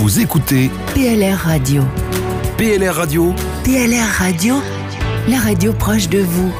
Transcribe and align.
Vous 0.00 0.20
écoutez 0.20 0.70
PLR 0.94 1.36
Radio. 1.36 1.82
PLR 2.56 2.94
Radio, 2.94 3.34
PLR 3.64 4.06
Radio, 4.06 4.54
la 5.28 5.40
radio 5.40 5.72
proche 5.72 6.08
de 6.08 6.20
vous. 6.20 6.52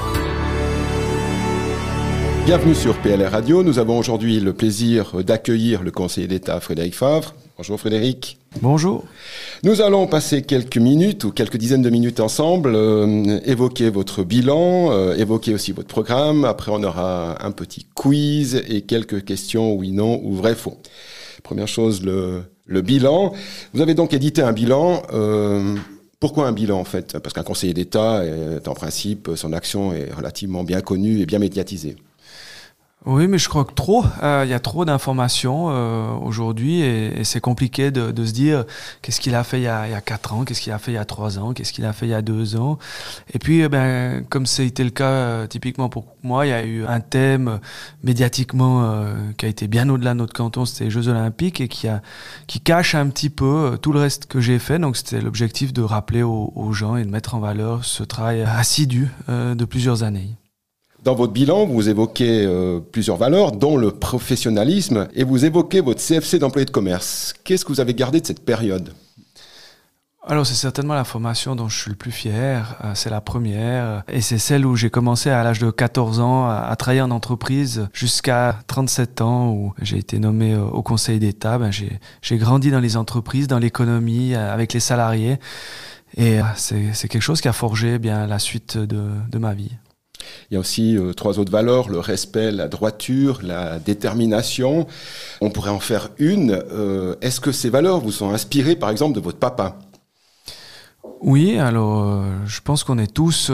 Bienvenue 2.45 2.75
sur 2.75 2.99
PLR 2.99 3.31
Radio. 3.31 3.63
Nous 3.63 3.79
avons 3.79 3.97
aujourd'hui 3.97 4.41
le 4.41 4.55
plaisir 4.55 5.23
d'accueillir 5.23 5.85
le 5.85 5.93
conseiller 5.93 6.27
d'État 6.27 6.59
Frédéric 6.59 6.97
Favre. 6.97 7.37
Bonjour 7.57 7.79
Frédéric. 7.79 8.39
Bonjour. 8.61 9.05
Nous 9.63 9.83
allons 9.83 10.09
passer 10.09 10.43
quelques 10.43 10.79
minutes 10.79 11.23
ou 11.23 11.31
quelques 11.31 11.59
dizaines 11.59 11.83
de 11.83 11.91
minutes 11.91 12.19
ensemble, 12.19 12.73
euh, 12.75 13.39
évoquer 13.45 13.89
votre 13.91 14.25
bilan, 14.25 14.91
euh, 14.91 15.15
évoquer 15.15 15.55
aussi 15.55 15.71
votre 15.71 15.87
programme. 15.87 16.45
Après, 16.45 16.73
on 16.75 16.83
aura 16.83 17.41
un 17.47 17.53
petit 17.53 17.87
quiz 17.95 18.65
et 18.69 18.81
quelques 18.81 19.25
questions 19.25 19.75
oui, 19.75 19.93
non 19.93 20.21
ou 20.25 20.35
vrai, 20.35 20.57
faux. 20.57 20.77
Première 21.43 21.69
chose, 21.69 22.03
le, 22.03 22.43
bilan. 22.83 23.33
Vous 23.73 23.81
avez 23.81 23.95
donc 23.95 24.13
édité 24.13 24.43
un 24.43 24.53
bilan. 24.53 25.03
Euh, 25.13 25.77
pourquoi 26.21 26.47
un 26.47 26.53
bilan 26.53 26.79
en 26.79 26.85
fait? 26.85 27.19
Parce 27.19 27.33
qu'un 27.33 27.43
conseiller 27.43 27.75
d'État, 27.75 28.25
est, 28.25 28.67
en 28.69 28.75
principe, 28.75 29.31
son 29.37 29.53
action 29.53 29.93
est 29.93 30.13
relativement 30.13 30.65
bien 30.65 30.81
connue 30.81 31.21
et 31.21 31.27
bien 31.27 31.39
médiatisée. 31.39 31.97
Oui, 33.07 33.29
mais 33.29 33.39
je 33.39 33.49
crois 33.49 33.65
que 33.65 33.73
trop, 33.73 34.05
euh, 34.25 34.43
il 34.45 34.51
y 34.51 34.55
a 34.55 34.59
trop 34.59 34.85
d'informations 34.85 35.69
euh, 35.71 36.11
aujourd'hui 36.15 36.81
et, 36.81 37.23
c'est 37.23 37.41
compliqué 37.41 37.93
de, 37.93 38.27
se 38.27 38.33
dire 38.33 38.65
qu'est-ce 39.03 39.21
qu'il 39.21 39.37
a 39.37 39.45
fait 39.45 39.61
il 39.61 39.63
y 39.63 39.69
a, 39.69 39.87
il 39.87 39.93
y 39.93 39.95
a 39.95 40.01
4 40.01 40.35
ans, 40.35 40.45
qu'est-ce 40.45 40.61
qu'il 40.61 40.73
a 40.73 40.79
fait 40.79 40.91
il 40.91 40.95
y 40.97 40.99
a 40.99 41.05
3 41.05 41.39
ans, 41.39 41.53
qu'est-ce 41.53 41.73
qu'il 41.73 41.85
a 41.85 41.93
fait 41.93 42.07
il 42.07 42.11
y 42.11 42.15
a 42.15 42.23
2 42.23 42.57
ans. 42.57 42.79
Et 43.33 43.39
puis, 43.39 43.61
eh 43.61 43.69
ben, 43.69 44.25
comme 44.29 44.47
c'était 44.47 44.83
le 44.83 44.91
cas 44.91 45.11
euh, 45.11 45.47
typiquement 45.47 45.89
pour 45.89 46.07
moi, 46.25 46.45
il 46.45 46.49
y 46.49 46.53
a 46.53 46.65
eu 46.65 46.85
un 46.87 46.99
thème 46.99 47.61
médiatiquement 48.03 49.05
qui 49.37 49.47
a 49.47 49.49
été 49.49 49.69
bien 49.69 49.89
au-delà 49.89 50.13
de 50.15 50.19
notre 50.19 50.35
canton, 50.35 50.65
c'était 50.65 50.85
les 50.85 50.91
Jeux 50.91 51.07
Olympiques 51.07 51.61
et 51.61 51.69
qui, 51.69 51.89
cache 52.65 52.97
un 52.97 53.09
petit 53.09 53.31
peu 53.31 53.79
tout 53.81 53.93
le 53.93 54.01
reste 54.01 54.27
que 54.27 54.41
j'ai 54.41 54.59
fait. 54.59 54.81
Donc 54.81 54.97
c'était 54.97 55.21
l'objectif 55.21 55.73
de 55.73 55.83
rappeler 55.83 56.23
aux, 56.25 56.73
gens 56.73 56.97
et 56.97 57.05
de 57.05 57.11
mettre 57.11 57.37
en 57.37 57.39
valeur 57.39 57.85
ce 57.85 58.03
travail 58.03 58.43
assidu 58.43 59.09
de 59.29 59.65
plusieurs 59.65 60.03
années. 60.03 60.37
Dans 61.05 61.15
votre 61.15 61.33
bilan, 61.33 61.65
vous 61.65 61.89
évoquez 61.89 62.45
euh, 62.45 62.81
plusieurs 62.81 63.17
valeurs, 63.17 63.53
dont 63.53 63.77
le 63.77 63.93
professionnalisme, 63.93 65.09
et 65.15 65.23
vous 65.23 65.45
évoquez 65.45 65.81
votre 65.81 66.03
CFC 66.03 66.41
d'employé 66.41 66.65
de 66.65 66.73
commerce. 66.73 67.35
Qu'est-ce 67.45 67.65
que 67.65 67.73
vous 67.73 67.81
avez 67.81 67.95
gardé 67.95 68.21
de 68.21 68.27
cette 68.27 68.45
période? 68.45 68.93
Alors 70.27 70.45
c'est 70.45 70.55
certainement 70.55 70.95
la 70.95 71.05
formation 71.05 71.55
dont 71.55 71.69
je 71.69 71.79
suis 71.79 71.91
le 71.91 71.97
plus 71.97 72.11
fier, 72.11 72.77
euh, 72.85 72.93
c'est 72.95 73.11
la 73.11 73.21
première, 73.21 74.03
et 74.09 74.21
c'est 74.21 74.39
celle 74.39 74.67
où 74.67 74.75
j'ai 74.75 74.91
commencé 74.91 75.31
à 75.31 75.43
l'âge 75.45 75.61
de 75.61 75.71
14 75.71 76.19
ans 76.19 76.49
à, 76.49 76.75
travailler 76.77 77.01
en 77.01 77.13
entreprise 77.13 77.89
jusqu'à 77.95 78.59
37 78.67 79.21
ans 79.23 79.53
où 79.53 79.73
j'ai 79.81 79.99
été 79.99 80.19
nommé 80.19 80.53
euh, 80.53 80.65
au 80.65 80.83
Conseil 80.83 81.21
d'État. 81.21 81.59
Ben, 81.59 81.71
j'ai 81.71 82.37
grandi 82.37 82.73
dans 82.73 82.81
les 82.81 82.97
entreprises, 82.97 83.47
dans 83.47 83.61
l'économie, 83.61 84.35
avec 84.35 84.73
les 84.73 84.81
salariés, 84.81 85.39
et 86.17 86.41
c'est 86.57 87.09
quelque 87.09 87.21
chose 87.21 87.41
qui 87.41 87.49
a 87.49 87.53
forgé 87.53 87.99
bien 87.99 88.27
la 88.27 88.39
suite 88.39 88.77
de 88.77 89.39
ma 89.39 89.55
vie. 89.55 89.71
Il 90.51 90.55
y 90.55 90.57
a 90.57 90.61
aussi 90.61 90.97
euh, 90.97 91.13
trois 91.13 91.39
autres 91.39 91.53
valeurs, 91.53 91.89
le 91.89 91.99
respect, 91.99 92.51
la 92.51 92.69
droiture, 92.69 93.41
la 93.43 93.79
détermination. 93.79 94.87
On 95.41 95.51
pourrait 95.51 95.71
en 95.71 95.81
faire 95.81 96.11
une. 96.19 96.63
Euh, 96.73 97.17
Est-ce 97.21 97.41
que 97.41 97.53
ces 97.53 97.71
valeurs 97.71 98.01
vous 98.01 98.13
sont 98.13 98.31
inspirées, 98.31 98.77
par 98.77 98.91
exemple, 98.91 99.15
de 99.15 99.21
votre 99.21 99.39
papa? 99.39 99.79
Oui, 101.21 101.59
alors 101.59 102.05
euh, 102.05 102.23
je 102.47 102.61
pense 102.61 102.85
qu'on 102.85 102.99
est 102.99 103.13
tous 103.13 103.51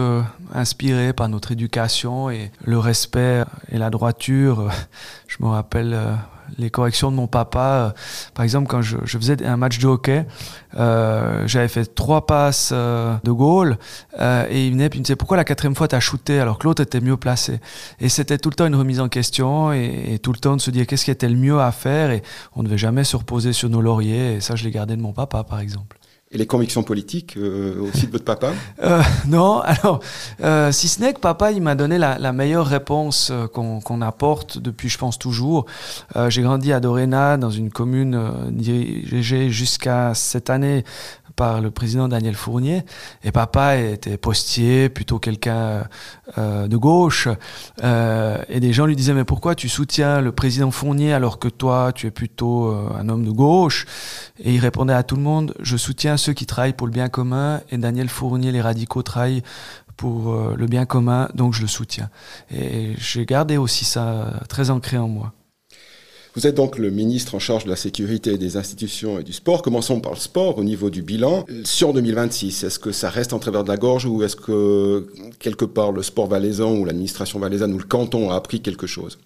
inspirés 0.53 1.13
par 1.13 1.29
notre 1.29 1.53
éducation 1.53 2.29
et 2.29 2.53
le 2.65 2.79
respect 2.79 3.43
et 3.73 3.79
la 3.79 3.91
droiture. 3.91 4.71
Je 5.27 5.37
me 5.41 5.49
rappelle 5.49 5.99
les 6.59 6.71
corrections 6.71 7.11
de 7.11 7.17
mon 7.17 7.27
papa. 7.27 7.95
par 8.35 8.45
exemple, 8.45 8.69
quand 8.69 8.83
je, 8.83 8.97
faisais 9.05 9.45
un 9.45 9.57
match 9.57 9.79
de 9.79 9.87
hockey, 9.87 10.27
j'avais 10.75 11.69
fait 11.69 11.95
trois 11.95 12.27
passes 12.27 12.73
de 12.73 13.31
goal 13.31 13.79
et 14.21 14.67
il 14.67 14.73
venait 14.73 14.89
puis 14.89 14.99
il 14.99 15.01
me 15.01 15.05
disait 15.05 15.17
pourquoi 15.17 15.37
la 15.37 15.45
quatrième 15.45 15.75
fois 15.75 15.89
t'as 15.89 16.01
shooté 16.01 16.39
alors 16.41 16.59
que 16.59 16.67
l'autre 16.67 16.83
était 16.83 17.01
mieux 17.01 17.17
placé? 17.17 17.61
Et 18.01 18.09
c'était 18.09 18.39
tout 18.39 18.51
le 18.51 18.55
temps 18.55 18.67
une 18.67 18.77
remise 18.77 19.01
en 19.01 19.09
question 19.09 19.73
et, 19.73 20.15
et 20.15 20.19
tout 20.19 20.33
le 20.33 20.39
temps 20.39 20.57
de 20.57 20.61
se 20.61 20.71
dire 20.71 20.87
qu'est-ce 20.87 21.05
qui 21.05 21.11
était 21.11 21.29
le 21.29 21.37
mieux 21.37 21.61
à 21.61 21.73
faire? 21.73 22.11
Et 22.11 22.23
on 22.55 22.63
ne 22.63 22.69
devait 22.69 22.79
jamais 22.79 23.05
se 23.05 23.17
reposer 23.17 23.53
sur 23.53 23.69
nos 23.69 23.81
lauriers. 23.81 24.35
Et 24.35 24.41
ça, 24.41 24.57
je 24.57 24.65
l'ai 24.65 24.71
gardé 24.71 24.97
de 24.97 25.03
mon 25.03 25.13
papa, 25.13 25.45
par 25.45 25.61
exemple. 25.61 25.99
Et 26.35 26.39
les 26.39 26.47
convictions 26.47 26.83
politiques 26.83 27.37
euh, 27.37 27.81
aussi 27.81 28.09
de 28.09 28.13
votre 28.13 28.25
papa 28.25 28.53
euh, 28.83 29.01
Non, 29.29 29.61
alors, 29.61 30.01
euh, 30.43 30.73
si 30.73 30.89
ce 30.89 31.01
n'est 31.01 31.15
que 31.15 31.21
papa, 31.21 31.53
il 31.53 31.63
m'a 31.63 31.77
donné 31.77 31.97
la, 31.97 32.19
la, 32.19 32.33
meilleure 32.33 32.67
réponse 32.67 33.31
euh, 33.31 33.47
qu'on 33.47 33.81
qu 33.81 34.03
apporte 34.03 34.59
depuis, 34.59 34.89
je 34.89 34.99
pense, 34.99 35.17
toujours. 35.17 35.67
Euh, 36.17 36.31
J'ai 36.31 36.43
grandi 36.43 36.73
à 36.73 36.81
Doréna, 36.81 37.37
dans 37.37 37.51
une 37.51 37.71
commune 37.71 38.17
euh, 38.17 38.51
dirigée 38.51 39.51
jusqu'à 39.51 40.13
cette 40.15 40.51
année 40.51 40.85
par 41.37 41.61
le 41.61 41.71
président 41.71 42.09
Daniel 42.09 42.35
Fournier. 42.35 42.83
Et 43.23 43.33
papa 43.33 43.77
était 43.77 44.17
postier, 44.17 44.89
plutôt 44.89 45.19
quelqu'un 45.19 45.85
euh, 46.39 46.67
de 46.67 46.77
gauche. 46.77 47.29
Euh, 47.83 48.43
et 48.49 48.61
des 48.61 48.73
gens 48.73 48.87
lui 48.87 48.97
disaient, 48.97 49.15
mais 49.15 49.25
pourquoi 49.25 49.55
tu 49.55 49.69
soutiens 49.69 50.21
le 50.21 50.33
président 50.33 50.71
Fournier 50.71 51.13
alors 51.13 51.39
que 51.39 51.49
toi, 51.49 51.93
tu 51.95 52.07
es 52.07 52.11
plutôt 52.11 52.69
euh, 52.69 52.89
un 52.99 53.09
homme 53.09 53.25
de 53.25 53.31
gauche? 53.31 53.87
Et 54.39 54.55
il 54.55 54.59
répondait 54.59 54.95
à 54.95 55.03
tout 55.03 55.17
le 55.17 55.23
monde, 55.23 55.55
je 55.61 55.77
soutiens 55.77 56.17
ceux 56.17 56.33
qui 56.33 56.47
travaillent 56.47 56.73
pour 56.73 56.87
le 56.87 56.93
bien 56.93 57.09
commun. 57.09 57.61
Et 57.71 57.79
Daniel 57.79 58.09
Fournier, 58.09 58.53
les 58.53 58.61
radicaux, 58.61 59.03
travaillent 59.03 59.43
pour 59.97 60.33
euh, 60.33 60.55
le 60.57 60.67
bien 60.67 60.87
commun, 60.87 61.29
donc 61.35 61.55
je 61.55 61.63
le 61.63 61.69
soutiens. 61.69 62.11
Et 62.51 62.95
j'ai 62.99 63.27
gardé 63.27 63.57
aussi 63.57 63.85
ça 63.85 64.41
très 64.49 64.71
ancré 64.71 64.99
en 64.99 65.09
moi. 65.09 65.33
Vous 66.37 66.49
êtes 66.49 66.57
donc 66.57 66.79
le 66.79 66.91
ministre 66.91 67.37
en 67.37 67.39
charge 67.39 67.65
de 67.65 67.71
la 67.71 67.77
sécurité 67.77 68.37
des 68.39 68.57
institutions 68.57 69.21
et 69.21 69.23
du 69.23 69.33
sport. 69.33 69.63
Commençons 69.63 70.01
par 70.01 70.15
le 70.15 70.19
sport 70.19 70.59
au 70.59 70.65
niveau 70.65 70.91
du 70.91 71.01
bilan. 71.01 71.47
Sur 71.63 71.93
2026, 71.93 72.65
est-ce 72.65 72.81
que 72.81 72.91
ça 72.91 73.09
reste 73.09 73.33
en 73.33 73.39
travers 73.39 73.63
de 73.63 73.69
la 73.69 73.77
gorge 73.77 74.05
ou 74.05 74.21
est-ce 74.25 74.35
que 74.35 75.07
quelque 75.39 75.65
part 75.65 75.93
le 75.93 76.03
sport 76.03 76.27
valaisan 76.27 76.75
ou 76.75 76.85
l'administration 76.85 77.39
valaisanne 77.39 77.73
ou 77.73 77.79
le 77.79 77.85
canton 77.85 78.31
a 78.31 78.35
appris 78.35 78.61
quelque 78.61 78.89
chose? 78.89 79.19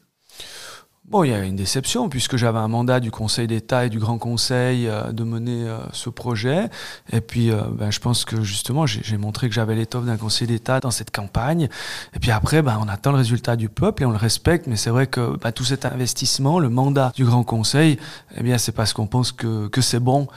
Bon, 1.11 1.25
il 1.25 1.31
y 1.31 1.33
a 1.33 1.43
une 1.43 1.57
déception 1.57 2.11
puisque 2.11 2.37
j'avais 2.37 2.59
un 2.59 2.69
mandat 2.69 3.01
du 3.01 3.11
Conseil 3.11 3.47
d'État 3.47 3.87
et 3.87 3.89
du 3.89 3.99
Grand 3.99 4.19
Conseil 4.19 4.87
euh, 4.87 5.11
de 5.11 5.25
mener 5.25 5.65
euh, 5.65 5.79
ce 5.95 6.11
projet. 6.11 6.69
Et 7.11 7.23
puis, 7.23 7.51
euh, 7.51 7.63
ben, 7.73 7.91
je 7.91 7.99
pense 7.99 8.27
que 8.27 8.43
justement, 8.43 8.85
j'ai 8.85 9.17
montré 9.17 9.49
que 9.49 9.55
j'avais 9.55 9.75
l'étoffe 9.75 10.05
d'un 10.05 10.19
Conseil 10.19 10.49
d'État 10.49 10.81
dans 10.81 10.91
cette 10.91 11.11
campagne. 11.11 11.71
Et 12.15 12.19
puis 12.19 12.31
après, 12.31 12.61
ben, 12.61 12.79
on 12.85 12.89
attend 12.89 13.13
le 13.13 13.17
résultat 13.17 13.57
du 13.57 13.71
peuple 13.71 14.03
et 14.03 14.07
on 14.07 14.11
le 14.11 14.19
respecte. 14.19 14.67
Mais 14.67 14.77
c'est 14.77 14.91
vrai 14.91 15.07
que 15.07 15.39
ben, 15.39 15.51
tout 15.51 15.65
cet 15.65 15.87
investissement, 15.87 16.59
le 16.59 16.69
mandat 16.69 17.11
du 17.17 17.25
Grand 17.25 17.43
Conseil, 17.43 17.99
eh 18.37 18.43
bien, 18.43 18.59
c'est 18.59 18.73
parce 18.73 18.93
qu'on 18.93 19.07
pense 19.07 19.33
que, 19.33 19.69
que 19.69 19.81
c'est 19.81 20.01
bon 20.01 20.29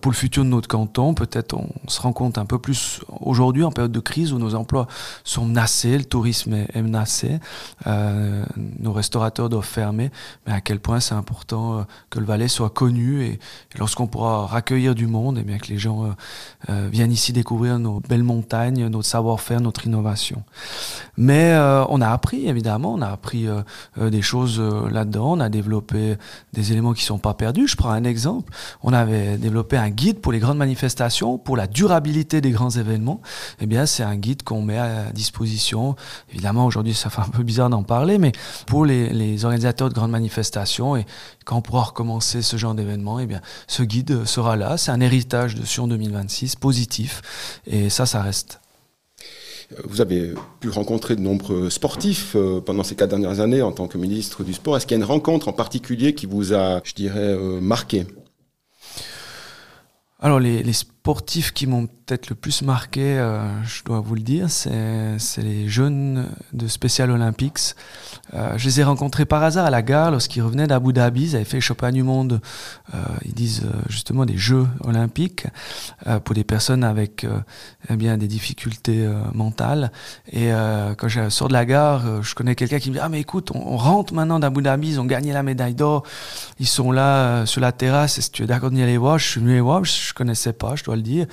pour 0.00 0.12
le 0.12 0.16
futur 0.16 0.44
de 0.44 0.50
notre 0.50 0.68
canton. 0.68 1.14
Peut-être 1.14 1.54
on, 1.54 1.68
se 1.88 2.00
rend 2.00 2.12
compte 2.12 2.38
un 2.38 2.46
peu 2.46 2.60
plus 2.60 3.00
aujourd'hui 3.20 3.64
en 3.64 3.72
période 3.72 3.90
de 3.90 4.00
crise 4.00 4.32
où 4.32 4.38
nos 4.38 4.54
emplois 4.54 4.86
sont 5.24 5.46
menacés, 5.46 5.98
le 5.98 6.04
tourisme 6.04 6.54
est, 6.54 6.80
menacé, 6.80 7.40
nos 7.86 8.92
restaurateurs 8.92 9.48
doivent 9.48 9.64
fermer 9.64 10.11
mais 10.46 10.52
à 10.52 10.60
quel 10.60 10.80
point 10.80 11.00
c'est 11.00 11.14
important 11.14 11.78
euh, 11.78 11.82
que 12.10 12.18
le 12.18 12.26
Valais 12.26 12.48
soit 12.48 12.70
connu 12.70 13.24
et, 13.24 13.38
lorsqu'on 13.78 14.06
pourra 14.06 14.46
raccueillir 14.46 14.94
du 14.94 15.06
monde, 15.06 15.38
et 15.38 15.40
eh 15.42 15.44
bien 15.44 15.58
que 15.58 15.68
les 15.68 15.78
gens 15.78 16.04
euh, 16.04 16.08
euh, 16.70 16.88
viennent 16.90 17.12
ici 17.12 17.32
découvrir 17.32 17.78
nos 17.78 18.00
belles 18.00 18.22
montagnes, 18.22 18.86
notre 18.88 19.06
savoir-faire, 19.06 19.60
notre 19.60 19.86
innovation. 19.86 20.42
Mais 21.16 21.54
on 21.88 22.00
a 22.00 22.08
appris 22.08 22.48
évidemment, 22.48 22.94
on 22.94 23.02
a 23.02 23.08
appris 23.08 23.46
des 23.98 24.22
choses 24.22 24.60
là-dedans, 24.60 25.32
on 25.32 25.40
a 25.40 25.48
développé 25.48 26.16
des 26.52 26.72
éléments 26.72 26.94
qui 26.94 27.04
sont 27.04 27.18
pas 27.18 27.34
perdus. 27.34 27.68
Je 27.68 27.76
prends 27.76 27.90
un 27.90 28.04
exemple, 28.04 28.52
on 28.82 28.92
avait 28.92 29.36
développé 29.36 29.76
un 29.76 29.90
guide 29.90 30.20
pour 30.20 30.32
les 30.32 30.38
grandes 30.38 30.58
manifestations, 30.58 31.38
pour 31.38 31.56
la 31.56 31.66
durabilité 31.66 32.40
des 32.40 32.50
grands 32.50 32.70
événements. 32.70 33.20
Eh 33.60 33.66
bien, 33.66 33.86
c'est 33.86 34.02
un 34.02 34.16
guide 34.16 34.42
qu'on 34.42 34.62
met 34.62 34.78
à 34.78 35.12
disposition. 35.12 35.96
Évidemment, 36.30 36.66
aujourd'hui, 36.66 36.94
ça 36.94 37.10
fait 37.10 37.20
un 37.20 37.28
peu 37.28 37.42
bizarre 37.42 37.70
d'en 37.70 37.82
parler, 37.82 38.18
mais 38.18 38.32
pour 38.66 38.84
les, 38.84 39.10
les 39.10 39.44
organisateurs 39.44 39.88
de 39.88 39.94
grandes 39.94 40.01
manifestations 40.10 40.96
et 40.96 41.06
quand 41.44 41.56
on 41.56 41.62
pourra 41.62 41.82
recommencer 41.82 42.42
ce 42.42 42.56
genre 42.56 42.74
d'événement, 42.74 43.20
eh 43.20 43.26
bien, 43.26 43.40
ce 43.66 43.82
guide 43.82 44.24
sera 44.24 44.56
là. 44.56 44.76
C'est 44.76 44.90
un 44.90 45.00
héritage 45.00 45.54
de 45.54 45.64
Sion 45.64 45.86
2026 45.86 46.56
positif 46.56 47.22
et 47.66 47.90
ça, 47.90 48.06
ça 48.06 48.22
reste. 48.22 48.60
Vous 49.84 50.00
avez 50.00 50.34
pu 50.60 50.68
rencontrer 50.68 51.16
de 51.16 51.20
nombreux 51.20 51.70
sportifs 51.70 52.34
euh, 52.36 52.60
pendant 52.60 52.82
ces 52.82 52.94
quatre 52.94 53.10
dernières 53.10 53.40
années 53.40 53.62
en 53.62 53.72
tant 53.72 53.88
que 53.88 53.98
ministre 53.98 54.44
du 54.44 54.52
Sport. 54.52 54.76
Est-ce 54.76 54.86
qu'il 54.86 54.96
y 54.96 55.00
a 55.00 55.02
une 55.02 55.08
rencontre 55.10 55.48
en 55.48 55.52
particulier 55.52 56.14
qui 56.14 56.26
vous 56.26 56.52
a, 56.52 56.80
je 56.84 56.94
dirais, 56.94 57.18
euh, 57.20 57.60
marqué? 57.60 58.06
Alors, 60.20 60.38
les, 60.38 60.62
les 60.62 60.72
sportifs 60.72 61.52
qui 61.52 61.66
m'ont 61.66 61.86
peut-être 61.86 62.28
le 62.28 62.36
plus 62.36 62.62
marqué, 62.62 63.18
euh, 63.18 63.42
je 63.64 63.82
dois 63.82 64.00
vous 64.00 64.14
le 64.14 64.20
dire, 64.20 64.48
c'est 64.50 65.42
les 65.42 65.68
jeunes 65.68 66.28
de 66.52 66.68
Special 66.68 67.10
Olympics. 67.10 67.74
Euh, 68.34 68.56
je 68.56 68.64
les 68.64 68.80
ai 68.80 68.84
rencontrés 68.84 69.26
par 69.26 69.42
hasard 69.42 69.66
à 69.66 69.70
la 69.70 69.82
gare 69.82 70.10
lorsqu'ils 70.10 70.42
revenaient 70.42 70.66
d'Abu 70.66 70.92
Dhabi. 70.92 71.24
Ils 71.24 71.36
avaient 71.36 71.44
fait 71.44 71.58
le 71.58 71.62
championnat 71.62 71.92
du 71.92 72.02
monde, 72.02 72.40
euh, 72.94 72.98
ils 73.24 73.34
disent 73.34 73.64
justement 73.88 74.24
des 74.24 74.36
Jeux 74.36 74.66
olympiques 74.80 75.46
pour 76.24 76.34
des 76.34 76.44
personnes 76.44 76.84
avec 76.84 77.26
eh 77.88 77.96
bien 77.96 78.16
des 78.16 78.28
difficultés 78.28 79.08
mentales. 79.34 79.92
Et 80.30 80.50
quand 80.98 81.08
je 81.08 81.28
sors 81.28 81.48
de 81.48 81.52
la 81.52 81.64
gare, 81.64 82.22
je 82.22 82.34
connais 82.34 82.54
quelqu'un 82.54 82.78
qui 82.78 82.90
me 82.90 82.94
dit 82.94 83.00
ah 83.00 83.08
mais 83.08 83.20
écoute, 83.20 83.50
on, 83.54 83.76
rentre 83.76 84.14
maintenant 84.14 84.38
d'Abu 84.38 84.62
Dhabi, 84.62 84.88
ils 84.88 85.00
ont 85.00 85.04
gagné 85.04 85.32
la 85.32 85.42
médaille 85.42 85.74
d'or, 85.74 86.04
ils 86.58 86.66
sont 86.66 86.92
là 86.92 87.46
sur 87.46 87.60
la 87.60 87.72
terrasse. 87.72 88.18
Est-ce 88.18 88.30
que 88.30 88.36
tu 88.36 88.42
es 88.44 88.46
d'accord 88.46 88.70
d'y 88.70 88.82
aller 88.82 88.98
voir? 88.98 89.18
Je 89.18 89.28
suis 89.28 89.40
venu 89.40 89.54
les 89.54 89.60
voir, 89.60 89.84
je 89.84 90.12
connaissais 90.14 90.52
pas, 90.52 90.74
je 90.76 90.84
dois 90.84 90.96
le 90.96 91.02
dire. 91.02 91.26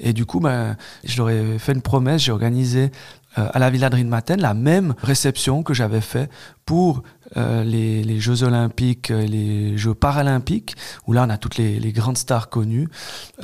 Et 0.00 0.12
du 0.12 0.26
coup, 0.26 0.40
ben, 0.40 0.76
je 1.04 1.16
leur 1.18 1.30
ai 1.30 1.58
fait 1.58 1.72
une 1.72 1.82
promesse, 1.82 2.22
j'ai 2.22 2.32
organisé 2.32 2.84
euh, 2.84 2.90
à 3.36 3.58
la 3.58 3.70
Villa 3.70 3.90
de 3.90 3.96
Rinmaten 3.96 4.40
la 4.40 4.54
même 4.54 4.94
réception 5.02 5.62
que 5.62 5.74
j'avais 5.74 6.00
fait 6.00 6.30
pour 6.64 7.02
euh, 7.36 7.64
les, 7.64 8.02
les, 8.02 8.20
Jeux 8.20 8.42
Olympiques 8.42 9.10
et 9.10 9.26
les 9.26 9.76
Jeux 9.78 9.94
Paralympiques, 9.94 10.74
où 11.06 11.12
là 11.12 11.24
on 11.26 11.30
a 11.30 11.38
toutes 11.38 11.56
les, 11.56 11.78
les 11.78 11.92
grandes 11.92 12.18
stars 12.18 12.48
connues, 12.48 12.88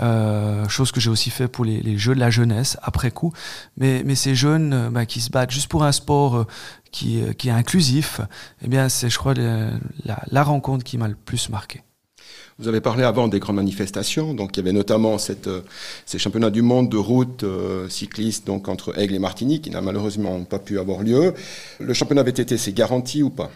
euh, 0.00 0.69
chose 0.69 0.93
que 0.93 1.00
j'ai 1.00 1.11
aussi 1.11 1.31
fait 1.31 1.49
pour 1.49 1.65
les, 1.65 1.81
les, 1.81 1.99
Jeux 1.99 2.15
de 2.15 2.21
la 2.21 2.31
jeunesse 2.31 2.77
après 2.83 3.11
coup. 3.11 3.33
Mais, 3.77 4.03
mais 4.05 4.15
ces 4.15 4.35
jeunes 4.35 4.73
euh, 4.73 4.91
ben, 4.91 5.05
qui 5.06 5.21
se 5.21 5.31
battent 5.31 5.50
juste 5.50 5.69
pour 5.69 5.85
un 5.85 5.93
sport 5.93 6.37
euh, 6.37 6.47
qui, 6.91 7.23
qui 7.37 7.49
est 7.49 7.53
inclusif, 7.53 8.21
eh 8.62 8.69
bien 8.69 8.89
c'est 8.89 9.09
je 9.09 9.19
crois 9.19 9.35
la, 9.35 9.71
la 10.31 10.43
rencontre 10.43 10.85
qui 10.85 10.99
m'a 10.99 11.09
le 11.09 11.15
plus 11.15 11.49
marqué. 11.49 11.83
Vous 12.62 12.69
avez 12.69 12.81
parlé 12.81 13.03
avant 13.03 13.26
des 13.26 13.41
grandes 13.41 13.56
manifestations, 13.56 14.35
donc 14.35 14.56
il 14.56 14.59
y 14.59 14.62
avait 14.62 14.73
notamment 14.73 15.17
euh, 15.17 15.61
ces 16.06 16.19
championnats 16.20 16.50
du 16.50 16.62
monde 16.62 16.88
de 16.88 16.97
route 16.97 17.43
euh, 17.43 17.88
cycliste 17.88 18.47
donc 18.47 18.69
entre 18.69 18.97
Aigle 18.97 19.17
et 19.17 19.19
Martinique, 19.19 19.62
qui 19.62 19.70
n'a 19.70 19.81
malheureusement 19.81 20.44
pas 20.44 20.61
pu 20.61 20.79
avoir 20.79 21.03
lieu. 21.03 21.35
Le 21.81 21.93
championnat 21.93 22.23
VTT, 22.23 22.59
c'est 22.59 22.73
garanti 22.73 23.20
ou 23.25 23.31
pas? 23.31 23.50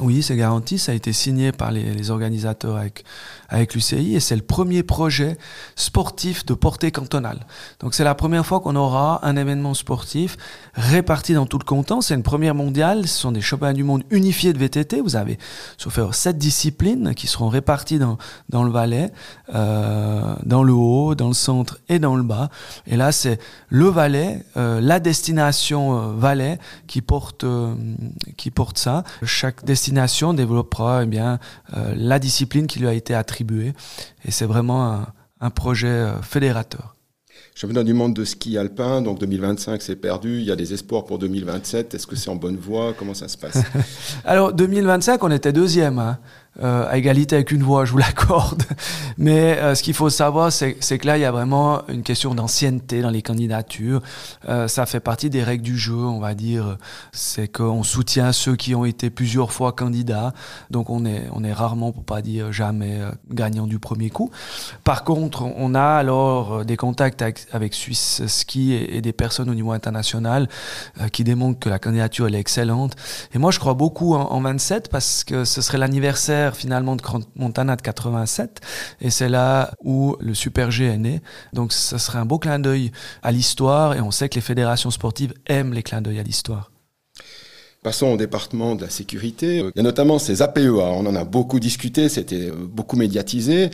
Oui, 0.00 0.22
c'est 0.22 0.36
garanti. 0.36 0.78
Ça 0.78 0.92
a 0.92 0.94
été 0.94 1.12
signé 1.12 1.52
par 1.52 1.70
les, 1.70 2.10
organisateurs 2.10 2.76
avec, 2.76 3.04
avec 3.48 3.74
l'UCI 3.74 4.14
et 4.14 4.20
c'est 4.20 4.36
le 4.36 4.42
premier 4.42 4.82
projet 4.82 5.38
sportif 5.76 6.44
de 6.44 6.54
portée 6.54 6.90
cantonale. 6.90 7.46
Donc 7.80 7.94
c'est 7.94 8.04
la 8.04 8.14
première 8.14 8.44
fois 8.44 8.60
qu'on 8.60 8.76
aura 8.76 9.26
un 9.26 9.36
événement 9.36 9.74
sportif 9.74 10.36
réparti 10.74 11.34
dans 11.34 11.46
tout 11.46 11.58
le 11.58 11.64
canton. 11.64 12.00
C'est 12.00 12.14
une 12.14 12.22
première 12.22 12.54
mondiale. 12.54 13.06
Ce 13.06 13.20
sont 13.20 13.32
des 13.32 13.40
championnats 13.40 13.72
du 13.72 13.84
monde 13.84 14.02
unifiés 14.10 14.52
de 14.52 14.58
VTT. 14.58 15.00
Vous 15.00 15.16
avez, 15.16 15.38
sauf 15.78 15.98
sept 16.12 16.38
disciplines 16.38 17.14
qui 17.14 17.26
seront 17.26 17.48
réparties 17.48 17.98
dans, 17.98 18.18
dans 18.48 18.64
le 18.64 18.70
Valais, 18.70 19.12
euh, 19.54 20.34
dans 20.44 20.62
le 20.62 20.72
haut, 20.72 21.14
dans 21.14 21.28
le 21.28 21.34
centre 21.34 21.78
et 21.88 21.98
dans 21.98 22.16
le 22.16 22.22
bas. 22.22 22.48
Et 22.86 22.96
là, 22.96 23.12
c'est 23.12 23.38
le 23.68 23.86
Valais, 23.86 24.44
euh, 24.56 24.80
la 24.80 25.00
destination 25.00 25.98
euh, 25.98 26.12
Valais 26.16 26.58
qui 26.86 27.00
porte, 27.00 27.44
euh, 27.44 27.74
qui 28.36 28.50
porte 28.50 28.78
ça. 28.78 29.04
Chaque 29.24 29.64
destination 29.64 29.83
destination 29.84 30.32
développera 30.32 31.02
eh 31.02 31.06
bien, 31.06 31.38
euh, 31.76 31.92
la 31.94 32.18
discipline 32.18 32.66
qui 32.66 32.78
lui 32.78 32.88
a 32.88 32.94
été 32.94 33.14
attribuée. 33.14 33.74
Et 34.24 34.30
c'est 34.30 34.46
vraiment 34.46 34.90
un, 34.90 35.06
un 35.40 35.50
projet 35.50 35.88
euh, 35.88 36.22
fédérateur. 36.22 36.96
Championnat 37.54 37.84
du 37.84 37.92
monde 37.92 38.14
de 38.14 38.24
ski 38.24 38.56
alpin, 38.56 39.02
donc 39.02 39.20
2025 39.20 39.82
c'est 39.82 39.96
perdu, 39.96 40.38
il 40.38 40.44
y 40.44 40.50
a 40.50 40.56
des 40.56 40.72
espoirs 40.72 41.04
pour 41.04 41.18
2027, 41.18 41.94
est-ce 41.94 42.06
que 42.06 42.16
c'est 42.16 42.30
en 42.30 42.34
bonne 42.36 42.56
voie? 42.56 42.94
Comment 42.98 43.14
ça 43.14 43.28
se 43.28 43.36
passe? 43.36 43.58
Alors 44.24 44.52
2025 44.52 45.22
on 45.22 45.30
était 45.30 45.52
deuxième, 45.52 45.98
hein 45.98 46.18
euh, 46.62 46.86
à 46.88 46.98
égalité 46.98 47.34
avec 47.34 47.50
une 47.50 47.64
voix, 47.64 47.84
je 47.84 47.92
vous 47.92 47.98
l'accorde. 48.06 48.62
Mais 49.18 49.58
euh, 49.58 49.74
ce 49.74 49.82
qu'il 49.82 49.94
faut 49.94 50.10
savoir, 50.10 50.52
c'est 50.52 50.74
que 50.74 51.06
là, 51.06 51.18
il 51.18 51.20
y 51.20 51.24
a 51.24 51.32
vraiment 51.32 51.82
une 51.88 52.02
question 52.02 52.34
d'ancienneté 52.34 53.02
dans 53.02 53.10
les 53.10 53.22
candidatures. 53.22 54.02
Euh, 54.48 54.68
ça 54.68 54.86
fait 54.86 55.00
partie 55.00 55.30
des 55.30 55.42
règles 55.42 55.64
du 55.64 55.76
jeu, 55.76 55.96
on 55.96 56.20
va 56.20 56.34
dire. 56.34 56.78
C'est 57.12 57.48
qu'on 57.48 57.82
soutient 57.82 58.32
ceux 58.32 58.54
qui 58.54 58.74
ont 58.74 58.84
été 58.84 59.10
plusieurs 59.10 59.52
fois 59.52 59.72
candidats. 59.72 60.32
Donc 60.70 60.90
on 60.90 61.04
est, 61.04 61.24
on 61.32 61.42
est 61.42 61.52
rarement, 61.52 61.90
pour 61.92 62.04
pas 62.04 62.22
dire 62.22 62.52
jamais, 62.52 63.00
gagnant 63.30 63.66
du 63.66 63.78
premier 63.78 64.10
coup. 64.10 64.30
Par 64.84 65.04
contre, 65.04 65.42
on 65.42 65.74
a 65.74 65.82
alors 65.82 66.64
des 66.64 66.76
contacts 66.76 67.22
avec, 67.22 67.46
avec 67.52 67.74
Suisse 67.74 68.22
Ski 68.26 68.74
et, 68.74 69.00
des 69.00 69.12
personnes 69.12 69.50
au 69.50 69.54
niveau 69.54 69.72
international 69.72 70.48
qui 71.12 71.24
démontrent 71.24 71.58
que 71.58 71.68
la 71.68 71.78
candidature 71.78 72.26
elle 72.26 72.34
est 72.34 72.40
excellente. 72.40 72.94
Et 73.34 73.38
moi, 73.38 73.50
je 73.50 73.58
crois 73.58 73.74
beaucoup 73.74 74.14
en 74.14 74.40
27 74.40 74.88
parce 74.88 75.24
que 75.24 75.44
ce 75.44 75.60
serait 75.60 75.78
l'anniversaire 75.78 76.43
finalement 76.52 76.96
de 76.96 77.02
Montana 77.36 77.76
de 77.76 77.82
87 77.82 78.60
et 79.00 79.10
c'est 79.10 79.28
là 79.28 79.72
où 79.82 80.16
le 80.20 80.34
Super 80.34 80.70
G 80.70 80.84
est 80.84 80.98
né. 80.98 81.20
Donc 81.52 81.72
ça 81.72 81.98
serait 81.98 82.18
un 82.18 82.26
beau 82.26 82.38
clin 82.38 82.58
d'œil 82.58 82.92
à 83.22 83.32
l'histoire 83.32 83.94
et 83.94 84.00
on 84.00 84.10
sait 84.10 84.28
que 84.28 84.34
les 84.36 84.40
fédérations 84.40 84.90
sportives 84.90 85.34
aiment 85.46 85.72
les 85.72 85.82
clins 85.82 86.02
d'œil 86.02 86.18
à 86.18 86.22
l'histoire. 86.22 86.70
Passons 87.82 88.06
au 88.06 88.16
département 88.16 88.76
de 88.76 88.80
la 88.80 88.88
sécurité. 88.88 89.58
Il 89.58 89.72
y 89.76 89.80
a 89.80 89.82
notamment 89.82 90.18
ces 90.18 90.40
APEA. 90.40 90.70
On 90.70 91.04
en 91.04 91.14
a 91.14 91.24
beaucoup 91.24 91.60
discuté, 91.60 92.08
c'était 92.08 92.50
beaucoup 92.50 92.96
médiatisé. 92.96 93.68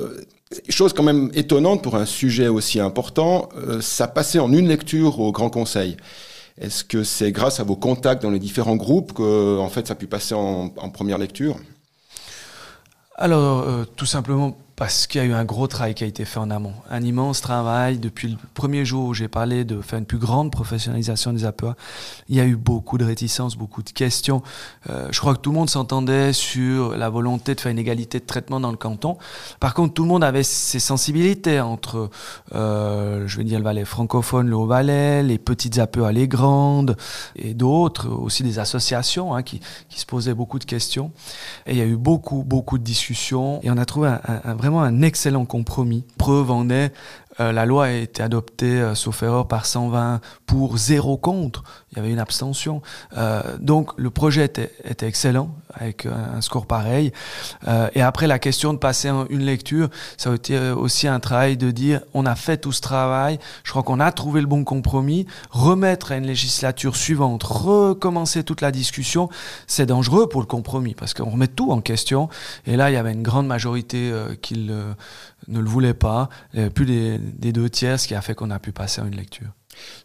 Euh, 0.00 0.22
chose 0.70 0.94
quand 0.94 1.02
même 1.02 1.30
étonnante 1.34 1.82
pour 1.82 1.96
un 1.96 2.06
sujet 2.06 2.48
aussi 2.48 2.80
important, 2.80 3.50
euh, 3.56 3.82
ça 3.82 4.08
passait 4.08 4.38
en 4.38 4.50
une 4.52 4.66
lecture 4.66 5.20
au 5.20 5.30
Grand 5.30 5.50
Conseil. 5.50 5.98
Est-ce 6.58 6.84
que 6.84 7.04
c'est 7.04 7.32
grâce 7.32 7.60
à 7.60 7.64
vos 7.64 7.76
contacts 7.76 8.22
dans 8.22 8.30
les 8.30 8.38
différents 8.38 8.76
groupes 8.76 9.12
que 9.12 9.58
en 9.58 9.68
fait 9.68 9.86
ça 9.86 9.92
a 9.92 9.96
pu 9.96 10.06
passer 10.06 10.34
en 10.34 10.70
première 10.90 11.18
lecture? 11.18 11.56
Alors, 13.20 13.60
euh, 13.68 13.84
tout 13.96 14.06
simplement 14.06 14.56
parce 14.80 15.06
qu'il 15.06 15.20
y 15.20 15.24
a 15.24 15.26
eu 15.26 15.34
un 15.34 15.44
gros 15.44 15.66
travail 15.66 15.92
qui 15.92 16.04
a 16.04 16.06
été 16.06 16.24
fait 16.24 16.38
en 16.38 16.50
amont. 16.50 16.72
Un 16.88 17.02
immense 17.02 17.42
travail. 17.42 17.98
Depuis 17.98 18.28
le 18.28 18.38
premier 18.54 18.86
jour 18.86 19.08
où 19.08 19.12
j'ai 19.12 19.28
parlé 19.28 19.66
de 19.66 19.82
faire 19.82 19.98
une 19.98 20.06
plus 20.06 20.16
grande 20.16 20.50
professionnalisation 20.50 21.34
des 21.34 21.44
APA, 21.44 21.76
il 22.30 22.36
y 22.36 22.40
a 22.40 22.46
eu 22.46 22.56
beaucoup 22.56 22.96
de 22.96 23.04
réticences, 23.04 23.56
beaucoup 23.56 23.82
de 23.82 23.90
questions. 23.90 24.42
Euh, 24.88 25.08
je 25.10 25.20
crois 25.20 25.34
que 25.34 25.40
tout 25.40 25.50
le 25.50 25.58
monde 25.58 25.68
s'entendait 25.68 26.32
sur 26.32 26.96
la 26.96 27.10
volonté 27.10 27.54
de 27.54 27.60
faire 27.60 27.70
une 27.70 27.78
égalité 27.78 28.20
de 28.20 28.24
traitement 28.24 28.58
dans 28.58 28.70
le 28.70 28.78
canton. 28.78 29.18
Par 29.60 29.74
contre, 29.74 29.92
tout 29.92 30.02
le 30.02 30.08
monde 30.08 30.24
avait 30.24 30.42
ses 30.42 30.80
sensibilités 30.80 31.60
entre, 31.60 32.08
euh, 32.54 33.24
je 33.26 33.36
vais 33.36 33.44
dire, 33.44 33.58
le 33.58 33.64
Valais 33.64 33.84
francophone, 33.84 34.48
le 34.48 34.56
Haut-Valais, 34.56 35.22
les 35.22 35.36
petites 35.36 35.78
APA, 35.78 36.10
les 36.10 36.26
grandes, 36.26 36.96
et 37.36 37.52
d'autres, 37.52 38.08
aussi 38.08 38.42
des 38.44 38.58
associations 38.58 39.34
hein, 39.34 39.42
qui, 39.42 39.60
se 39.90 40.06
posaient 40.06 40.32
beaucoup 40.32 40.58
de 40.58 40.64
questions. 40.64 41.12
Et 41.66 41.72
il 41.72 41.76
y 41.76 41.82
a 41.82 41.86
eu 41.86 41.98
beaucoup, 41.98 42.44
beaucoup 42.44 42.78
de 42.78 42.84
discussions. 42.84 43.60
Et 43.62 43.70
on 43.70 43.76
a 43.76 43.84
trouvé 43.84 44.08
un 44.26 44.54
vrai 44.54 44.69
un 44.78 45.02
excellent 45.02 45.44
compromis. 45.44 46.04
Preuve 46.18 46.50
en 46.50 46.70
est, 46.70 46.92
euh, 47.40 47.52
la 47.52 47.64
loi 47.64 47.86
a 47.86 47.90
été 47.90 48.22
adoptée, 48.22 48.80
euh, 48.80 48.94
sauf 48.94 49.22
erreur, 49.22 49.48
par 49.48 49.64
120 49.64 50.20
pour 50.46 50.76
zéro 50.76 51.16
contre. 51.16 51.64
Il 51.90 51.96
y 51.96 52.00
avait 52.00 52.10
une 52.10 52.18
abstention. 52.18 52.82
Euh, 53.16 53.56
donc 53.58 53.92
le 53.96 54.10
projet 54.10 54.44
était, 54.44 54.70
excellent, 55.06 55.54
avec 55.72 56.06
un 56.06 56.40
score 56.40 56.66
pareil. 56.66 57.12
Et 57.94 58.02
après, 58.02 58.26
la 58.26 58.38
question 58.38 58.72
de 58.72 58.78
passer 58.78 59.10
une 59.30 59.44
lecture, 59.44 59.88
ça 60.16 60.30
a 60.30 60.34
été 60.34 60.58
aussi 60.70 61.08
un 61.08 61.20
travail 61.20 61.56
de 61.56 61.70
dire, 61.70 62.00
on 62.14 62.26
a 62.26 62.34
fait 62.34 62.58
tout 62.58 62.72
ce 62.72 62.80
travail, 62.80 63.38
je 63.64 63.70
crois 63.70 63.82
qu'on 63.82 64.00
a 64.00 64.12
trouvé 64.12 64.40
le 64.40 64.46
bon 64.46 64.64
compromis, 64.64 65.26
remettre 65.50 66.12
à 66.12 66.16
une 66.16 66.26
législature 66.26 66.96
suivante, 66.96 67.42
recommencer 67.42 68.44
toute 68.44 68.60
la 68.60 68.72
discussion, 68.72 69.28
c'est 69.66 69.86
dangereux 69.86 70.28
pour 70.28 70.40
le 70.40 70.46
compromis, 70.46 70.94
parce 70.94 71.14
qu'on 71.14 71.30
remet 71.30 71.48
tout 71.48 71.70
en 71.70 71.80
question. 71.80 72.28
Et 72.66 72.76
là, 72.76 72.90
il 72.90 72.94
y 72.94 72.96
avait 72.98 73.12
une 73.12 73.22
grande 73.22 73.46
majorité 73.46 74.12
qui 74.42 74.70
ne 75.48 75.60
le 75.60 75.68
voulait 75.68 75.94
pas, 75.94 76.28
plus 76.74 76.86
des, 76.86 77.52
deux 77.52 77.70
tiers, 77.70 77.98
ce 77.98 78.08
qui 78.08 78.14
a 78.14 78.20
fait 78.20 78.34
qu'on 78.34 78.50
a 78.50 78.58
pu 78.58 78.72
passer 78.72 79.00
à 79.00 79.04
une 79.04 79.16
lecture. 79.16 79.48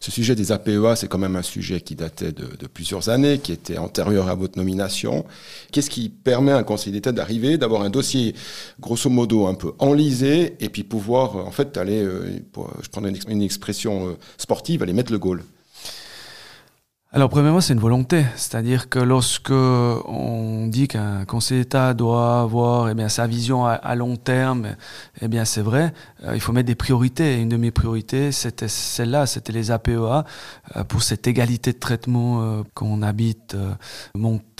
Ce 0.00 0.10
sujet 0.10 0.34
des 0.34 0.52
APEA, 0.52 0.94
c'est 0.96 1.08
quand 1.08 1.18
même 1.18 1.36
un 1.36 1.42
sujet 1.42 1.80
qui 1.80 1.96
datait 1.96 2.32
de, 2.32 2.66
plusieurs 2.66 3.08
années, 3.08 3.38
qui 3.38 3.52
était 3.52 3.78
antérieur 3.78 4.28
à 4.28 4.34
votre 4.34 4.58
nomination. 4.58 5.24
Qu'est-ce 5.72 5.90
qui 5.90 6.08
permet 6.08 6.52
à 6.52 6.58
un 6.58 6.62
conseil 6.62 6.92
d'État 6.92 7.12
d'arriver, 7.12 7.58
d'avoir 7.58 7.82
un 7.82 7.90
dossier 7.90 8.34
grosso 8.80 9.10
modo 9.10 9.46
un 9.46 9.54
peu 9.54 9.72
enlisé, 9.78 10.56
et 10.60 10.68
puis 10.68 10.84
pouvoir 10.84 11.36
en 11.36 11.50
fait 11.50 11.76
aller, 11.76 12.02
euh, 12.02 12.38
je 12.82 12.88
prends 12.88 13.04
une, 13.04 13.42
expression 13.42 14.08
euh, 14.08 14.12
sportive, 14.38 14.82
aller 14.82 14.92
mettre 14.92 15.12
le 15.12 15.18
goal? 15.18 15.42
Alors, 17.16 17.30
premièrement, 17.30 17.62
c'est 17.62 17.72
une 17.72 17.80
volonté. 17.80 18.26
C'est-à-dire 18.36 18.90
que 18.90 18.98
lorsque 18.98 19.50
on 19.50 20.66
dit 20.66 20.86
qu'un 20.86 21.24
conseil 21.24 21.60
d'État 21.60 21.94
doit 21.94 22.42
avoir 22.42 22.90
eh 22.90 22.94
bien, 22.94 23.08
sa 23.08 23.26
vision 23.26 23.64
à, 23.64 23.94
long 23.94 24.16
terme, 24.16 24.76
eh 25.22 25.26
bien, 25.26 25.46
c'est 25.46 25.62
vrai, 25.62 25.94
il 26.34 26.40
faut 26.40 26.52
mettre 26.52 26.66
des 26.66 26.74
priorités. 26.74 27.40
Une 27.40 27.48
de 27.48 27.56
mes 27.56 27.70
priorités, 27.70 28.32
c'était 28.32 28.68
celle-là, 28.68 29.26
c'était 29.26 29.52
les 29.52 29.70
APEA, 29.70 30.24
euh, 30.76 30.84
pour 30.84 31.02
cette 31.02 31.26
égalité 31.26 31.72
de 31.72 31.78
traitement 31.78 32.42
euh, 32.42 32.62
qu'on 32.74 33.02
habite 33.02 33.54
euh, 33.54 33.74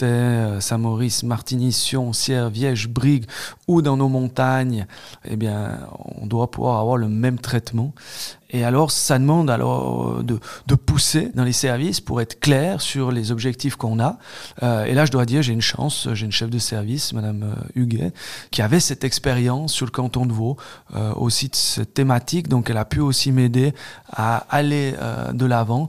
euh, 0.03 0.59
Saint-Maurice, 0.59 1.23
Martigny, 1.23 1.71
Sion, 1.71 2.13
Sierre, 2.13 2.49
Viège, 2.49 2.87
Brigue 2.87 3.25
ou 3.67 3.81
dans 3.81 3.97
nos 3.97 4.09
montagnes. 4.09 4.87
Eh 5.25 5.35
bien, 5.35 5.79
on 6.21 6.27
doit 6.27 6.51
pouvoir 6.51 6.79
avoir 6.79 6.97
le 6.97 7.07
même 7.07 7.39
traitement. 7.39 7.93
Et 8.49 8.63
alors, 8.63 8.91
ça 8.91 9.19
demande 9.19 9.49
alors 9.49 10.23
de, 10.23 10.39
de 10.67 10.75
pousser 10.75 11.31
dans 11.35 11.43
les 11.43 11.51
services 11.51 11.99
pour 11.99 12.21
être 12.21 12.39
clair 12.39 12.81
sur 12.81 13.11
les 13.11 13.31
objectifs 13.31 13.75
qu'on 13.75 13.99
a. 13.99 14.17
Euh, 14.63 14.85
et 14.85 14.93
là, 14.93 15.05
je 15.05 15.11
dois 15.11 15.25
dire, 15.25 15.41
j'ai 15.41 15.51
une 15.51 15.61
chance, 15.61 16.07
j'ai 16.13 16.25
une 16.25 16.31
chef 16.31 16.49
de 16.49 16.59
service, 16.59 17.11
Madame 17.11 17.43
euh, 17.43 17.81
Huguet, 17.81 18.13
qui 18.51 18.61
avait 18.61 18.79
cette 18.79 19.03
expérience 19.03 19.73
sur 19.73 19.85
le 19.85 19.91
canton 19.91 20.25
de 20.25 20.31
Vaud, 20.31 20.55
euh, 20.95 21.13
aussi 21.15 21.49
de 21.49 21.55
cette 21.57 21.93
thématique, 21.93 22.47
donc 22.47 22.69
elle 22.69 22.77
a 22.77 22.85
pu 22.85 22.99
aussi 22.99 23.31
m'aider 23.31 23.73
à 24.09 24.45
aller 24.49 24.95
euh, 25.01 25.31
de 25.33 25.45
l'avant. 25.45 25.87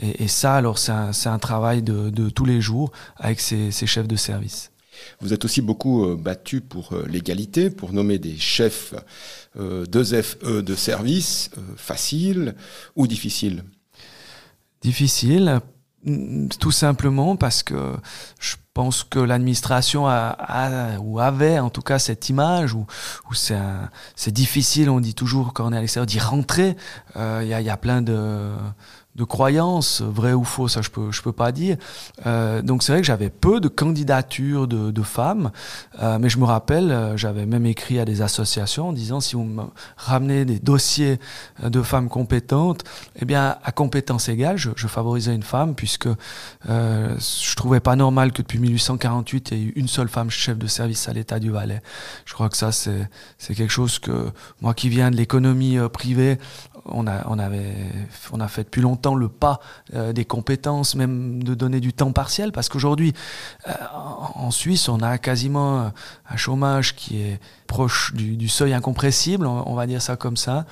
Et, 0.00 0.24
et, 0.24 0.28
ça, 0.28 0.56
alors, 0.56 0.78
c'est 0.78 0.92
un, 0.92 1.10
un, 1.24 1.38
travail 1.38 1.82
de, 1.82 2.10
de, 2.10 2.30
tous 2.30 2.44
les 2.44 2.60
jours 2.60 2.92
avec 3.16 3.40
ces, 3.40 3.70
chefs 3.70 4.08
de 4.08 4.16
service. 4.16 4.70
Vous 5.20 5.32
êtes 5.32 5.44
aussi 5.44 5.62
beaucoup 5.62 6.04
euh, 6.04 6.16
battu 6.16 6.60
pour 6.60 6.92
euh, 6.92 7.06
l'égalité, 7.08 7.70
pour 7.70 7.92
nommer 7.92 8.18
des 8.18 8.36
chefs 8.36 8.94
euh, 9.58 9.84
de 9.84 10.04
FE 10.04 10.62
de 10.62 10.74
service, 10.76 11.50
euh, 11.58 11.60
facile 11.76 12.54
ou 12.94 13.08
difficile 13.08 13.64
Difficile, 14.80 15.60
tout 16.58 16.70
simplement 16.70 17.36
parce 17.36 17.62
que 17.62 17.96
je 18.38 18.56
pense 18.72 19.04
que 19.04 19.18
l'administration 19.18 20.06
a, 20.06 20.28
a, 20.38 20.98
ou 20.98 21.20
avait 21.20 21.58
en 21.58 21.70
tout 21.70 21.82
cas 21.82 21.98
cette 21.98 22.28
image 22.28 22.72
où, 22.72 22.86
où 23.30 23.34
c'est 23.34 24.30
difficile, 24.30 24.88
on 24.88 25.00
dit 25.00 25.14
toujours 25.14 25.52
quand 25.52 25.66
on 25.66 25.72
est 25.72 25.76
à 25.76 25.80
l'extérieur, 25.80 26.06
d'y 26.06 26.18
rentrer. 26.18 26.76
Il 27.16 27.20
euh, 27.20 27.44
y, 27.44 27.52
a, 27.52 27.60
y, 27.60 27.68
a, 27.68 27.76
plein 27.76 28.00
de 28.00 28.52
de 29.20 29.24
croyances, 29.24 30.00
vrai 30.00 30.32
ou 30.32 30.44
faux, 30.44 30.66
ça 30.66 30.80
je 30.80 30.88
peux 30.88 31.12
je 31.12 31.20
peux 31.20 31.32
pas 31.32 31.52
dire. 31.52 31.76
Euh, 32.26 32.62
donc 32.62 32.82
c'est 32.82 32.92
vrai 32.92 33.02
que 33.02 33.06
j'avais 33.06 33.28
peu 33.28 33.60
de 33.60 33.68
candidatures 33.68 34.66
de, 34.66 35.02
femmes, 35.02 35.50
euh, 36.02 36.18
mais 36.18 36.28
je 36.28 36.38
me 36.38 36.44
rappelle, 36.44 36.90
euh, 36.90 37.16
j'avais 37.16 37.44
même 37.44 37.66
écrit 37.66 37.98
à 37.98 38.04
des 38.04 38.22
associations 38.22 38.88
en 38.88 38.92
disant 38.92 39.20
si 39.20 39.36
vous 39.36 39.44
me 39.44 39.64
ramenez 39.96 40.44
des 40.44 40.58
dossiers 40.58 41.18
de 41.62 41.82
femmes 41.82 42.08
compétentes, 42.08 42.84
eh 43.20 43.24
bien 43.26 43.56
à 43.62 43.72
compétence 43.72 44.28
égale, 44.28 44.56
je, 44.56 44.70
favorisais 44.86 45.34
une 45.34 45.42
femme 45.42 45.74
puisque 45.74 46.08
je 46.66 47.54
trouvais 47.56 47.80
pas 47.80 47.96
normal 47.96 48.32
que 48.32 48.42
depuis 48.42 48.58
1848 48.58 49.50
il 49.50 49.58
y 49.58 49.60
ait 49.60 49.64
eu 49.66 49.72
une 49.76 49.88
seule 49.88 50.08
femme 50.08 50.30
chef 50.30 50.58
de 50.58 50.66
service 50.66 51.08
à 51.08 51.12
l'État 51.12 51.38
du 51.38 51.50
Valais. 51.50 51.82
Je 52.24 52.34
crois 52.34 52.48
que 52.48 52.56
ça 52.56 52.72
c'est 52.72 53.08
c'est 53.38 53.54
quelque 53.54 53.70
chose 53.70 53.98
que 53.98 54.30
moi 54.60 54.74
qui 54.74 54.88
viens 54.88 55.10
de 55.10 55.16
l'économie 55.16 55.78
privée, 55.92 56.38
on 56.84 57.06
a 57.06 57.26
on 57.28 57.38
avait 57.38 57.74
on 58.32 58.40
a 58.40 58.48
fait 58.48 58.64
depuis 58.64 58.82
longtemps 58.82 59.14
le 59.14 59.28
pas 59.28 59.60
euh, 59.94 60.12
des 60.12 60.24
compétences, 60.24 60.94
même 60.94 61.42
de 61.42 61.54
donner 61.54 61.80
du 61.80 61.92
temps 61.92 62.12
partiel, 62.12 62.52
parce 62.52 62.68
qu'aujourd'hui, 62.68 63.12
euh, 63.68 63.72
en 64.34 64.50
Suisse, 64.50 64.88
on 64.88 65.00
a 65.00 65.18
quasiment 65.18 65.92
un 66.28 66.36
chômage 66.36 66.96
qui 66.96 67.22
est 67.22 67.40
proche 67.66 68.14
du, 68.14 68.48
seuil 68.48 68.74
incompressible, 68.74 69.46
on, 69.46 69.68
on, 69.68 69.74
va 69.74 69.86
dire 69.86 70.02
ça 70.02 70.16
comme 70.16 70.36
ça, 70.36 70.66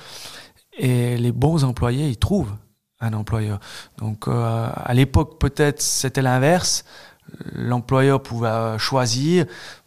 et 0.77 1.17
les 1.17 1.31
bons 1.31 1.63
employés, 1.63 2.09
ils 2.09 2.17
trouvent 2.17 2.55
un 3.01 3.13
employeur. 3.13 3.59
Donc 3.97 4.27
euh, 4.27 4.67
à 4.75 4.93
l'époque, 4.93 5.39
peut-être 5.39 5.81
c'était 5.81 6.21
l'inverse. 6.21 6.85
L'employeur 7.53 8.23
pouvait 8.23 8.77
choisir. 8.79 9.45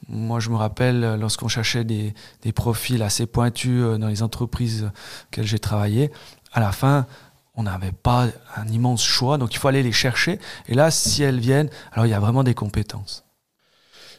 Moi, 0.08 0.40
je 0.40 0.50
me 0.50 0.56
rappelle 0.56 1.16
lorsqu'on 1.20 1.48
cherchait 1.48 1.84
des, 1.84 2.14
profils 2.54 3.02
assez 3.02 3.26
pointus 3.26 3.82
dans 3.98 4.08
les 4.08 4.22
entreprises 4.22 4.90
auxquelles 5.28 5.46
j'ai 5.46 5.58
travaillé, 5.58 6.10
à 6.52 6.60
la 6.60 6.72
fin, 6.72 7.06
on 7.54 7.64
n'avait 7.64 7.92
pas 7.92 8.28
un 8.56 8.68
immense 8.68 9.04
choix, 9.04 9.38
donc 9.38 9.54
il 9.54 9.58
faut 9.58 9.68
aller 9.68 9.82
les 9.82 9.92
chercher. 9.92 10.38
Et 10.68 10.74
là, 10.74 10.90
si 10.90 11.22
elles 11.22 11.40
viennent, 11.40 11.70
alors 11.92 12.06
il 12.06 12.10
y 12.10 12.14
a 12.14 12.20
vraiment 12.20 12.44
des 12.44 12.54
compétences. 12.54 13.24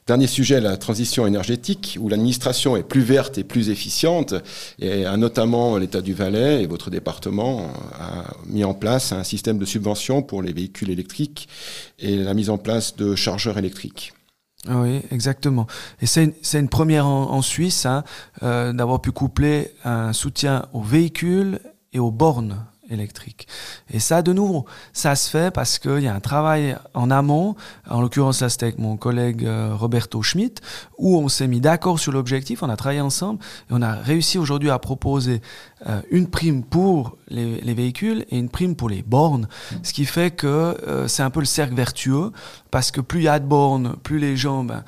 Dernier 0.06 0.28
sujet, 0.28 0.60
la 0.60 0.76
transition 0.76 1.26
énergétique, 1.26 1.98
où 2.00 2.10
l'administration 2.10 2.76
est 2.76 2.84
plus 2.84 3.02
verte 3.02 3.38
et 3.38 3.46
plus 3.46 3.70
efficiente, 3.70 4.34
et 4.78 5.06
notamment 5.16 5.78
l'État 5.78 6.02
du 6.02 6.14
Valais 6.14 6.62
et 6.62 6.68
votre 6.68 6.90
département 6.90 7.72
a 7.94 8.34
mis 8.46 8.66
en 8.66 8.74
place 8.74 9.14
un 9.14 9.24
système 9.24 9.58
de 9.58 9.66
subvention 9.66 10.22
pour 10.22 10.42
les 10.42 10.52
véhicules 10.52 10.90
électriques 10.90 11.48
et 12.00 12.18
la 12.18 12.34
mise 12.34 12.50
en 12.50 12.58
place 12.58 12.98
de 12.98 13.16
chargeurs 13.16 13.58
électriques. 13.58 14.12
Oui, 14.70 15.02
exactement. 15.12 15.68
Et 16.02 16.06
c'est 16.06 16.34
une, 16.54 16.70
première 16.70 17.06
en, 17.06 17.42
Suisse 17.42 17.86
hein, 17.86 18.04
euh, 18.44 18.72
d'avoir 18.72 19.02
pu 19.02 19.12
coupler 19.12 19.74
un 19.84 20.14
soutien 20.14 20.66
aux 20.72 20.82
véhicules 20.82 21.60
et 21.92 22.00
aux 22.00 22.12
bornes 22.12 22.66
électrique. 22.90 23.48
Et 23.92 24.00
ça, 24.00 24.22
de 24.22 24.34
nouveau, 24.34 24.66
ça 24.94 25.16
se 25.16 25.30
fait 25.30 25.54
parce 25.54 25.80
qu'il 25.80 26.00
y 26.00 26.08
a 26.08 26.14
un 26.14 26.20
travail 26.20 26.78
en 26.94 27.12
amont, 27.12 27.56
en 27.90 28.02
l'occurrence 28.02 28.42
là 28.42 28.50
c'était 28.50 28.68
avec 28.68 28.78
mon 28.78 28.98
collègue 28.98 29.46
euh, 29.46 29.74
Roberto 29.74 30.22
Schmidt, 30.22 30.62
où 30.98 31.18
on 31.18 31.30
s'est 31.30 31.48
mis 31.48 31.62
d'accord 31.62 32.00
sur 32.00 32.12
l'objectif, 32.12 32.64
on 32.64 32.70
a 32.70 32.78
travaillé 32.78 33.02
ensemble 33.02 33.40
et 33.70 33.74
on 33.74 33.82
a 33.82 33.94
réussi 33.94 34.38
aujourd'hui 34.38 34.70
à 34.70 34.80
proposer 34.80 35.42
euh, 35.88 36.02
une 36.12 36.28
prime 36.28 36.64
pour 36.64 37.18
les, 37.28 37.60
les, 37.62 37.74
véhicules 37.74 38.26
et 38.30 38.38
une 38.38 38.50
prime 38.50 38.76
pour 38.76 38.90
les 38.90 39.02
bornes, 39.02 39.48
ce 39.82 39.92
qui 39.92 40.06
fait 40.06 40.32
que 40.32 40.48
euh, 40.48 41.08
c'est 41.08 41.24
un 41.24 41.30
peu 41.30 41.40
le 41.40 41.46
cercle 41.46 41.76
vertueux, 41.76 42.32
parce 42.72 42.92
que 42.92 43.02
plus 43.02 43.22
il 43.22 43.24
y 43.24 43.28
a 43.28 43.40
de 43.40 43.46
bornes, 43.46 43.96
plus 44.02 44.18
les 44.18 44.38
gens, 44.38 44.64
ben, 44.64 44.84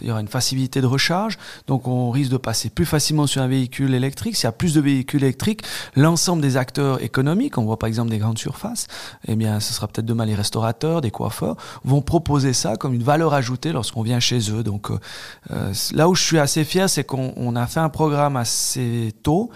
il 0.00 0.08
y 0.08 0.10
aura 0.10 0.20
une 0.20 0.28
facilité 0.28 0.80
de 0.80 0.86
recharge, 0.86 1.38
donc 1.66 1.86
on 1.86 2.10
risque 2.10 2.30
de 2.30 2.36
passer 2.36 2.70
plus 2.70 2.86
facilement 2.86 3.26
sur 3.26 3.42
un 3.42 3.46
véhicule 3.46 3.94
électrique. 3.94 4.36
S'il 4.36 4.44
y 4.44 4.48
a 4.48 4.52
plus 4.52 4.74
de 4.74 4.80
véhicules 4.80 5.22
électriques, 5.22 5.62
l'ensemble 5.94 6.42
des 6.42 6.56
acteurs 6.56 7.02
économiques, 7.02 7.58
on 7.58 7.64
voit 7.64 7.78
par 7.78 7.88
exemple 7.88 8.10
des 8.10 8.18
grandes 8.18 8.38
surfaces, 8.38 8.86
eh 9.26 9.36
bien 9.36 9.60
ce 9.60 9.72
sera 9.72 9.86
peut-être 9.86 10.06
demain 10.06 10.24
les 10.24 10.34
restaurateurs, 10.34 11.00
des 11.00 11.10
coiffeurs, 11.10 11.56
vont 11.84 12.02
proposer 12.02 12.52
ça 12.52 12.76
comme 12.76 12.94
une 12.94 13.02
valeur 13.02 13.34
ajoutée 13.34 13.72
lorsqu'on 13.72 14.02
vient 14.02 14.20
chez 14.20 14.50
eux. 14.50 14.62
Donc 14.62 14.90
euh, 14.90 15.72
là 15.92 16.08
où 16.08 16.14
je 16.14 16.22
suis 16.22 16.38
assez 16.38 16.64
fier, 16.64 16.88
c'est 16.88 17.04
qu'on 17.04 17.54
a 17.54 17.66
fait 17.66 17.80
un 17.80 17.90
programme 17.90 18.36
assez 18.36 19.12
tôt, 19.22 19.50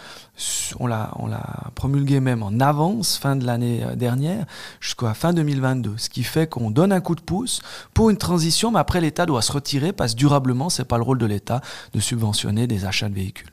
on 0.83 1.27
l'a 1.27 1.71
promulgué 1.75 2.21
même 2.21 2.43
en 2.43 2.61
avance 2.61 3.17
fin 3.17 3.37
de 3.37 3.45
l'année 3.45 3.83
dernière 3.97 4.47
jusqu'à 4.81 5.15
fin 5.15 5.33
2022 5.33 5.95
ce 5.97 6.09
qui 6.09 6.23
fait 6.23 6.49
qu'on 6.49 6.71
donne 6.71 6.93
un 6.93 7.01
coup 7.01 7.15
de 7.15 7.21
pouce 7.21 7.61
pour 7.95 8.11
une 8.11 8.17
transition 8.17 8.71
mais 8.71 8.81
après 8.81 9.01
l'État 9.01 9.27
doit 9.27 9.43
se 9.43 9.53
retirer 9.53 9.93
parce 9.93 10.15
que 10.15 10.19
durablement 10.19 10.69
c'est 10.69 10.85
pas 10.85 10.97
le 10.97 11.05
rôle 11.05 11.19
de 11.19 11.27
l'État 11.27 11.61
de 11.93 12.01
subventionner 12.01 12.67
des 12.67 12.85
achats 12.85 13.09
de 13.09 13.15
véhicules. 13.15 13.51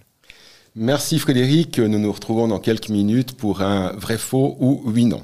Merci 0.76 1.20
Frédéric, 1.20 1.80
nous 1.80 2.00
nous 2.00 2.12
retrouvons 2.12 2.48
dans 2.48 2.60
quelques 2.60 2.90
minutes 2.90 3.36
pour 3.36 3.62
un 3.62 3.94
vrai 3.94 4.18
faux 4.18 4.58
ou 4.60 4.82
oui 4.86 5.06
non. 5.06 5.22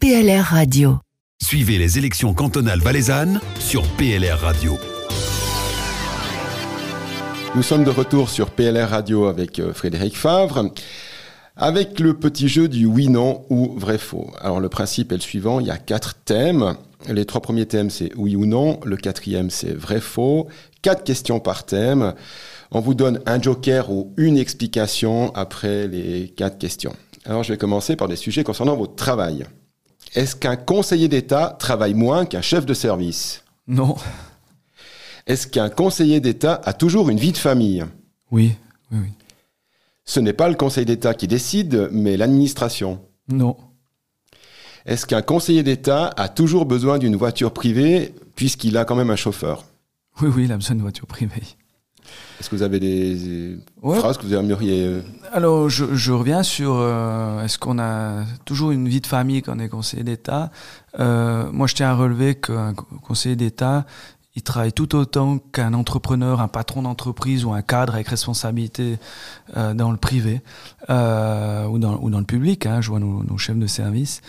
PLR 0.00 0.44
Radio. 0.44 0.98
Suivez 1.42 1.78
les 1.78 1.98
élections 1.98 2.34
cantonales 2.34 2.80
valaisannes 2.80 3.40
sur 3.58 3.82
PLR 3.96 4.38
Radio. 4.38 4.78
Nous 7.54 7.62
sommes 7.62 7.82
de 7.82 7.90
retour 7.90 8.28
sur 8.28 8.50
PLR 8.50 8.90
Radio 8.90 9.26
avec 9.26 9.58
euh, 9.58 9.72
Frédéric 9.72 10.16
Favre, 10.16 10.70
avec 11.58 12.00
le 12.00 12.14
petit 12.14 12.48
jeu 12.48 12.68
du 12.68 12.86
oui, 12.86 13.08
non 13.08 13.44
ou 13.50 13.74
vrai 13.76 13.98
faux. 13.98 14.30
Alors 14.40 14.60
le 14.60 14.68
principe 14.68 15.12
est 15.12 15.16
le 15.16 15.20
suivant, 15.20 15.60
il 15.60 15.66
y 15.66 15.70
a 15.70 15.76
quatre 15.76 16.14
thèmes. 16.14 16.76
Les 17.08 17.26
trois 17.26 17.40
premiers 17.40 17.66
thèmes 17.66 17.90
c'est 17.90 18.12
oui 18.16 18.36
ou 18.36 18.46
non, 18.46 18.80
le 18.84 18.96
quatrième 18.96 19.50
c'est 19.50 19.74
vrai 19.74 20.00
faux. 20.00 20.48
Quatre 20.82 21.04
questions 21.04 21.40
par 21.40 21.66
thème. 21.66 22.14
On 22.70 22.80
vous 22.80 22.94
donne 22.94 23.20
un 23.26 23.42
joker 23.42 23.90
ou 23.90 24.12
une 24.16 24.38
explication 24.38 25.34
après 25.34 25.88
les 25.88 26.28
quatre 26.28 26.58
questions. 26.58 26.94
Alors 27.24 27.42
je 27.42 27.52
vais 27.52 27.58
commencer 27.58 27.96
par 27.96 28.08
des 28.08 28.16
sujets 28.16 28.44
concernant 28.44 28.76
votre 28.76 28.94
travail. 28.94 29.44
Est-ce 30.14 30.36
qu'un 30.36 30.56
conseiller 30.56 31.08
d'État 31.08 31.56
travaille 31.58 31.94
moins 31.94 32.24
qu'un 32.24 32.40
chef 32.40 32.64
de 32.64 32.74
service? 32.74 33.42
Non. 33.66 33.96
Est-ce 35.26 35.46
qu'un 35.46 35.68
conseiller 35.68 36.20
d'État 36.20 36.60
a 36.64 36.72
toujours 36.72 37.10
une 37.10 37.18
vie 37.18 37.32
de 37.32 37.36
famille? 37.36 37.84
Oui, 38.30 38.54
oui, 38.90 38.98
oui. 39.02 39.10
Ce 40.08 40.20
n'est 40.20 40.32
pas 40.32 40.48
le 40.48 40.54
Conseil 40.54 40.86
d'État 40.86 41.12
qui 41.12 41.28
décide, 41.28 41.90
mais 41.92 42.16
l'administration. 42.16 42.98
Non. 43.30 43.58
Est-ce 44.86 45.04
qu'un 45.04 45.20
conseiller 45.20 45.62
d'État 45.62 46.14
a 46.16 46.30
toujours 46.30 46.64
besoin 46.64 46.96
d'une 46.96 47.14
voiture 47.14 47.52
privée 47.52 48.14
puisqu'il 48.34 48.78
a 48.78 48.86
quand 48.86 48.96
même 48.96 49.10
un 49.10 49.16
chauffeur? 49.16 49.66
Oui, 50.22 50.30
oui, 50.34 50.44
il 50.46 50.52
a 50.52 50.56
besoin 50.56 50.76
d'une 50.76 50.82
voiture 50.82 51.06
privée. 51.06 51.42
Est-ce 52.40 52.48
que 52.48 52.56
vous 52.56 52.62
avez 52.62 52.80
des 52.80 53.58
ouais. 53.82 53.98
phrases 53.98 54.16
que 54.16 54.24
vous 54.24 54.32
aimeriez 54.32 54.86
euh... 54.86 55.02
Alors, 55.30 55.68
je, 55.68 55.94
je, 55.94 56.12
reviens 56.12 56.42
sur 56.42 56.76
euh, 56.76 57.44
est-ce 57.44 57.58
qu'on 57.58 57.78
a 57.78 58.24
toujours 58.46 58.70
une 58.70 58.88
vie 58.88 59.02
de 59.02 59.06
famille 59.06 59.42
quand 59.42 59.56
on 59.56 59.58
est 59.58 59.68
conseiller 59.68 60.04
d'État? 60.04 60.50
Euh, 60.98 61.52
Moi, 61.52 61.66
je 61.66 61.74
tiens 61.74 61.90
à 61.90 61.94
relever 61.94 62.34
qu'un 62.34 62.72
conseiller 63.02 63.36
d'État, 63.36 63.84
il 64.38 64.42
travaille 64.42 64.72
tout 64.72 64.94
autant 64.94 65.38
qu'un 65.38 65.74
entrepreneur, 65.74 66.40
un 66.40 66.46
patron 66.46 66.82
d'entreprise 66.82 67.44
ou 67.44 67.52
un 67.52 67.62
cadre 67.62 67.94
avec 67.94 68.06
responsabilité 68.06 68.98
euh, 69.56 69.74
dans 69.74 69.90
le 69.90 69.96
privé 69.96 70.42
euh, 70.90 71.66
ou, 71.66 71.80
dans, 71.80 71.98
le 71.98 72.24
public. 72.24 72.64
Hein, 72.64 72.80
je 72.80 72.90
vois 72.90 73.00
nos, 73.00 73.24
nos 73.24 73.36
chefs 73.36 73.58
de 73.58 73.66
service. 73.66 74.20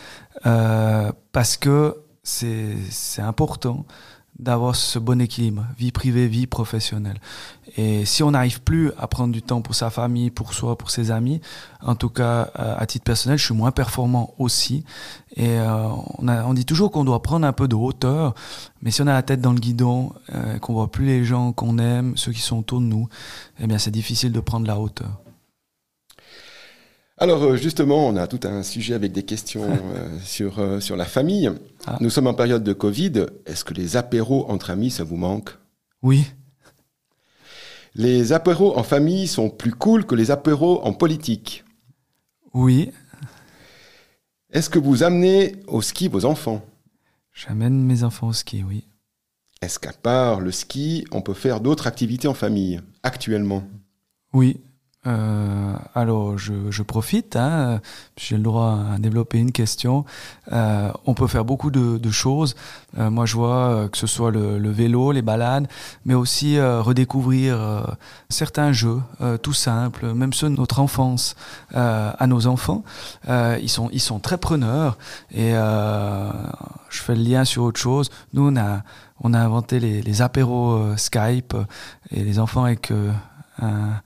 Euh, 0.48 1.12
parce 1.32 1.58
que 1.58 1.98
c'est 2.24 2.76
important 3.20 3.86
d'avoir 4.40 4.76
ce 4.76 4.98
bon 5.00 5.20
équilibre, 5.22 5.66
vie 5.78 5.92
privée, 5.92 6.28
vie 6.28 6.48
professionnelle. 6.48 7.20
Et 7.78 8.06
si 8.06 8.24
on 8.24 8.32
n'arrive 8.32 8.62
plus 8.62 8.92
à 8.98 9.08
prendre 9.08 9.34
du 9.34 9.42
temps 9.42 9.62
pour 9.62 9.76
sa 9.76 9.90
famille, 9.90 10.32
pour 10.32 10.54
soi, 10.54 10.78
pour 10.78 10.90
ses 10.90 11.12
amis, 11.12 11.42
en 11.82 11.96
tout 11.96 12.10
cas 12.10 12.50
à 12.56 12.86
titre 12.86 13.04
personnel, 13.04 13.38
je 13.38 13.46
suis 13.46 13.54
moins 13.54 13.72
performant 13.72 14.34
aussi. 14.40 14.86
Et 15.36 15.60
euh, 15.60 15.90
on, 16.18 16.54
dit 16.54 16.66
toujours 16.66 16.92
qu'on 16.92 17.04
doit 17.04 17.22
prendre 17.22 17.46
un 17.46 17.54
peu 17.54 17.68
de 17.68 17.76
hauteur, 17.76 18.34
mais 18.82 18.92
si 18.92 19.02
on 19.02 19.08
a 19.08 19.14
la 19.14 19.24
tête 19.24 19.42
dans 19.42 19.54
le 19.54 19.60
guidon, 19.60 20.14
euh, 20.34 20.58
qu'on 20.60 20.74
voit 20.74 20.90
plus 20.90 21.06
les 21.06 21.24
gens 21.24 21.52
qu'on 21.52 21.78
aime, 21.78 22.14
ceux 22.16 22.32
qui 22.32 22.42
sont 22.42 22.60
autour 22.60 22.80
de 22.80 22.86
nous, 22.86 23.08
eh 23.60 23.68
bien 23.68 23.78
c'est 23.78 23.92
difficile 23.92 24.32
de 24.32 24.40
prendre 24.40 24.66
la 24.66 24.80
hauteur. 24.80 25.12
Alors 27.22 27.44
euh, 27.44 27.56
justement, 27.58 28.08
on 28.08 28.16
a 28.16 28.28
tout 28.28 28.40
un 28.48 28.64
sujet 28.64 28.94
avec 28.94 29.12
des 29.12 29.24
questions 29.24 29.64
euh, 29.96 30.20
sur, 30.24 30.60
euh, 30.60 30.80
sur 30.80 30.96
la 30.96 31.06
famille. 31.06 31.52
Ah. 31.86 31.98
Nous 32.00 32.10
sommes 32.10 32.28
en 32.28 32.34
période 32.34 32.64
de 32.64 32.74
Covid. 32.74 33.26
Est-ce 33.46 33.64
que 33.66 33.74
les 33.74 33.98
apéros 33.98 34.50
entre 34.50 34.70
amis, 34.70 34.90
ça 34.90 35.04
vous 35.04 35.18
manque? 35.18 35.52
Oui, 36.02 36.26
Les 37.94 38.32
apéros 38.32 38.78
en 38.78 38.84
famille 38.84 39.28
sont 39.28 39.50
plus 39.50 39.74
cool 39.74 40.06
que 40.06 40.16
les 40.16 40.32
apéros 40.32 40.82
en 40.84 40.94
politique. 40.94 41.66
oui. 42.54 42.92
Est-ce 44.52 44.72
que 44.72 44.80
vous 44.80 45.04
amenez 45.04 45.58
au 45.68 45.80
ski 45.84 46.08
vos 46.08 46.26
enfants? 46.26 46.66
J'amène 47.34 47.84
mes 47.86 48.04
enfants 48.04 48.30
au 48.30 48.34
ski, 48.34 48.64
oui. 48.68 48.88
Est-ce 49.62 49.78
qu'à 49.78 49.92
part 49.94 50.40
le 50.40 50.52
ski, 50.52 51.06
on 51.12 51.22
peut 51.22 51.36
faire 51.36 51.60
d'autres 51.60 51.86
activités 51.86 52.28
en 52.28 52.34
famille 52.34 52.82
actuellement? 53.04 53.64
Oui. 54.34 54.60
Euh, 55.10 55.74
alors, 55.96 56.38
je, 56.38 56.84
profite, 56.84 57.36
hein, 57.36 57.82
j'ai 58.18 58.38
le 58.38 58.44
droit 58.44 58.80
à 58.94 59.00
développer 59.00 59.40
une 59.40 59.52
question. 59.52 60.06
Euh, 60.52 60.92
on 61.06 61.14
peut 61.14 61.28
faire 61.28 61.46
beaucoup 61.46 61.72
de, 61.72 62.12
choses. 62.12 62.56
Euh, 62.98 63.10
moi, 63.10 63.26
je 63.26 63.36
vois 63.36 63.88
que 63.92 63.98
ce 63.98 64.08
soit 64.08 64.32
le, 64.32 64.70
vélo, 64.70 65.12
les 65.12 65.22
balades, 65.22 65.68
mais 66.06 66.14
aussi 66.14 66.60
redécouvrir 66.60 67.88
certains 68.30 68.72
jeux 68.72 69.02
tout 69.42 69.54
simples, 69.54 70.14
même 70.14 70.34
ceux 70.34 70.50
de 70.50 70.56
notre 70.56 70.80
enfance 70.80 71.36
à 71.74 72.28
nos 72.28 72.48
enfants. 72.48 72.84
Ils, 73.28 73.70
sont, 73.70 73.90
ils 73.92 74.02
sont 74.02 74.20
très 74.20 74.38
preneurs 74.38 74.98
et 75.32 75.52
je 75.52 77.00
fais 77.02 77.16
le 77.16 77.24
lien 77.24 77.46
sur 77.46 77.64
autre 77.64 77.80
chose. 77.80 78.10
Nous, 78.34 78.48
on 78.48 78.58
a, 78.58 78.82
on 79.22 79.34
a 79.34 79.40
inventé 79.40 79.80
les, 79.80 80.02
les 80.02 80.22
apéros 80.22 80.96
Skype 80.98 81.56
et 82.12 82.24
les 82.24 82.40
enfants 82.40 82.64
avec 82.64 82.92
un 83.62 84.02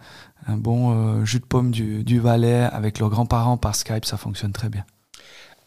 un 0.48 0.58
bon 0.58 0.92
euh, 0.92 1.26
jus 1.26 1.40
de 1.40 1.46
pomme 1.46 1.72
du, 1.72 2.04
du 2.04 2.20
Valais 2.20 2.68
avec 2.72 3.00
leurs 3.00 3.10
grands-parents 3.10 3.58
par 3.58 3.76
Skype, 3.76 4.06
ça 4.06 4.18
fonctionne 4.18 4.52
très 4.52 4.70
bien. 4.70 4.86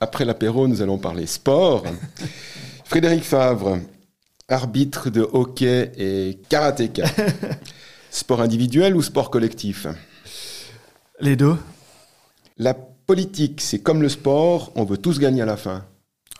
Après 0.01 0.25
l'apéro, 0.25 0.69
nous 0.69 0.83
allons 0.83 0.99
parler 0.99 1.27
sport. 1.27 1.85
Frédéric 2.85 3.25
Favre, 3.25 3.79
arbitre 4.49 5.11
de 5.11 5.23
hockey 5.33 5.93
et 5.97 6.39
karatéka. 6.49 7.05
sport 8.11 8.41
individuel 8.41 8.97
ou 8.97 9.03
sport 9.03 9.31
collectif? 9.31 9.87
Les 11.21 11.37
deux 11.37 11.57
La 12.59 12.75
politique, 12.75 13.61
c'est 13.61 13.79
comme 13.79 14.03
le 14.03 14.09
sport, 14.09 14.73
on 14.75 14.85
veut 14.85 14.99
tous 14.99 15.19
gagner 15.19 15.43
à 15.43 15.47
la 15.47 15.57
fin. 15.57 15.85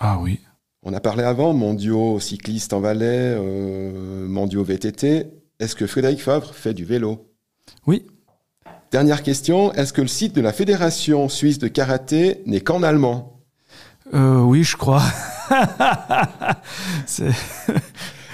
Ah 0.01 0.19
oui. 0.19 0.41
On 0.83 0.93
a 0.93 1.01
parlé 1.01 1.25
avant, 1.25 1.53
mondiaux 1.53 2.21
cyclistes 2.21 2.73
en 2.73 2.81
Valais, 2.81 3.35
euh, 3.37 4.29
mondiaux 4.29 4.63
VTT. 4.63 5.27
Est-ce 5.59 5.75
que 5.75 5.87
Frédéric 5.87 6.21
Favre 6.21 6.55
fait 6.55 6.75
du 6.75 6.85
vélo? 6.85 7.33
Oui. 7.87 8.07
Dernière 8.97 9.23
question, 9.23 9.75
est-ce 9.75 9.93
que 9.93 10.01
le 10.01 10.09
site 10.09 10.35
de 10.35 10.41
la 10.41 10.55
Fédération 10.55 11.29
suisse 11.29 11.59
de 11.59 11.69
karaté 11.69 12.41
n'est 12.47 12.63
qu'en 12.63 12.83
allemand? 12.83 13.43
Euh, 14.15 14.39
oui, 14.39 14.65
je 14.65 14.75
crois. 14.79 15.03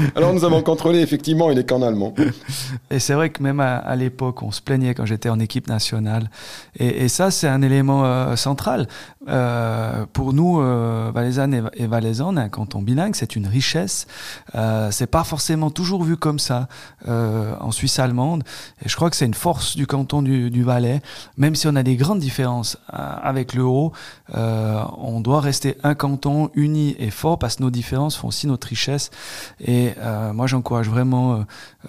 Alors 0.15 0.33
nous 0.33 0.45
avons 0.45 0.63
contrôlé, 0.63 1.01
effectivement, 1.01 1.51
il 1.51 1.57
n'est 1.57 1.65
qu'en 1.65 1.83
allemand. 1.83 2.15
et 2.91 2.99
c'est 2.99 3.15
vrai 3.15 3.31
que 3.31 3.43
même 3.43 3.61
à, 3.61 3.97
l'époque, 3.97 4.43
on 4.43 4.51
se 4.51 4.61
plaignait 4.61 4.95
quand 4.95 5.07
j'étais 5.07 5.29
en 5.29 5.39
équipe 5.39 5.69
nationale. 5.69 6.31
Et, 6.79 7.09
ça, 7.09 7.31
c'est 7.31 7.49
un 7.49 7.63
élément 7.63 8.05
euh, 8.05 8.37
central. 8.37 8.89
Euh, 9.29 10.05
pour 10.13 10.33
nous, 10.33 10.61
euh, 10.61 11.13
et, 11.13 11.83
et 11.83 11.85
est 11.85 12.21
un 12.21 12.49
canton 12.49 12.83
bilingue, 12.83 13.15
c'est 13.15 13.37
une 13.37 13.47
richesse. 13.47 14.07
Euh, 14.55 14.91
c'est 14.91 15.07
pas 15.07 15.25
forcément 15.25 15.71
toujours 15.71 16.03
vu 16.03 16.17
comme 16.17 16.39
ça 16.39 16.69
en 17.07 17.71
Suisse 17.71 17.99
allemande. 17.99 18.45
Et 18.85 18.89
je 18.89 18.97
crois 18.97 19.11
que 19.11 19.17
c'est 19.17 19.27
une 19.27 19.35
force 19.35 19.77
du 19.77 19.87
canton 19.87 20.23
du, 20.23 20.63
Valais. 20.63 21.03
Même 21.37 21.55
si 21.57 21.67
on 21.67 21.75
a 21.75 21.83
des 21.83 21.97
grandes 21.97 22.21
différences 22.21 22.79
avec 22.89 23.55
l'euro, 23.55 23.93
euh, 24.35 24.83
on 24.99 25.21
doit 25.21 25.41
rester 25.41 25.77
un 25.83 25.95
canton 25.95 26.51
uni 26.55 26.95
et 26.99 27.11
fort 27.11 27.39
parce 27.39 27.57
que 27.57 27.63
nos 27.63 27.71
différences 27.71 28.17
font 28.17 28.29
aussi 28.29 28.47
notre 28.47 28.69
richesse. 28.69 29.11
Euh, 29.99 30.33
moi, 30.33 30.47
j'encourage 30.47 30.89
vraiment 30.89 31.35
euh, 31.35 31.43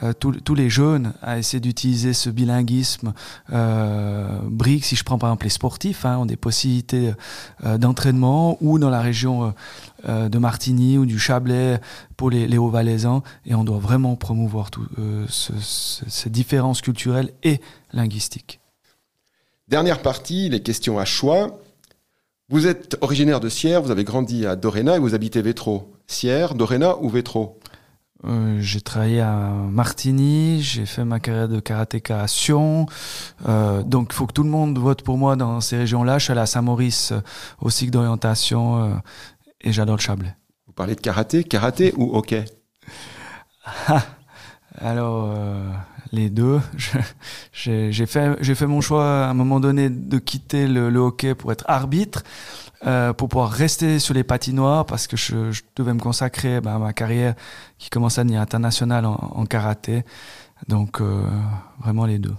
euh, 0.04 0.14
tous 0.14 0.56
les 0.56 0.70
jeunes 0.70 1.14
à 1.22 1.38
essayer 1.40 1.60
d'utiliser 1.60 2.14
ce 2.14 2.30
bilinguisme. 2.30 3.14
Euh, 3.52 4.40
brique, 4.44 4.86
si 4.86 4.96
je 4.96 5.04
prends 5.04 5.18
par 5.18 5.30
exemple 5.30 5.46
les 5.46 5.50
sportifs, 5.50 6.06
hein, 6.06 6.18
ont 6.18 6.26
des 6.26 6.36
possibilités 6.38 7.14
d'entraînement 7.64 8.58
ou 8.62 8.80
dans 8.80 8.90
la 8.90 9.02
région 9.02 9.54
de 10.08 10.38
Martigny 10.38 10.98
ou 10.98 11.06
du 11.06 11.20
Chablais 11.20 11.80
pour 12.18 12.30
les, 12.30 12.58
Hauts-Valaisans. 12.58 13.24
Et 13.46 13.56
on 13.56 13.64
doit 13.64 13.80
vraiment 13.80 14.16
promouvoir 14.16 14.72
tout, 14.72 14.86
ce- 15.28 15.54
ce- 15.60 16.04
ces 16.10 16.30
différences 16.30 16.82
culturelles 16.82 17.32
et 17.44 17.60
linguistiques. 17.94 18.60
Dernière 19.68 20.02
partie, 20.02 20.50
les 20.50 20.62
questions 20.62 21.00
à 21.00 21.06
choix. 21.06 21.60
Vous 22.50 22.68
êtes 22.68 22.98
originaire 23.02 23.40
de 23.40 23.50
Sierre, 23.50 23.82
vous 23.82 23.90
avez 23.90 24.04
grandi 24.04 24.46
à 24.46 24.56
Doréna 24.56 24.98
et 24.98 25.00
vous 25.00 25.16
habitez 25.16 25.42
Vétro. 25.42 25.94
Sierre, 26.08 26.54
Doréna 26.54 26.98
ou 27.00 27.10
Vétro? 27.10 27.58
Euh, 28.26 28.58
j'ai 28.62 28.80
travaillé 28.80 29.20
à 29.20 29.50
Martigny, 29.70 30.62
j'ai 30.62 30.86
fait 30.86 31.04
ma 31.04 31.20
carrière 31.20 31.50
de 31.50 31.60
karatéka 31.60 32.22
à 32.22 32.28
Sion. 32.28 32.86
Euh, 33.48 33.84
donc, 33.84 34.10
il 34.12 34.16
faut 34.16 34.26
que 34.26 34.34
tout 34.34 34.44
le 34.44 34.50
monde 34.50 34.78
vote 34.78 35.02
pour 35.02 35.18
moi 35.18 35.36
dans 35.36 35.60
ces 35.62 35.78
régions-là. 35.78 36.20
Je 36.20 36.26
suis 36.26 36.32
allé 36.32 36.42
à 36.42 36.46
Saint-Maurice 36.46 37.12
euh, 37.12 37.22
au 37.60 37.70
cycle 37.70 37.92
d'orientation 37.92 38.84
euh, 38.84 38.94
et 39.62 39.74
j'adore 39.74 39.98
le 39.98 40.02
Chablais. 40.02 40.36
Vous 40.68 40.74
parlez 40.74 40.96
de 40.96 41.02
karaté, 41.02 41.44
karaté 41.44 41.94
ou 41.98 42.16
hockey? 42.16 42.46
Alors, 44.80 45.30
euh, 45.30 45.70
les 46.14 46.30
deux. 46.30 46.62
J'ai 47.52 48.06
fait, 48.06 48.68
mon 48.68 48.80
choix 48.80 49.26
à 49.26 49.30
un 49.30 49.34
moment 49.34 49.60
donné 49.60 49.90
de 49.90 50.20
quitter 50.20 50.68
le, 50.68 50.90
le 50.90 51.00
hockey 51.00 51.36
pour 51.36 51.52
être 51.52 51.66
arbitre, 51.68 52.24
euh, 52.86 53.12
pour 53.12 53.28
pouvoir 53.28 53.50
rester 53.50 54.00
sur 54.00 54.14
les 54.14 54.24
patinoires 54.24 54.86
parce 54.86 55.08
que 55.08 55.18
je, 55.18 55.52
je 55.52 55.64
devais 55.76 55.94
me 55.94 56.00
consacrer 56.00 56.62
ben, 56.62 56.76
à 56.76 56.80
ma 56.80 56.94
carrière 56.94 57.34
qui 57.78 57.90
commence 57.90 58.18
à 58.20 58.24
devenir 58.24 58.42
internationale 58.42 59.06
en, 59.06 59.16
en 59.16 59.46
karaté. 59.46 60.04
Donc, 60.68 61.02
euh, 61.02 61.24
vraiment 61.82 62.06
les 62.06 62.20
deux. 62.20 62.36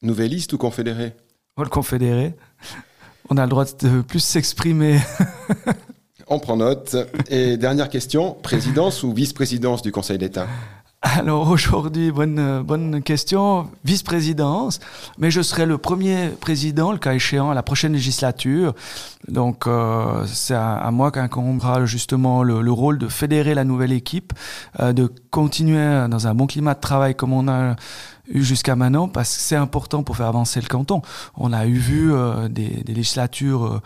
Nouvelliste 0.00 0.52
ou 0.52 0.58
confédéré? 0.58 1.14
Oh, 1.56 1.64
le 1.64 1.68
confédéré, 1.68 2.34
on 3.28 3.36
a 3.36 3.42
le 3.42 3.50
droit 3.50 3.64
de 3.64 4.00
plus 4.02 4.20
s'exprimer. 4.20 5.00
On 6.30 6.38
prend 6.38 6.58
note. 6.58 6.94
Et 7.30 7.56
dernière 7.56 7.88
question, 7.88 8.34
présidence 8.34 9.02
ou 9.02 9.14
vice-présidence 9.14 9.80
du 9.80 9.92
Conseil 9.92 10.18
d'État? 10.18 10.46
Alors 11.16 11.48
aujourd'hui, 11.48 12.10
bonne, 12.10 12.62
bonne 12.62 13.02
question, 13.02 13.70
vice-présidence, 13.84 14.78
mais 15.16 15.30
je 15.30 15.40
serai 15.40 15.64
le 15.64 15.78
premier 15.78 16.28
président, 16.28 16.92
le 16.92 16.98
cas 16.98 17.14
échéant, 17.14 17.50
à 17.50 17.54
la 17.54 17.62
prochaine 17.62 17.94
législature. 17.94 18.74
Donc 19.26 19.66
euh, 19.66 20.24
c'est 20.26 20.54
à, 20.54 20.74
à 20.74 20.90
moi 20.90 21.10
qu'incombera 21.10 21.86
justement 21.86 22.42
le, 22.42 22.60
le 22.60 22.72
rôle 22.72 22.98
de 22.98 23.08
fédérer 23.08 23.54
la 23.54 23.64
nouvelle 23.64 23.92
équipe, 23.92 24.34
euh, 24.80 24.92
de 24.92 25.10
continuer 25.30 26.06
dans 26.08 26.26
un 26.26 26.34
bon 26.34 26.46
climat 26.46 26.74
de 26.74 26.80
travail 26.80 27.14
comme 27.14 27.32
on 27.32 27.48
a 27.48 27.76
eu 28.28 28.42
jusqu'à 28.42 28.76
maintenant, 28.76 29.08
parce 29.08 29.36
que 29.36 29.42
c'est 29.42 29.56
important 29.56 30.02
pour 30.02 30.16
faire 30.16 30.26
avancer 30.26 30.60
le 30.60 30.66
canton. 30.66 31.02
On 31.36 31.52
a 31.52 31.66
eu 31.66 31.74
vu 31.74 32.12
euh, 32.12 32.48
des, 32.48 32.68
des 32.68 32.94
législatures 32.94 33.64
euh, 33.64 33.80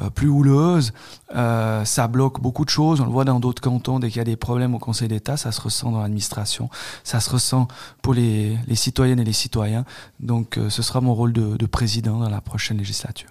euh, 0.00 0.10
plus 0.10 0.28
houleuses, 0.28 0.92
euh, 1.34 1.84
ça 1.84 2.06
bloque 2.08 2.40
beaucoup 2.40 2.64
de 2.64 2.70
choses, 2.70 3.00
on 3.00 3.04
le 3.04 3.10
voit 3.10 3.24
dans 3.24 3.40
d'autres 3.40 3.60
cantons, 3.62 3.98
dès 3.98 4.08
qu'il 4.08 4.18
y 4.18 4.20
a 4.20 4.24
des 4.24 4.36
problèmes 4.36 4.74
au 4.74 4.78
Conseil 4.78 5.08
d'État, 5.08 5.36
ça 5.36 5.50
se 5.52 5.60
ressent 5.60 5.90
dans 5.90 6.00
l'administration, 6.00 6.70
ça 7.04 7.20
se 7.20 7.30
ressent 7.30 7.68
pour 8.02 8.14
les, 8.14 8.56
les 8.66 8.76
citoyennes 8.76 9.20
et 9.20 9.24
les 9.24 9.32
citoyens. 9.32 9.84
Donc 10.20 10.56
euh, 10.56 10.70
ce 10.70 10.82
sera 10.82 11.00
mon 11.00 11.14
rôle 11.14 11.32
de, 11.32 11.56
de 11.56 11.66
président 11.66 12.18
dans 12.18 12.30
la 12.30 12.40
prochaine 12.40 12.78
législature. 12.78 13.30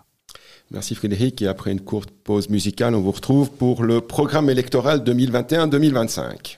Merci 0.71 0.95
Frédéric. 0.95 1.41
Et 1.41 1.47
après 1.47 1.71
une 1.71 1.80
courte 1.80 2.12
pause 2.12 2.49
musicale, 2.49 2.93
on 2.93 3.01
vous 3.01 3.12
retrouve 3.12 3.49
pour 3.51 3.84
le 3.84 4.01
programme 4.01 4.49
électoral 4.49 4.99
2021-2025. 4.99 6.58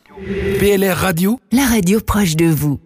PLR 0.60 0.98
Radio, 0.98 1.40
la 1.52 1.68
radio 1.68 2.00
proche 2.00 2.36
de 2.36 2.46
vous. 2.48 2.80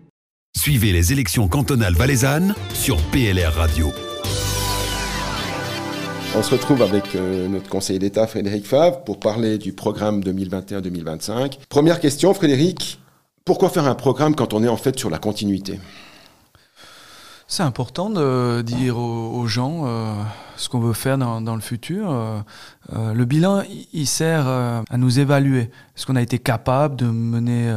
Suivez 0.55 0.93
les 0.93 1.11
élections 1.11 1.47
cantonales 1.47 1.93
valaisannes 1.95 2.55
sur 2.73 2.95
PLR 3.11 3.53
Radio. 3.53 3.91
On 6.35 6.41
se 6.41 6.51
retrouve 6.51 6.81
avec 6.81 7.15
euh, 7.15 7.47
notre 7.47 7.69
conseiller 7.69 7.99
d'État 7.99 8.27
Frédéric 8.27 8.65
Favre 8.65 9.03
pour 9.03 9.19
parler 9.19 9.57
du 9.57 9.73
programme 9.73 10.21
2021-2025. 10.21 11.59
Première 11.69 11.99
question, 11.99 12.33
Frédéric. 12.33 12.99
Pourquoi 13.45 13.69
faire 13.69 13.87
un 13.87 13.95
programme 13.95 14.35
quand 14.35 14.53
on 14.53 14.63
est 14.63 14.69
en 14.69 14.77
fait 14.77 14.97
sur 14.97 15.09
la 15.09 15.17
continuité? 15.17 15.79
C'est 17.55 17.61
important 17.61 18.09
de 18.09 18.63
dire 18.63 18.97
aux, 18.97 19.45
gens 19.45 19.83
euh, 19.85 20.15
ce 20.55 20.69
qu'on 20.69 20.79
veut 20.79 20.93
faire 20.93 21.19
dans, 21.19 21.53
le 21.55 21.61
futur. 21.61 22.09
Euh, 22.09 22.39
euh, 22.93 23.13
le 23.13 23.25
bilan, 23.25 23.61
il- 23.93 24.07
sert 24.07 24.47
à 24.47 24.97
nous 24.97 25.19
évaluer. 25.19 25.69
Est-ce 25.95 26.07
qu'on 26.07 26.15
a 26.15 26.21
été 26.23 26.39
capable 26.39 26.95
de 26.95 27.05
mener 27.05 27.71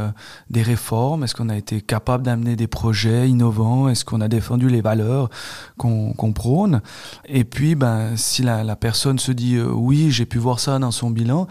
des 0.49 0.63
réformes? 0.63 1.25
Est-ce 1.25 1.35
qu'on 1.35 1.51
a 1.51 1.57
été 1.57 1.83
capable 1.83 2.25
d'amener 2.25 2.57
des 2.57 2.69
projets 2.69 3.29
innovants? 3.29 3.91
Est-ce 3.91 4.07
qu'on 4.07 4.23
a 4.23 4.29
défendu 4.29 4.71
les 4.71 4.81
valeurs 4.81 5.29
qu'on 5.77 6.33
prône? 6.35 6.81
Et 7.27 7.45
puis, 7.45 7.75
ben, 7.75 8.17
si 8.17 8.43
la, 8.43 8.65
la 8.65 8.77
personne 8.77 9.19
se 9.19 9.31
dit 9.31 9.61
oui, 9.61 10.11
j'ai 10.11 10.25
pu 10.25 10.39
voir 10.39 10.59
ça 10.59 10.79
dans 10.79 10.91
son 10.91 11.11
bilan, 11.11 11.49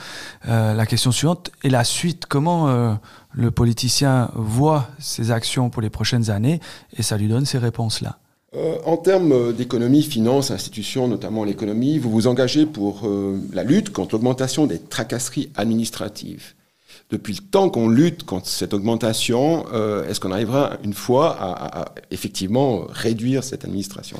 la 0.47 0.85
question 0.87 1.11
suivante 1.11 1.51
est 1.63 1.69
la 1.69 1.83
suite. 1.83 2.25
Comment 2.27 2.97
le 3.35 3.51
politicien 3.51 4.31
voit 4.35 4.89
ses 4.99 5.31
actions 5.31 5.69
pour 5.69 5.81
les 5.81 5.89
prochaines 5.89 6.29
années 6.29 6.59
et 6.97 7.03
ça 7.03 7.17
lui 7.17 7.27
donne 7.27 7.45
ces 7.45 7.57
réponses-là. 7.57 8.17
Euh, 8.55 8.77
en 8.85 8.95
termes 8.95 9.53
d'économie, 9.53 10.01
finance, 10.01 10.49
institutions, 10.51 11.09
notamment 11.09 11.43
l'économie, 11.43 11.99
vous 11.99 12.09
vous 12.09 12.27
engagez 12.27 12.65
pour 12.65 13.05
euh, 13.05 13.37
la 13.51 13.63
lutte 13.63 13.91
contre 13.91 14.15
l'augmentation 14.15 14.65
des 14.65 14.79
tracasseries 14.79 15.51
administratives. 15.55 16.53
Depuis 17.11 17.33
le 17.33 17.41
temps 17.41 17.69
qu'on 17.69 17.89
lutte 17.89 18.23
contre 18.23 18.47
cette 18.47 18.73
augmentation, 18.73 19.65
euh, 19.73 20.07
est-ce 20.07 20.19
qu'on 20.19 20.31
arrivera 20.31 20.77
une 20.83 20.93
fois 20.93 21.35
à, 21.37 21.81
à, 21.81 21.85
effectivement 22.11 22.85
réduire 22.89 23.43
cette 23.43 23.65
administration? 23.65 24.19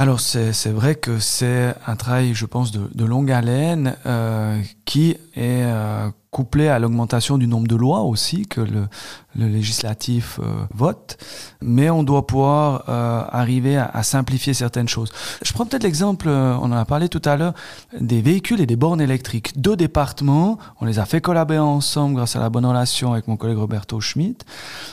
Alors 0.00 0.20
c'est 0.20 0.70
vrai 0.70 0.94
que 0.94 1.18
c'est 1.18 1.74
un 1.86 1.94
travail, 1.94 2.32
je 2.32 2.46
pense, 2.46 2.72
de, 2.72 2.80
de 2.94 3.04
longue 3.04 3.30
haleine 3.30 3.96
euh, 4.06 4.58
qui 4.86 5.10
est 5.10 5.18
euh, 5.36 6.08
couplé 6.30 6.68
à 6.68 6.78
l'augmentation 6.78 7.38
du 7.38 7.46
nombre 7.46 7.66
de 7.66 7.76
lois 7.76 8.02
aussi 8.02 8.46
que 8.46 8.60
le, 8.60 8.88
le 9.36 9.46
législatif 9.46 10.40
euh, 10.42 10.64
vote, 10.74 11.16
mais 11.60 11.88
on 11.88 12.02
doit 12.02 12.26
pouvoir 12.26 12.84
euh, 12.88 13.22
arriver 13.30 13.76
à, 13.76 14.02
simplifier 14.02 14.54
certaines 14.54 14.88
choses. 14.88 15.12
Je 15.42 15.52
prends 15.52 15.66
peut-être 15.66 15.84
l'exemple, 15.84 16.26
euh, 16.28 16.56
on 16.60 16.72
en 16.72 16.72
a 16.72 16.84
parlé 16.84 17.08
tout 17.08 17.22
à 17.24 17.36
l'heure, 17.36 17.54
des 17.98 18.22
véhicules 18.22 18.60
et 18.60 18.66
des 18.66 18.76
bornes 18.76 19.00
électriques. 19.00 19.60
Deux 19.60 19.76
départements, 19.76 20.58
on 20.80 20.86
les 20.86 20.98
a 20.98 21.04
fait 21.04 21.20
collaborer 21.20 21.58
ensemble 21.58 22.16
grâce 22.16 22.34
à 22.34 22.40
la 22.40 22.50
bonne 22.50 22.66
relation 22.66 23.12
avec 23.12 23.28
mon 23.28 23.36
collègue 23.36 23.58
Roberto 23.58 24.00
Schmidt, 24.00 24.44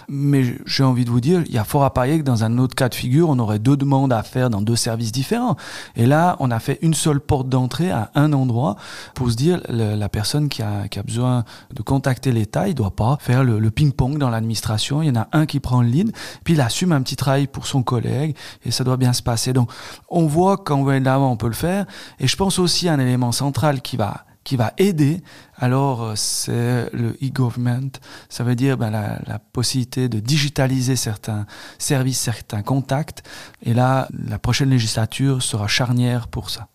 mais 0.07 0.55
j'ai 0.65 0.83
envie 0.83 1.05
de 1.05 1.09
vous 1.09 1.21
dire, 1.21 1.41
il 1.47 1.53
y 1.53 1.57
a 1.57 1.63
fort 1.63 1.83
à 1.83 1.93
parier 1.93 2.19
que 2.19 2.23
dans 2.23 2.43
un 2.43 2.57
autre 2.59 2.75
cas 2.75 2.89
de 2.89 2.95
figure, 2.95 3.29
on 3.29 3.39
aurait 3.39 3.59
deux 3.59 3.77
demandes 3.77 4.13
à 4.13 4.21
faire 4.21 4.49
dans 4.49 4.61
deux 4.61 4.75
services 4.75 5.11
différents. 5.11 5.55
Et 5.95 6.05
là, 6.05 6.35
on 6.39 6.51
a 6.51 6.59
fait 6.59 6.77
une 6.81 6.93
seule 6.93 7.19
porte 7.19 7.49
d'entrée 7.49 7.91
à 7.91 8.11
un 8.13 8.33
endroit 8.33 8.75
pour 9.15 9.31
se 9.31 9.35
dire, 9.35 9.61
la 9.69 10.09
personne 10.09 10.49
qui 10.49 10.61
a, 10.61 10.87
besoin 11.05 11.45
de 11.73 11.81
contacter 11.81 12.31
l'État, 12.31 12.67
il 12.67 12.75
doit 12.75 12.95
pas 12.95 13.17
faire 13.21 13.43
le, 13.43 13.59
le 13.59 13.71
ping-pong 13.71 14.17
dans 14.17 14.26
l'administration. 14.29 15.01
Il 15.01 15.07
y 15.07 15.11
en 15.11 15.21
a 15.21 15.27
un 15.31 15.45
qui 15.45 15.59
prend 15.59 15.81
le 15.81 15.87
lead, 15.87 16.11
puis 16.43 16.53
il 16.53 16.61
assume 16.61 16.91
un 16.91 17.01
petit 17.01 17.15
travail 17.15 17.47
pour 17.47 17.67
son 17.67 17.83
collègue 17.83 18.35
et 18.63 18.71
ça 18.71 18.83
doit 18.83 18.97
bien 18.97 19.13
se 19.13 19.23
passer. 19.23 19.53
Donc, 19.53 19.71
on 20.09 20.27
voit 20.27 20.57
quand 20.57 20.75
on 20.75 20.83
va 20.83 20.97
l'avant, 20.99 21.31
on 21.31 21.37
peut 21.37 21.47
le 21.47 21.53
faire. 21.53 21.85
Et 22.19 22.27
je 22.27 22.35
pense 22.35 22.59
aussi 22.59 22.87
à 22.89 22.93
un 22.93 22.99
élément 22.99 23.31
central 23.31 23.81
qui 23.81 23.97
va 23.97 24.25
qui 24.43 24.55
va 24.55 24.71
aider, 24.77 25.21
alors 25.57 26.13
c'est 26.15 26.89
le 26.93 27.17
e-government. 27.21 27.91
Ça 28.29 28.45
veut 28.45 28.55
dire 28.55 28.77
ben, 28.77 28.91
la, 28.91 29.39
possibilité 29.51 30.07
de 30.07 30.21
digitaliser 30.21 30.95
certains 30.95 31.45
services, 31.77 32.17
certains 32.17 32.61
contacts. 32.61 33.23
Et 33.61 33.73
là, 33.73 34.07
la 34.13 34.39
prochaine 34.39 34.69
législature 34.69 35.43
sera 35.43 35.67
charnière 35.67 36.29
pour 36.29 36.49
ça. 36.49 36.69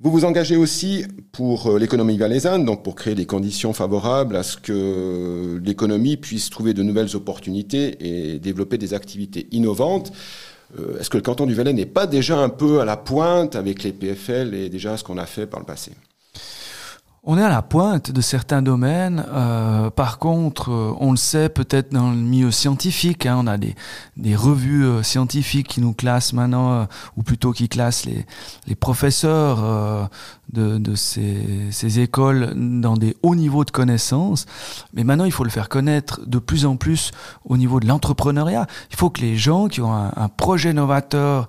Vous 0.00 0.10
vous 0.10 0.24
engagez 0.24 0.56
aussi 0.56 1.04
pour 1.30 1.68
euh, 1.68 1.78
l'économie 1.78 2.18
valaisanne, 2.18 2.64
donc 2.64 2.82
pour 2.82 2.96
créer 2.96 3.14
des 3.14 3.26
conditions 3.26 3.72
favorables 3.72 4.34
à 4.34 4.42
ce 4.42 4.56
que 4.56 5.60
l'économie 5.64 6.16
puisse 6.16 6.50
trouver 6.50 6.74
de 6.74 6.82
nouvelles 6.82 7.14
opportunités 7.14 7.96
et 8.00 8.40
développer 8.40 8.76
des 8.76 8.92
activités 8.92 9.46
innovantes. 9.52 10.12
Euh, 10.80 10.98
est-ce 10.98 11.10
que 11.10 11.16
le 11.16 11.22
canton 11.22 11.46
du 11.46 11.54
Valais 11.54 11.72
n'est 11.72 11.86
pas 11.86 12.08
déjà 12.08 12.38
un 12.38 12.48
peu 12.48 12.80
à 12.80 12.84
la 12.84 12.96
pointe 12.96 13.54
avec 13.54 13.84
les 13.84 13.92
PFL 13.92 14.52
et 14.54 14.68
déjà 14.68 14.96
ce 14.96 15.04
qu'on 15.04 15.16
a 15.16 15.26
fait 15.26 15.46
par 15.46 15.60
le 15.60 15.66
passé? 15.66 15.92
On 17.26 17.38
est 17.38 17.42
à 17.42 17.48
la 17.48 17.62
pointe 17.62 18.10
de 18.10 18.20
certains 18.20 18.60
domaines. 18.60 19.24
Euh, 19.32 19.88
par 19.88 20.18
contre, 20.18 20.70
euh, 20.70 20.92
on 21.00 21.10
le 21.10 21.16
sait 21.16 21.48
peut-être 21.48 21.90
dans 21.92 22.10
le 22.10 22.16
milieu 22.16 22.50
scientifique. 22.50 23.24
Hein, 23.24 23.36
on 23.38 23.46
a 23.46 23.56
des, 23.56 23.74
des 24.18 24.36
revues 24.36 24.84
euh, 24.84 25.02
scientifiques 25.02 25.68
qui 25.68 25.80
nous 25.80 25.94
classent 25.94 26.34
maintenant, 26.34 26.72
euh, 26.72 26.84
ou 27.16 27.22
plutôt 27.22 27.52
qui 27.52 27.68
classent 27.68 28.04
les, 28.04 28.26
les 28.66 28.74
professeurs 28.74 29.64
euh, 29.64 30.04
de, 30.52 30.76
de 30.76 30.94
ces, 30.94 31.68
ces, 31.70 32.00
écoles 32.00 32.52
dans 32.54 32.96
des 32.96 33.16
hauts 33.22 33.34
niveaux 33.34 33.64
de 33.64 33.70
connaissances. 33.70 34.44
Mais 34.92 35.02
maintenant, 35.02 35.24
il 35.24 35.32
faut 35.32 35.44
le 35.44 35.50
faire 35.50 35.70
connaître 35.70 36.20
de 36.26 36.38
plus 36.38 36.66
en 36.66 36.76
plus 36.76 37.10
au 37.46 37.56
niveau 37.56 37.80
de 37.80 37.86
l'entrepreneuriat. 37.86 38.66
Il 38.90 38.96
faut 38.96 39.08
que 39.08 39.22
les 39.22 39.36
gens 39.36 39.68
qui 39.68 39.80
ont 39.80 39.94
un, 39.94 40.12
un 40.14 40.28
projet 40.28 40.74
novateur 40.74 41.48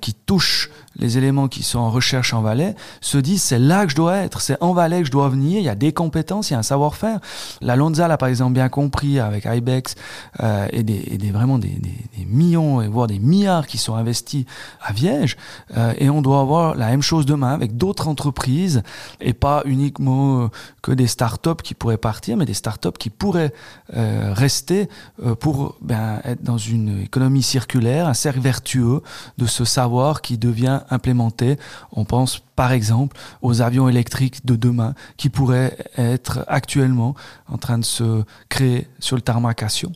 qui 0.00 0.14
touche 0.14 0.70
les 0.98 1.18
éléments 1.18 1.48
qui 1.48 1.62
sont 1.62 1.78
en 1.78 1.90
recherche 1.90 2.34
en 2.34 2.42
Valais 2.42 2.74
se 3.00 3.18
disent 3.18 3.42
c'est 3.42 3.58
là 3.58 3.84
que 3.84 3.90
je 3.90 3.96
dois 3.96 4.16
être, 4.16 4.40
c'est 4.40 4.56
en 4.62 4.72
Valais 4.72 5.00
que 5.00 5.06
je 5.06 5.12
dois 5.12 5.28
venir, 5.28 5.58
il 5.58 5.64
y 5.64 5.68
a 5.68 5.74
des 5.74 5.92
compétences, 5.92 6.50
il 6.50 6.54
y 6.54 6.56
a 6.56 6.58
un 6.58 6.62
savoir-faire. 6.62 7.20
La 7.60 7.76
Lonza 7.76 8.08
l'a 8.08 8.16
par 8.16 8.28
exemple 8.28 8.52
bien 8.52 8.68
compris 8.68 9.20
avec 9.20 9.44
IBEX 9.44 9.94
euh, 10.40 10.66
et, 10.72 10.82
des, 10.82 11.02
et 11.10 11.18
des, 11.18 11.30
vraiment 11.30 11.58
des, 11.58 11.68
des, 11.68 12.24
millions, 12.26 12.88
voire 12.90 13.06
des 13.06 13.18
milliards 13.18 13.66
qui 13.66 13.78
sont 13.78 13.94
investis 13.94 14.44
à 14.82 14.92
Viège 14.92 15.36
euh, 15.76 15.94
et 15.98 16.10
on 16.10 16.22
doit 16.22 16.40
avoir 16.40 16.74
la 16.74 16.88
même 16.88 17.02
chose 17.02 17.26
demain 17.26 17.52
avec 17.52 17.76
d'autres 17.76 18.08
entreprises 18.08 18.82
et 19.20 19.32
pas 19.32 19.62
uniquement 19.64 20.50
que 20.82 20.92
des 20.92 21.06
startups 21.06 21.62
qui 21.62 21.74
pourraient 21.74 21.96
partir, 21.96 22.36
mais 22.36 22.44
des 22.44 22.54
startups 22.54 22.96
qui 22.98 23.10
pourraient 23.10 23.52
euh, 23.96 24.32
rester 24.34 24.88
euh, 25.24 25.34
pour 25.34 25.76
ben, 25.80 26.20
être 26.24 26.42
dans 26.42 26.58
une 26.58 27.02
économie 27.02 27.42
circulaire, 27.42 28.06
un 28.06 28.14
cercle 28.14 28.40
vertueux 28.40 29.02
de 29.38 29.46
ce 29.46 29.64
savoir 29.64 30.22
qui 30.22 30.38
devient 30.38 30.80
implémenté. 30.90 31.56
On 31.92 32.04
pense 32.04 32.40
par 32.56 32.72
exemple 32.72 33.16
aux 33.42 33.60
avions 33.60 33.88
électriques 33.88 34.44
de 34.44 34.56
demain 34.56 34.94
qui 35.16 35.28
pourraient 35.28 35.76
être 35.96 36.44
actuellement 36.48 37.14
en 37.48 37.58
train 37.58 37.78
de 37.78 37.84
se 37.84 38.22
créer 38.48 38.88
sur 38.98 39.16
le 39.16 39.22
tarmac 39.22 39.62
à. 39.62 39.92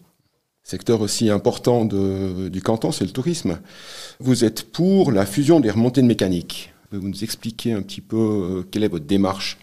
Secteur 0.64 1.00
aussi 1.00 1.28
important 1.28 1.85
du 1.85 2.62
canton, 2.62 2.92
c'est 2.92 3.05
le 3.05 3.11
tourisme. 3.11 3.59
Vous 4.20 4.44
êtes 4.44 4.70
pour 4.70 5.11
la 5.11 5.26
fusion 5.26 5.59
des 5.59 5.70
remontées 5.70 6.02
de 6.02 6.07
mécanique. 6.07 6.72
Vous 6.92 7.09
nous 7.09 7.24
expliquer 7.24 7.72
un 7.72 7.83
petit 7.83 8.00
peu 8.00 8.16
euh, 8.16 8.62
quelle 8.70 8.85
est 8.85 8.88
votre 8.88 9.07
démarche? 9.07 9.59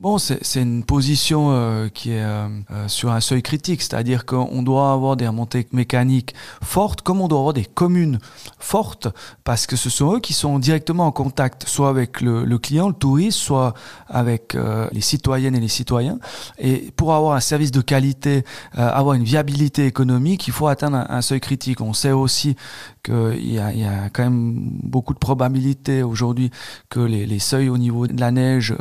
Bon, 0.00 0.16
c'est 0.18 0.62
une 0.62 0.84
position 0.84 1.50
euh, 1.50 1.88
qui 1.88 2.12
est 2.12 2.22
euh, 2.22 2.46
euh, 2.70 2.86
sur 2.86 3.10
un 3.10 3.18
seuil 3.18 3.42
critique, 3.42 3.82
c'est-à-dire 3.82 4.26
qu'on 4.26 4.62
doit 4.62 4.92
avoir 4.92 5.16
des 5.16 5.26
remontées 5.26 5.66
mécaniques 5.72 6.36
fortes, 6.62 7.02
comme 7.02 7.20
on 7.20 7.26
doit 7.26 7.40
avoir 7.40 7.52
des 7.52 7.64
communes 7.64 8.20
fortes, 8.60 9.08
parce 9.42 9.66
que 9.66 9.74
ce 9.74 9.90
sont 9.90 10.14
eux 10.14 10.20
qui 10.20 10.34
sont 10.34 10.60
directement 10.60 11.06
en 11.06 11.10
contact, 11.10 11.66
soit 11.66 11.88
avec 11.88 12.20
le, 12.20 12.58
client, 12.58 12.86
le 12.86 12.94
touriste, 12.94 13.38
soit 13.38 13.74
avec 14.06 14.56
les 14.92 15.00
citoyennes 15.00 15.56
et 15.56 15.60
les 15.60 15.66
citoyens. 15.66 16.20
Et 16.58 16.92
pour 16.94 17.12
avoir 17.12 17.34
un 17.34 17.40
service 17.40 17.72
de 17.72 17.80
qualité, 17.80 18.44
avoir 18.74 19.14
une 19.14 19.24
viabilité 19.24 19.86
économique, 19.86 20.46
il 20.46 20.52
faut 20.52 20.68
atteindre 20.68 21.06
un, 21.08 21.22
seuil 21.22 21.40
critique. 21.40 21.80
On 21.80 21.92
sait 21.92 22.12
aussi 22.12 22.54
qu'il 23.02 23.52
y, 23.52 23.58
a 23.58 24.10
quand 24.12 24.22
même 24.22 24.70
beaucoup 24.84 25.14
de 25.14 25.18
probabilités 25.18 26.04
aujourd'hui 26.04 26.50
que 26.88 27.00
les, 27.00 27.26
les, 27.26 27.38
seuils 27.40 27.68
au 27.68 27.78
niveau 27.78 28.06
de 28.06 28.20
la 28.20 28.30
neige 28.30 28.76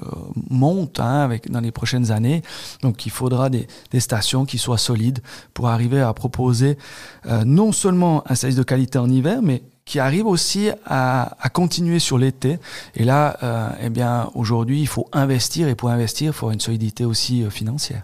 montent 0.49 0.99
hein, 0.99 1.06
dans 1.49 1.59
les 1.59 1.71
prochaines 1.71 2.11
années. 2.11 2.41
Donc 2.81 3.05
il 3.05 3.11
faudra 3.11 3.49
des, 3.49 3.67
stations 3.99 4.45
qui 4.45 4.57
soient 4.57 4.77
solides 4.77 5.19
pour 5.53 5.67
arriver 5.69 6.01
à 6.01 6.13
proposer 6.13 6.77
euh, 7.25 7.43
non 7.45 7.71
seulement 7.71 8.23
un 8.29 8.35
service 8.35 8.57
de 8.57 8.63
qualité 8.63 8.99
en 8.99 9.09
hiver, 9.09 9.41
mais 9.41 9.63
qui 9.85 9.99
arrive 9.99 10.27
aussi 10.27 10.69
à, 10.85 11.35
à 11.39 11.49
continuer 11.49 11.99
sur 11.99 12.17
l'été. 12.17 12.59
Et 12.95 13.05
là, 13.05 13.37
euh, 13.41 13.69
eh 13.81 13.89
bien, 13.89 14.29
aujourd'hui, 14.35 14.81
il 14.81 14.87
faut 14.87 15.07
investir 15.13 15.67
et 15.67 15.75
pour 15.75 15.89
investir, 15.89 16.27
il 16.27 16.33
faut 16.33 16.51
une 16.51 16.59
solidité 16.59 17.05
aussi 17.05 17.43
euh, 17.43 17.49
financière. 17.49 18.03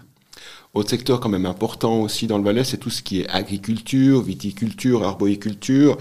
Autre 0.74 0.90
secteur 0.90 1.20
quand 1.20 1.28
même 1.28 1.46
important 1.46 2.02
aussi 2.02 2.26
dans 2.26 2.38
le 2.38 2.44
Valais, 2.44 2.64
c'est 2.64 2.78
tout 2.78 2.90
ce 2.90 3.02
qui 3.02 3.20
est 3.20 3.28
agriculture, 3.30 4.22
viticulture, 4.22 5.04
arboriculture. 5.04 5.96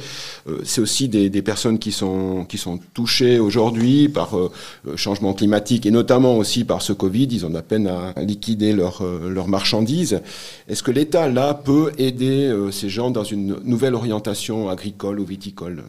Euh, 0.47 0.59
c'est 0.63 0.81
aussi 0.81 1.07
des, 1.07 1.29
personnes 1.41 1.79
qui 1.79 1.91
sont, 1.91 2.45
qui 2.45 2.57
sont 2.57 2.79
touchées 2.93 3.39
aujourd'hui 3.39 4.09
par 4.09 4.37
euh, 4.37 4.51
le 4.83 4.97
changement 4.97 5.33
climatique 5.33 5.85
et 5.85 5.91
notamment 5.91 6.37
aussi 6.37 6.63
par 6.63 6.81
ce 6.81 6.93
Covid. 6.93 7.27
Ils 7.31 7.45
ont 7.45 7.53
à 7.55 7.61
peine 7.61 7.87
à 7.87 8.13
liquider 8.21 8.73
leurs 8.73 9.03
leur 9.03 9.47
marchandises. 9.47 10.21
Est-ce 10.67 10.83
que 10.83 10.91
l'État, 10.91 11.27
là, 11.29 11.53
peut 11.53 11.91
aider 11.97 12.47
euh, 12.47 12.71
ces 12.71 12.89
gens 12.89 13.11
dans 13.11 13.23
une 13.23 13.57
nouvelle 13.63 13.95
orientation 13.95 14.69
agricole 14.69 15.19
ou 15.19 15.25
viticole? 15.25 15.83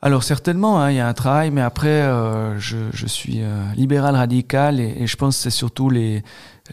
Alors 0.00 0.22
certainement, 0.22 0.80
hein, 0.80 0.92
il 0.92 0.96
y 0.96 1.00
a 1.00 1.08
un 1.08 1.14
travail, 1.14 1.50
mais 1.50 1.60
après, 1.60 1.88
euh, 1.88 2.56
je, 2.60 2.76
je, 2.92 3.06
suis 3.06 3.42
euh, 3.42 3.64
libéral 3.74 4.14
radical 4.14 4.78
et, 4.78 5.08
je 5.08 5.16
pense 5.16 5.36
que 5.36 5.42
c'est 5.42 5.50
surtout 5.50 5.90
les, 5.90 6.22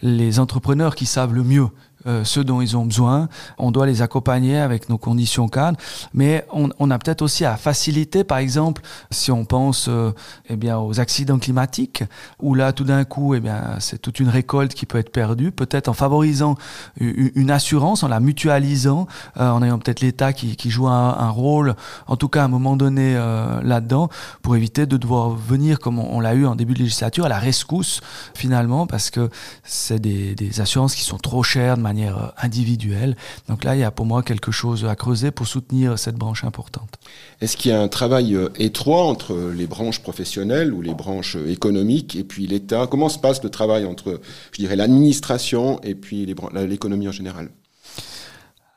les 0.02 0.40
entrepreneurs 0.40 0.96
qui 0.96 1.06
savent 1.06 1.34
le 1.34 1.44
mieux 1.44 1.68
euh, 2.08 2.24
ce 2.24 2.40
dont 2.40 2.62
ils 2.62 2.78
ont 2.78 2.86
besoin. 2.86 3.30
On 3.58 3.72
doit 3.72 3.86
les 3.86 4.02
accompagner 4.02 4.60
avec 4.60 4.90
nos 4.90 4.98
conditions 4.98 5.48
cadres, 5.48 5.78
mais 6.14 6.46
on, 6.52 6.70
on 6.80 6.92
a 6.92 7.00
peut-être 7.00 7.22
aussi 7.22 7.46
à 7.46 7.58
faciliter, 7.58 8.24
par 8.24 8.38
exemple, 8.38 8.82
si 9.12 9.32
on 9.32 9.46
pense 9.46 9.88
euh, 9.88 10.12
eh 10.50 10.56
bien, 10.56 10.78
aux 10.78 11.00
accidents 11.00 11.40
climatiques, 11.40 12.04
où 12.42 12.54
là, 12.54 12.74
tout 12.74 12.84
d'un 12.84 13.04
coup, 13.04 13.36
eh 13.36 13.40
bien, 13.40 13.78
c'est 13.80 14.02
toute 14.02 14.20
une 14.20 14.30
récolte 14.30 14.74
qui 14.74 14.86
peut 14.86 14.98
être 14.98 15.12
perdue, 15.12 15.52
peut-être 15.52 15.88
en 15.88 15.94
favorisant 15.94 16.56
une, 17.00 17.52
assurance, 17.52 18.04
en 18.04 18.08
la 18.08 18.20
mutualisant, 18.20 19.08
euh, 19.38 19.50
en 19.50 19.64
ayant 19.64 19.80
peut-être 19.80 20.02
l'État 20.02 20.34
qui, 20.34 20.56
qui 20.56 20.70
joue 20.70 20.88
un, 20.88 21.18
un, 21.18 21.30
rôle, 21.30 21.76
en 22.08 22.18
tout 22.18 22.30
cas 22.30 22.42
à 22.42 22.46
un 22.46 22.50
moment 22.50 22.76
donné 22.76 23.16
euh, 23.16 23.62
là-dedans, 23.62 24.10
pour 24.42 24.56
éviter 24.56 24.86
de 24.86 24.98
devoir 24.98 25.30
venir, 25.30 25.80
comme 25.80 26.00
on, 26.00 26.16
on 26.16 26.20
l'a 26.20 26.34
eu 26.36 26.46
en 26.46 26.56
début 26.56 26.74
de 26.74 26.80
législature, 26.80 27.26
à 27.26 27.30
la 27.30 27.40
rescousse, 27.40 28.02
finalement, 28.34 28.88
parce 28.88 29.10
que 29.10 29.30
c'est 29.64 30.00
des, 30.00 30.36
des 30.36 30.62
assurances 30.62 30.96
qui 30.96 31.04
sont 31.04 31.18
trop 31.18 31.44
chères 31.44 31.78
de 31.78 31.82
manière 31.82 31.95
euh, 32.04 32.28
individuelle. 32.38 33.16
Donc 33.48 33.64
là, 33.64 33.76
il 33.76 33.80
y 33.80 33.84
a 33.84 33.92
pour 33.92 34.06
moi 34.06 34.24
quelque 34.24 34.52
chose 34.52 34.86
à 34.86 34.96
creuser 34.96 35.32
pour 35.32 35.48
soutenir 35.48 35.98
cette 35.98 36.16
branche 36.16 36.44
importante. 36.44 37.00
Est-ce 37.42 37.58
qu'il 37.58 37.72
y 37.72 37.74
a 37.74 37.82
un 37.82 37.88
travail 37.88 38.36
euh, 38.36 38.50
étroit 38.58 39.04
entre 39.04 39.52
les 39.56 39.68
branches 39.68 40.02
professionnelles 40.02 40.74
ou 40.74 40.82
les 40.82 40.94
branches 40.94 41.36
euh, 41.36 41.52
économiques 41.52 42.16
et 42.16 42.24
puis 42.24 42.48
l'État? 42.48 42.88
Comment 42.88 43.10
se 43.10 43.20
passe 43.20 43.44
le 43.44 43.50
travail 43.50 43.86
entre, 43.86 44.20
je 44.52 44.60
dirais, 44.60 44.76
l'administration 44.76 45.80
et 45.84 45.96
puis 45.96 46.26
l'économie 46.26 47.08
en 47.08 47.12
général? 47.12 47.50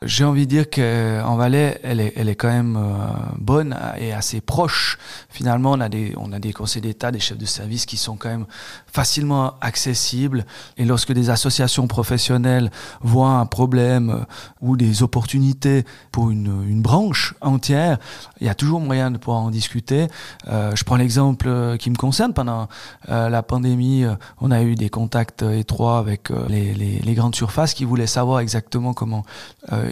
J'ai 0.02 0.22
envie 0.22 0.46
de 0.46 0.50
dire 0.50 0.70
qu'en 0.70 1.34
Valais, 1.34 1.80
elle 1.82 1.98
est, 1.98 2.12
elle 2.14 2.28
est 2.28 2.36
quand 2.36 2.48
même 2.48 2.76
euh, 2.76 2.98
bonne 3.36 3.76
et 3.98 4.12
assez 4.12 4.40
proche. 4.40 4.96
Finalement, 5.28 5.72
on 5.72 5.80
a 5.80 5.88
des, 5.88 6.14
on 6.16 6.32
a 6.32 6.38
des 6.38 6.52
conseils 6.52 6.82
d'État, 6.82 7.10
des 7.10 7.18
chefs 7.18 7.36
de 7.36 7.44
service 7.44 7.84
qui 7.84 7.96
sont 7.96 8.16
quand 8.16 8.28
même 8.28 8.46
facilement 8.86 9.54
accessibles. 9.60 10.46
Et 10.76 10.84
lorsque 10.84 11.12
des 11.12 11.30
associations 11.30 11.88
professionnelles 11.88 12.70
voient 13.00 13.32
un 13.32 13.46
problème 13.46 14.10
euh, 14.10 14.24
ou 14.60 14.76
des 14.76 15.02
opportunités 15.02 15.84
pour 16.12 16.30
une, 16.30 16.64
une 16.68 16.80
branche 16.80 17.34
entière, 17.40 17.98
il 18.40 18.46
y 18.46 18.50
a 18.50 18.54
toujours 18.54 18.78
moyen 18.78 19.10
de 19.10 19.18
pouvoir 19.18 19.42
en 19.42 19.50
discuter. 19.50 20.06
Euh, 20.46 20.76
je 20.76 20.84
prends 20.84 20.96
l'exemple 20.96 21.76
qui 21.78 21.90
me 21.90 21.96
concerne. 21.96 22.32
Pendant 22.32 22.68
la 23.08 23.42
pandémie, 23.42 24.04
on 24.40 24.50
a 24.50 24.62
eu 24.62 24.74
des 24.74 24.90
contacts 24.90 25.42
étroits 25.42 25.98
avec 25.98 26.30
les, 26.48 26.74
les, 26.74 26.98
les, 27.00 27.14
grandes 27.14 27.34
surfaces 27.34 27.74
qui 27.74 27.84
voulaient 27.84 28.06
savoir 28.06 28.40
exactement 28.40 28.92
comment 28.92 29.24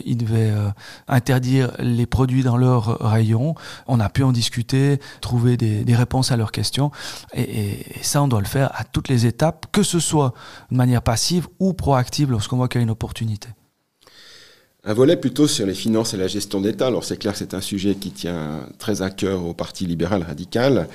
ils 0.04 0.16
devaient 0.16 0.50
euh, 0.50 0.68
interdire 1.08 1.72
les 1.78 2.06
produits 2.06 2.42
dans 2.42 2.56
leur 2.56 2.98
rayon. 3.00 3.54
On 3.86 4.00
a 4.00 4.08
pu 4.08 4.22
en 4.22 4.32
discuter, 4.32 4.98
trouver 5.20 5.56
des, 5.56 5.94
réponses 5.94 6.30
à 6.30 6.36
leurs 6.36 6.52
questions. 6.52 6.90
Et, 7.34 7.84
ça, 8.02 8.22
on 8.22 8.28
doit 8.28 8.40
le 8.40 8.46
faire 8.46 8.70
à 8.74 8.84
toutes 8.84 9.08
les 9.08 9.26
étapes, 9.26 9.66
que 9.72 9.82
ce 9.82 9.98
soit 9.98 10.34
de 10.70 10.76
manière 10.76 11.02
passive 11.02 11.48
ou 11.58 11.72
proactive 11.72 12.30
lorsqu'on 12.30 12.56
voit 12.56 12.68
qu'il 12.68 12.80
y 12.80 12.82
a 12.82 12.84
une 12.84 12.90
opportunité. 12.90 13.48
Un 14.84 14.94
volet 14.94 15.16
plutôt 15.16 15.48
sur 15.48 15.66
les 15.66 15.74
finances 15.74 16.14
et 16.14 16.16
la 16.16 16.28
gestion 16.28 16.60
d'État. 16.60 16.86
Alors 16.86 17.04
c'est 17.04 17.16
clair 17.16 17.32
que 17.32 17.38
c'est 17.38 17.54
un 17.54 17.60
sujet 17.60 17.94
qui 17.94 18.10
tient 18.10 18.68
très 18.78 19.02
à 19.02 19.10
cœur 19.10 19.44
au 19.44 19.54
Parti 19.54 19.86
libéral 19.86 20.22
radical. 20.22 20.88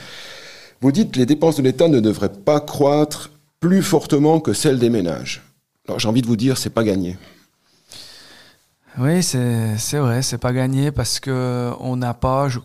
Vous 0.79 0.91
dites 0.91 1.11
que 1.11 1.19
les 1.19 1.25
dépenses 1.25 1.57
de 1.57 1.61
l'État 1.61 1.87
ne 1.87 1.99
devraient 1.99 2.31
pas 2.31 2.61
croître 2.61 3.31
plus 3.59 3.83
fortement 3.83 4.39
que 4.39 4.53
celles 4.53 4.79
des 4.79 4.89
ménages. 4.89 5.43
Alors 5.87 5.99
j'ai 5.99 6.07
envie 6.07 6.21
de 6.21 6.27
vous 6.27 6.37
dire, 6.37 6.57
c'est 6.57 6.69
pas 6.69 6.83
gagné. 6.83 7.17
Oui, 8.97 9.23
c'est 9.23 9.97
vrai, 9.97 10.21
c'est 10.21 10.37
pas 10.37 10.51
gagné 10.51 10.91
parce 10.91 11.19
que 11.19 11.71
on 11.79 11.95
n'a 11.95 12.13
pas, 12.13 12.49
je 12.49 12.59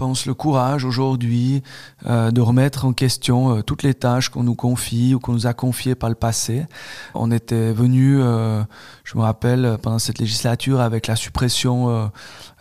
pense, 0.00 0.24
le 0.24 0.32
courage 0.32 0.86
aujourd'hui 0.86 1.62
euh, 2.06 2.30
de 2.30 2.40
remettre 2.40 2.86
en 2.86 2.94
question 2.94 3.56
euh, 3.56 3.62
toutes 3.62 3.82
les 3.82 3.92
tâches 3.92 4.30
qu'on 4.30 4.42
nous 4.42 4.54
confie 4.54 5.14
ou 5.14 5.20
qu'on 5.20 5.32
nous 5.32 5.46
a 5.46 5.52
confiées 5.52 5.94
par 5.94 6.08
le 6.08 6.14
passé. 6.14 6.64
On 7.14 7.30
était 7.30 7.72
venu, 7.72 8.18
euh, 8.18 8.62
je 9.04 9.18
me 9.18 9.22
rappelle, 9.22 9.76
pendant 9.82 9.98
cette 9.98 10.18
législature 10.18 10.80
avec 10.80 11.06
la 11.06 11.16
suppression 11.16 12.10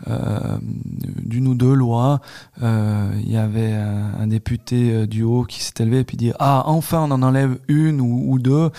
d'une 0.05 1.47
ou 1.47 1.55
deux 1.55 1.73
lois, 1.73 2.19
il 2.62 3.32
y 3.32 3.38
avait 3.38 3.73
un, 3.73 4.27
député 4.27 5.08
du 5.08 5.23
haut 5.23 5.43
qui 5.43 5.63
s'est 5.63 5.73
élevé 5.79 5.99
et 5.99 6.03
puis 6.03 6.17
dit 6.17 6.32
ah 6.39 6.63
enfin 6.65 6.99
on 6.99 7.12
en 7.12 7.23
enlève 7.23 7.58
une 7.67 8.01
ou, 8.01 8.34
ou 8.34 8.39
deux, 8.39 8.69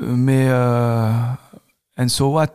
mais 0.00 0.48
And 1.98 2.08
so 2.08 2.30
what? 2.30 2.54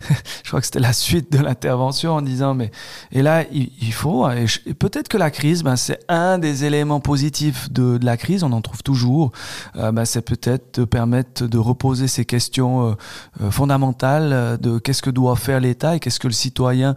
Je 0.42 0.48
crois 0.48 0.60
que 0.60 0.66
c'était 0.66 0.80
la 0.80 0.94
suite 0.94 1.30
de 1.30 1.38
l'intervention 1.38 2.14
en 2.14 2.22
disant 2.22 2.54
mais 2.54 2.70
et 3.12 3.20
là 3.20 3.44
il, 3.52 3.92
faut 3.92 4.28
et, 4.30 4.46
peut-être 4.72 5.08
que 5.08 5.18
la 5.18 5.30
crise 5.30 5.62
ben, 5.62 5.76
c'est 5.76 6.00
un 6.08 6.38
des 6.38 6.64
éléments 6.64 6.98
positifs 6.98 7.70
de, 7.70 7.98
de, 7.98 8.04
la 8.06 8.16
crise 8.16 8.42
on 8.42 8.52
en 8.52 8.62
trouve 8.62 8.82
toujours 8.82 9.32
euh, 9.76 9.92
ben, 9.92 10.06
c'est 10.06 10.22
peut-être 10.22 10.80
de 10.80 10.84
permettre 10.86 11.46
de 11.46 11.58
reposer 11.58 12.08
ces 12.08 12.24
questions 12.24 12.88
euh, 12.88 12.94
euh, 13.42 13.50
fondamentales 13.50 14.58
de 14.58 14.78
qu'est-ce 14.78 15.02
que 15.02 15.10
doit 15.10 15.36
faire 15.36 15.60
l'État 15.60 15.94
et 15.94 16.00
qu'est-ce 16.00 16.18
que 16.18 16.28
le 16.28 16.32
citoyen 16.32 16.96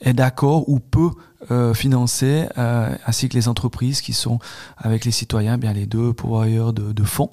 est 0.00 0.14
d'accord 0.14 0.68
ou 0.68 0.80
peut 0.80 1.10
financer, 1.74 2.46
ainsi 3.06 3.30
que 3.30 3.34
les 3.34 3.48
entreprises 3.48 4.02
qui 4.02 4.12
sont 4.12 4.38
avec 4.76 5.06
les 5.06 5.10
citoyens, 5.10 5.56
bien 5.56 5.72
les 5.72 5.86
deux 5.86 6.12
pourvoyeurs 6.12 6.74
de, 6.74 6.92
de 6.92 7.02
fonds 7.02 7.30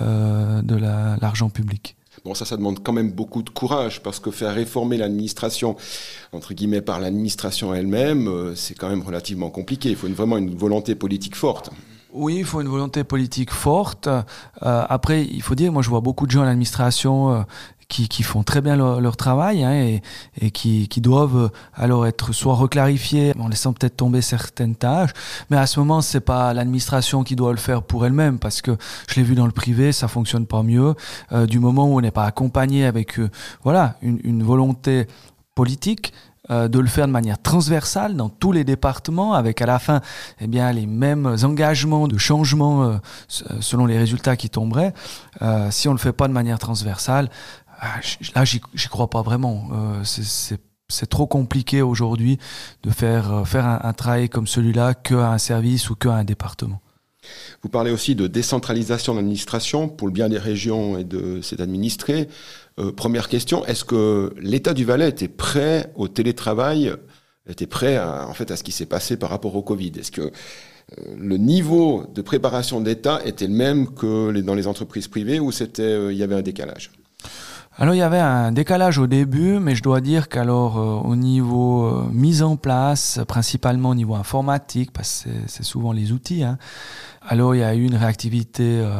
de 0.00 0.76
l'argent 1.20 1.50
public. 1.50 1.97
Bon, 2.28 2.34
ça, 2.34 2.44
ça 2.44 2.58
demande 2.58 2.82
quand 2.82 2.92
même 2.92 3.10
beaucoup 3.10 3.42
de 3.42 3.48
courage, 3.48 4.02
parce 4.02 4.20
que 4.20 4.30
faire 4.30 4.52
réformer 4.52 4.98
l'administration, 4.98 5.76
entre 6.32 6.52
guillemets, 6.52 6.82
par 6.82 7.00
l'administration 7.00 7.72
elle-même, 7.72 8.28
euh, 8.28 8.54
c'est 8.54 8.74
quand 8.74 8.90
même 8.90 9.00
relativement 9.00 9.48
compliqué. 9.48 9.88
Il 9.88 9.96
faut 9.96 10.08
vraiment 10.08 10.36
une 10.36 10.54
volonté 10.54 10.94
politique 10.94 11.34
forte. 11.34 11.70
Oui, 12.12 12.36
il 12.40 12.44
faut 12.44 12.60
une 12.60 12.68
volonté 12.68 13.02
politique 13.02 13.50
forte. 13.50 14.08
Euh, 14.08 14.22
après, 14.60 15.24
il 15.24 15.40
faut 15.40 15.54
dire, 15.54 15.72
moi 15.72 15.80
je 15.80 15.88
vois 15.88 16.02
beaucoup 16.02 16.26
de 16.26 16.30
gens 16.30 16.42
à 16.42 16.44
l'administration 16.44 17.32
euh, 17.32 17.42
qui, 17.88 18.08
qui, 18.08 18.22
font 18.22 18.42
très 18.42 18.60
bien 18.60 18.76
leur, 18.76 19.16
travail 19.16 19.64
hein, 19.64 19.72
et, 19.72 20.02
et 20.40 20.50
qui, 20.50 20.88
qui, 20.88 21.00
doivent 21.00 21.50
alors 21.74 22.06
être 22.06 22.32
soit 22.32 22.54
reclarifiés 22.54 23.32
en 23.38 23.48
laissant 23.48 23.72
peut-être 23.72 23.96
tomber 23.96 24.20
certaines 24.20 24.76
tâches, 24.76 25.10
mais 25.50 25.56
à 25.56 25.66
ce 25.66 25.80
moment 25.80 26.00
c'est 26.02 26.20
pas 26.20 26.52
l'administration 26.52 27.24
qui 27.24 27.34
doit 27.34 27.52
le 27.52 27.58
faire 27.58 27.82
pour 27.82 28.04
elle-même 28.04 28.38
parce 28.38 28.60
que 28.60 28.76
je 29.08 29.14
l'ai 29.16 29.22
vu 29.22 29.34
dans 29.34 29.46
le 29.46 29.52
privé, 29.52 29.92
ça 29.92 30.06
fonctionne 30.06 30.46
pas 30.46 30.62
mieux. 30.62 30.94
Euh, 31.32 31.46
du 31.46 31.58
moment 31.58 31.86
où 31.86 31.96
on 31.96 32.00
n'est 32.00 32.10
pas 32.10 32.26
accompagné 32.26 32.84
avec 32.84 33.18
euh, 33.18 33.30
voilà 33.64 33.96
une, 34.02 34.20
une 34.22 34.42
volonté 34.42 35.06
politique, 35.54 36.12
euh, 36.50 36.66
de 36.66 36.78
le 36.78 36.86
faire 36.86 37.06
de 37.06 37.12
manière 37.12 37.38
transversale 37.38 38.16
dans 38.16 38.30
tous 38.30 38.52
les 38.52 38.64
départements, 38.64 39.34
avec 39.34 39.60
à 39.60 39.66
la 39.66 39.78
fin 39.78 40.00
eh 40.40 40.46
bien, 40.46 40.72
les 40.72 40.86
mêmes 40.86 41.36
engagements 41.42 42.08
de 42.08 42.16
changement 42.16 42.84
euh, 42.84 42.96
selon 43.60 43.84
les 43.84 43.98
résultats 43.98 44.34
qui 44.34 44.48
tomberaient. 44.48 44.94
Euh, 45.42 45.70
si 45.70 45.88
on 45.88 45.92
le 45.92 45.98
fait 45.98 46.14
pas 46.14 46.26
de 46.26 46.32
manière 46.32 46.58
transversale, 46.58 47.28
ah, 47.80 48.00
là, 48.34 48.44
j'y 48.44 48.88
crois 48.88 49.08
pas 49.10 49.22
vraiment. 49.22 49.68
c'est 50.04 51.06
trop 51.08 51.26
compliqué 51.26 51.82
aujourd'hui 51.82 52.38
de 52.82 52.90
faire, 52.90 53.46
faire 53.46 53.66
un, 53.66 53.92
travail 53.92 54.28
comme 54.28 54.46
celui-là 54.46 54.94
qu'à 54.94 55.32
un 55.32 55.38
service 55.38 55.90
ou 55.90 55.94
qu'à 55.94 56.14
un 56.14 56.24
département. 56.24 56.80
Vous 57.62 57.68
parlez 57.68 57.90
aussi 57.90 58.14
de 58.14 58.26
décentralisation 58.26 59.12
de 59.12 59.18
l'administration 59.18 59.88
pour 59.88 60.06
le 60.06 60.12
bien 60.12 60.28
des 60.28 60.38
régions 60.38 60.98
et 60.98 61.04
de 61.04 61.40
ses 61.42 61.60
administrés. 61.60 62.28
Euh, 62.78 62.92
première 62.92 63.28
question, 63.28 63.64
est-ce 63.66 63.84
que 63.84 64.32
l'État 64.40 64.74
du 64.74 64.84
Valais 64.84 65.08
était 65.08 65.28
prêt 65.28 65.92
au 65.96 66.08
télétravail, 66.08 66.92
était 67.48 67.66
prêt 67.66 67.96
à, 67.96 68.26
en 68.28 68.34
fait 68.34 68.50
à 68.50 68.56
ce 68.56 68.62
qui 68.62 68.72
s'est 68.72 68.86
passé 68.86 69.16
par 69.16 69.30
rapport 69.30 69.56
au 69.56 69.62
Covid? 69.62 69.92
Est-ce 69.98 70.12
que 70.12 70.20
euh, 70.22 70.30
le 71.18 71.36
niveau 71.36 72.06
de 72.14 72.22
préparation 72.22 72.80
d'État 72.80 73.20
était 73.24 73.46
le 73.46 73.52
même 73.52 73.92
que 73.94 74.30
dans 74.40 74.54
les 74.54 74.66
entreprises 74.66 75.08
privées 75.08 75.40
ou 75.40 75.50
euh, 75.50 76.08
il 76.12 76.18
y 76.18 76.22
avait 76.22 76.36
un 76.36 76.42
décalage? 76.42 76.92
Alors 77.78 77.94
il 77.94 77.98
y 77.98 78.02
avait 78.02 78.18
un 78.18 78.50
décalage 78.50 78.98
au 78.98 79.06
début, 79.06 79.60
mais 79.60 79.76
je 79.76 79.82
dois 79.82 80.00
dire 80.00 80.28
qu'alors 80.28 81.04
au 81.06 81.14
niveau 81.14 82.02
mise 82.10 82.42
en 82.42 82.56
place, 82.56 83.20
principalement 83.28 83.90
au 83.90 83.94
niveau 83.94 84.16
informatique, 84.16 84.92
parce 84.92 85.24
que 85.24 85.30
c'est 85.46 85.62
souvent 85.62 85.92
les 85.92 86.10
outils, 86.10 86.42
hein, 86.42 86.58
alors 87.28 87.54
il 87.54 87.58
y 87.58 87.62
a 87.62 87.74
eu 87.74 87.84
une 87.84 87.94
réactivité 87.94 88.80
euh, 88.80 88.90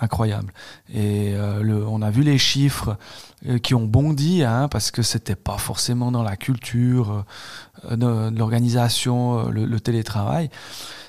incroyable. 0.00 0.52
Et 0.92 1.34
euh, 1.34 1.62
le, 1.62 1.86
on 1.86 2.00
a 2.00 2.10
vu 2.10 2.22
les 2.22 2.38
chiffres 2.38 2.96
euh, 3.46 3.58
qui 3.58 3.74
ont 3.74 3.84
bondi, 3.84 4.42
hein, 4.42 4.68
parce 4.68 4.90
que 4.90 5.02
c'était 5.02 5.36
pas 5.36 5.58
forcément 5.58 6.10
dans 6.10 6.22
la 6.22 6.36
culture 6.36 7.24
de, 7.90 8.30
de 8.30 8.38
l'organisation, 8.38 9.48
le, 9.50 9.64
le, 9.64 9.80
télétravail. 9.80 10.50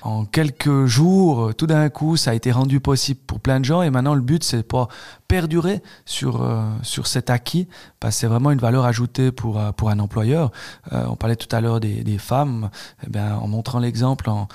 En 0.02 0.24
quelques 0.24 0.86
jours, 0.86 1.54
tout 1.54 1.66
d'un 1.66 1.88
coup, 1.90 2.16
ça 2.16 2.30
a 2.30 2.34
été 2.34 2.52
rendu 2.52 2.80
possible 2.80 3.20
pour 3.26 3.40
plein 3.40 3.60
de 3.60 3.64
gens. 3.64 3.82
Et 3.82 3.90
maintenant, 3.90 4.14
le 4.14 4.22
but, 4.22 4.42
c'est 4.42 4.62
pas 4.62 4.88
perdurer 5.28 5.82
sur 6.06 6.46
sur 6.82 7.06
cet 7.06 7.28
acquis, 7.28 7.68
parce 8.00 8.14
que 8.14 8.20
c'est 8.20 8.26
vraiment 8.26 8.50
une 8.50 8.58
valeur 8.58 8.84
ajoutée 8.84 9.30
pour 9.30 9.60
pour 9.74 9.90
un 9.90 9.98
employeur. 9.98 10.52
on 10.90 11.16
parlait 11.16 11.36
tout 11.36 11.54
à 11.54 11.60
l'heure 11.60 11.80
des, 11.80 12.18
femmes. 12.18 12.70
Eh 13.06 13.10
bien, 13.10 13.36
en 13.36 13.46
montrant 13.46 13.78
l'exemple, 13.78 14.30
en, 14.30 14.48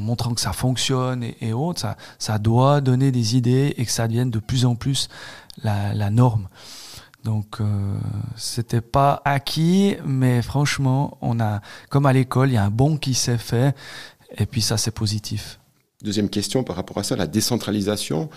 montrant 0.00 0.32
que 0.32 0.40
ça 0.40 0.52
fonctionne 0.52 1.24
et, 1.40 1.52
autres, 1.52 1.84
ça, 2.18 2.38
doit 2.38 2.80
donner 2.80 3.12
des 3.12 3.36
idées 3.36 3.74
et 3.76 3.84
que 3.84 3.92
ça 3.92 4.08
devienne 4.08 4.30
de 4.30 4.38
plus 4.38 4.64
en 4.64 4.76
plus 4.76 5.08
la 5.62 6.10
norme. 6.10 6.48
Donc 7.26 7.60
euh, 7.60 7.64
c'était 8.36 8.80
pas 8.80 9.20
acquis, 9.24 9.96
mais 10.06 10.42
franchement, 10.42 11.18
on 11.20 11.40
a, 11.40 11.60
comme 11.90 12.06
à 12.06 12.12
l'école, 12.12 12.50
il 12.50 12.54
y 12.54 12.56
a 12.56 12.64
un 12.64 12.70
bon 12.70 12.96
qui 12.98 13.14
s'est 13.14 13.36
fait, 13.36 13.74
et 14.38 14.46
puis 14.46 14.62
ça 14.62 14.76
c'est 14.76 14.92
positif. 14.92 15.58
Deuxième 16.04 16.28
question 16.28 16.62
par 16.62 16.76
rapport 16.76 16.98
à 16.98 17.02
ça, 17.02 17.16
la 17.16 17.26
décentralisation, 17.26 18.28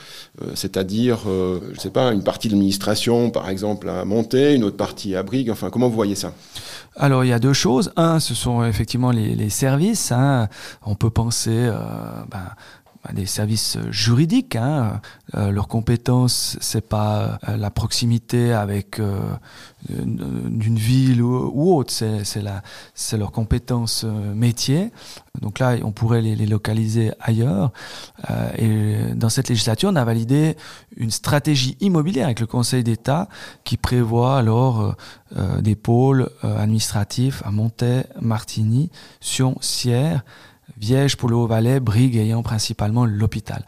euh, 0.42 0.54
c'est-à-dire, 0.56 1.20
euh, 1.28 1.60
je 1.74 1.80
sais 1.82 1.92
pas, 1.92 2.14
une 2.14 2.24
partie 2.24 2.48
de 2.48 2.54
l'administration, 2.54 3.30
par 3.30 3.48
exemple, 3.50 3.90
à 3.90 4.06
Monter, 4.06 4.56
une 4.56 4.64
autre 4.64 4.78
partie 4.78 5.16
à 5.16 5.22
Brigue, 5.22 5.52
enfin, 5.52 5.70
comment 5.70 5.88
vous 5.88 5.96
voyez 5.96 6.16
ça? 6.16 6.34
Alors, 6.96 7.24
il 7.24 7.28
y 7.28 7.34
a 7.34 7.40
deux 7.40 7.54
choses. 7.54 7.92
Un, 7.96 8.20
ce 8.20 8.34
sont 8.34 8.66
effectivement 8.66 9.12
les, 9.12 9.36
les 9.36 9.50
services. 9.50 10.12
Hein. 10.12 10.48
On 10.86 10.96
peut 10.96 11.10
penser, 11.10 11.52
euh, 11.54 11.80
ben, 12.32 12.48
des 13.14 13.26
services 13.26 13.78
juridiques. 13.90 14.56
Hein. 14.56 15.02
Euh, 15.36 15.52
leur 15.52 15.68
compétence, 15.68 16.58
c'est 16.62 16.88
pas 16.88 17.40
euh, 17.48 17.58
la 17.58 17.70
proximité 17.70 18.54
avec 18.54 19.00
euh, 19.00 19.20
d'une 19.88 20.76
ville 20.76 21.22
ou, 21.22 21.78
autre, 21.78 21.94
c'est 21.94 23.18
leur 23.18 23.32
compétence 23.32 24.04
euh, 24.06 24.34
métier. 24.34 24.92
Donc 25.42 25.60
là, 25.60 25.78
on 25.84 25.92
pourrait 25.92 26.22
les, 26.22 26.36
localiser 26.46 27.12
ailleurs. 27.22 27.72
Euh, 28.30 28.50
et 28.58 29.16
dans 29.16 29.30
cette 29.30 29.48
législature, 29.48 29.90
on 29.92 29.96
a 29.96 30.04
validé 30.04 30.58
une 30.98 31.12
stratégie 31.12 31.78
immobilière 31.80 32.26
avec 32.26 32.42
le 32.42 32.46
Conseil 32.46 32.84
d'État 32.84 33.30
qui 33.64 33.78
prévoit 33.78 34.38
alors 34.38 34.96
euh, 35.38 35.62
des 35.62 35.76
pôles 35.76 36.30
administratifs 36.44 37.42
à 37.46 37.52
Montaix, 37.52 38.06
Martigny, 38.20 38.90
Sion, 39.22 39.58
Sierre 39.62 40.26
Viège 40.80 41.18
pour 41.18 41.30
le 41.30 41.36
Haut-Valais, 41.36 41.80
Brigue 41.80 42.16
ayant 42.16 42.42
principalement 42.42 43.06
l'hôpital. 43.06 43.66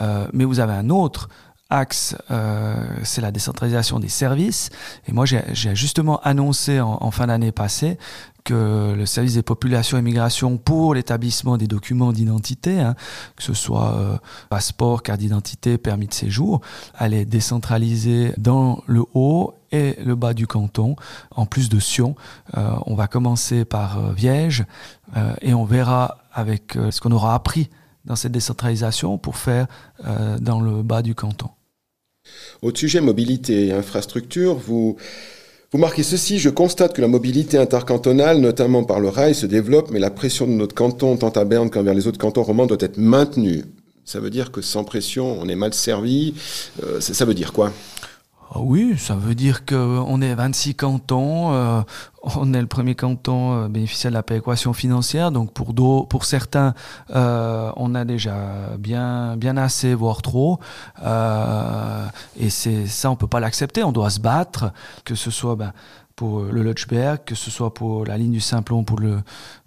Euh, 0.00 0.28
mais 0.32 0.44
vous 0.44 0.60
avez 0.60 0.74
un 0.74 0.90
autre 0.90 1.28
axe, 1.70 2.14
euh, 2.30 2.74
c'est 3.02 3.22
la 3.22 3.32
décentralisation 3.32 3.98
des 3.98 4.10
services. 4.10 4.68
Et 5.08 5.12
moi, 5.12 5.24
j'ai 5.24 5.74
justement 5.74 6.20
annoncé 6.20 6.80
en, 6.80 7.10
fin 7.10 7.28
d'année 7.28 7.52
passée 7.52 7.96
que 8.44 8.92
le 8.94 9.06
service 9.06 9.34
des 9.34 9.42
populations 9.42 9.96
et 9.96 10.02
migrations 10.02 10.58
pour 10.58 10.94
l'établissement 10.94 11.56
des 11.56 11.68
documents 11.68 12.12
d'identité, 12.12 12.80
hein, 12.80 12.96
que 13.36 13.42
ce 13.42 13.54
soit 13.54 13.94
euh, 13.94 14.18
passeport, 14.50 15.02
carte 15.02 15.20
d'identité, 15.20 15.78
permis 15.78 16.08
de 16.08 16.12
séjour, 16.12 16.60
allait 16.94 17.24
décentraliser 17.24 18.34
dans 18.36 18.82
le 18.86 19.04
haut 19.14 19.54
et 19.70 19.96
le 20.04 20.16
bas 20.16 20.34
du 20.34 20.46
canton, 20.46 20.96
en 21.30 21.46
plus 21.46 21.70
de 21.70 21.80
Sion. 21.80 22.14
On 22.54 22.94
va 22.94 23.06
commencer 23.06 23.64
par 23.64 24.12
Viège 24.12 24.66
et 25.40 25.54
on 25.54 25.64
verra 25.64 26.21
avec 26.32 26.74
ce 26.90 27.00
qu'on 27.00 27.12
aura 27.12 27.34
appris 27.34 27.68
dans 28.04 28.16
cette 28.16 28.32
décentralisation 28.32 29.18
pour 29.18 29.36
faire 29.36 29.66
dans 30.40 30.60
le 30.60 30.82
bas 30.82 31.02
du 31.02 31.14
canton. 31.14 31.48
Au 32.62 32.74
sujet 32.74 33.00
mobilité 33.00 33.66
et 33.66 33.72
infrastructure, 33.72 34.54
vous, 34.54 34.96
vous 35.72 35.78
marquez 35.78 36.02
ceci, 36.02 36.38
je 36.38 36.50
constate 36.50 36.94
que 36.94 37.00
la 37.00 37.08
mobilité 37.08 37.58
intercantonale, 37.58 38.38
notamment 38.38 38.84
par 38.84 39.00
le 39.00 39.08
rail, 39.08 39.34
se 39.34 39.46
développe, 39.46 39.90
mais 39.90 39.98
la 39.98 40.10
pression 40.10 40.46
de 40.46 40.52
notre 40.52 40.74
canton, 40.74 41.16
tant 41.16 41.30
à 41.30 41.44
Berne 41.44 41.70
qu'envers 41.70 41.94
les 41.94 42.06
autres 42.06 42.18
cantons 42.18 42.42
romans, 42.42 42.66
doit 42.66 42.78
être 42.80 42.98
maintenue. 42.98 43.64
Ça 44.04 44.20
veut 44.20 44.30
dire 44.30 44.52
que 44.52 44.60
sans 44.60 44.84
pression, 44.84 45.38
on 45.40 45.48
est 45.48 45.54
mal 45.54 45.72
servi. 45.72 46.34
Euh, 46.82 47.00
ça 47.00 47.24
veut 47.24 47.34
dire 47.34 47.52
quoi? 47.52 47.72
Oui, 48.56 48.98
ça 48.98 49.14
veut 49.14 49.34
dire 49.34 49.64
qu'on 49.64 50.20
est 50.20 50.34
26 50.34 50.74
cantons, 50.74 51.52
euh, 51.52 51.80
on 52.22 52.52
est 52.52 52.60
le 52.60 52.66
premier 52.66 52.94
canton 52.94 53.52
euh, 53.52 53.68
bénéficiaire 53.68 54.10
de 54.10 54.16
la 54.16 54.22
péréquation 54.22 54.72
financière, 54.72 55.30
donc 55.30 55.52
pour, 55.52 55.74
pour 56.08 56.24
certains, 56.24 56.74
euh, 57.14 57.72
on 57.76 57.94
a 57.94 58.04
déjà 58.04 58.76
bien, 58.78 59.38
assez, 59.56 59.94
voire 59.94 60.22
trop, 60.22 60.60
et 61.02 62.50
ça, 62.50 63.10
on 63.10 63.16
peut 63.16 63.26
pas 63.26 63.40
l'accepter, 63.40 63.84
on 63.84 63.92
doit 63.92 64.10
se 64.10 64.20
battre, 64.20 64.72
que 65.04 65.14
ce 65.14 65.30
soit 65.30 65.56
ben, 65.56 65.72
pour 66.16 66.42
le 66.42 66.62
Lutschberg, 66.62 67.24
que 67.24 67.34
ce 67.34 67.50
soit 67.50 67.72
pour 67.72 68.04
la 68.04 68.18
ligne 68.18 68.32
du 68.32 68.40
Simplon, 68.40 68.84
pour 68.84 69.00
le, 69.00 69.20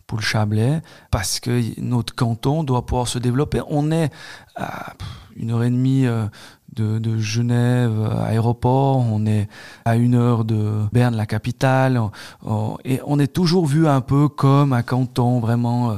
pour 0.05 0.19
le 0.19 0.23
Chablais, 0.23 0.81
parce 1.11 1.39
que 1.39 1.61
notre 1.81 2.13
canton 2.13 2.63
doit 2.63 2.85
pouvoir 2.85 3.07
se 3.07 3.17
développer. 3.17 3.61
On 3.67 3.91
est 3.91 4.11
à 4.55 4.93
une 5.35 5.51
heure 5.51 5.63
et 5.63 5.69
demie 5.69 6.05
de, 6.75 7.17
Genève 7.17 8.09
aéroport, 8.25 8.97
on 8.97 9.25
est 9.25 9.47
à 9.85 9.95
une 9.95 10.15
heure 10.15 10.45
de 10.45 10.81
Berne, 10.91 11.15
la 11.15 11.25
capitale, 11.25 12.01
et 12.83 12.99
on 13.05 13.19
est 13.19 13.31
toujours 13.31 13.65
vu 13.65 13.87
un 13.87 14.01
peu 14.01 14.27
comme 14.27 14.73
un 14.73 14.81
canton 14.81 15.39
vraiment 15.39 15.91
euh, 15.91 15.95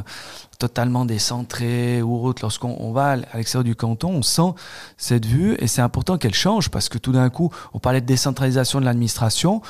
totalement 0.60 1.06
décentré 1.06 2.02
ou 2.02 2.26
autre. 2.26 2.42
Lorsqu'on 2.42 2.92
va 2.92 3.10
à 3.10 3.38
l'extérieur 3.38 3.64
du 3.64 3.76
canton, 3.76 4.10
on 4.10 4.22
sent 4.22 4.54
cette 4.98 5.26
vue 5.26 5.56
et 5.60 5.68
c'est 5.68 5.82
important 5.82 6.18
qu'elle 6.18 6.34
change 6.34 6.70
parce 6.70 6.90
que 6.90 6.98
tout 6.98 7.12
d'un 7.12 7.30
coup, 7.30 7.52
on 7.74 7.80
parlait 7.80 8.02
de 8.02 8.06
décentralisation 8.06 8.80
de 8.80 8.86
l'administration. 8.86 9.62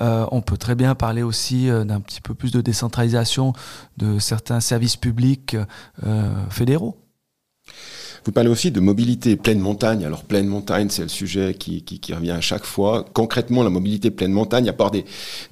Euh, 0.00 0.26
on 0.30 0.40
peut 0.40 0.56
très 0.56 0.74
bien 0.74 0.94
parler 0.94 1.22
aussi 1.22 1.68
euh, 1.68 1.84
d'un 1.84 2.00
petit 2.00 2.20
peu 2.20 2.34
plus 2.34 2.52
de 2.52 2.60
décentralisation 2.60 3.52
de 3.96 4.18
certains 4.18 4.60
services 4.60 4.96
publics 4.96 5.56
fédéraux. 6.48 6.96
Vous 8.24 8.32
parlez 8.32 8.50
aussi 8.50 8.70
de 8.70 8.80
mobilité 8.80 9.36
pleine 9.36 9.60
montagne. 9.60 10.04
Alors 10.04 10.24
pleine 10.24 10.46
montagne, 10.46 10.88
c'est 10.90 11.02
le 11.02 11.08
sujet 11.08 11.54
qui, 11.54 11.82
qui, 11.82 12.14
revient 12.14 12.32
à 12.32 12.40
chaque 12.40 12.64
fois. 12.64 13.04
Concrètement, 13.12 13.62
la 13.62 13.70
mobilité 13.70 14.10
pleine 14.10 14.32
montagne, 14.32 14.68
à 14.68 14.72
part 14.72 14.90
des, 14.90 15.04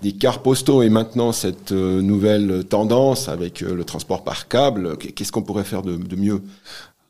des 0.03 0.13
cars 0.13 0.43
postaux 0.43 0.83
et 0.83 0.91
maintenant 0.91 1.33
cette 1.33 1.73
euh, 1.73 2.03
nouvelle 2.03 2.65
tendance 2.65 3.29
avec 3.29 3.63
euh, 3.63 3.75
le 3.75 3.85
transport 3.85 4.25
par 4.25 4.49
câble, 4.49 4.97
qu'est-ce 4.97 5.33
qu'on 5.33 5.43
pourrait 5.43 5.65
faire 5.65 5.83
de, 5.83 5.97
de 5.97 6.17
mieux? 6.17 6.43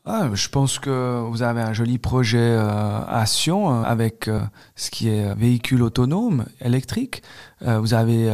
Ah, 0.05 0.29
je 0.33 0.47
pense 0.47 0.79
que 0.79 1.21
vous 1.29 1.43
avez 1.43 1.61
un 1.61 1.73
joli 1.73 1.97
projet 1.97 2.37
euh, 2.39 3.01
à 3.07 3.25
Sion 3.25 3.69
euh, 3.69 3.83
avec 3.83 4.27
euh, 4.27 4.39
ce 4.75 4.89
qui 4.89 5.09
est 5.09 5.35
véhicule 5.35 5.83
autonome 5.83 6.45
électrique. 6.61 7.21
vous 7.61 7.93
avez 7.93 8.31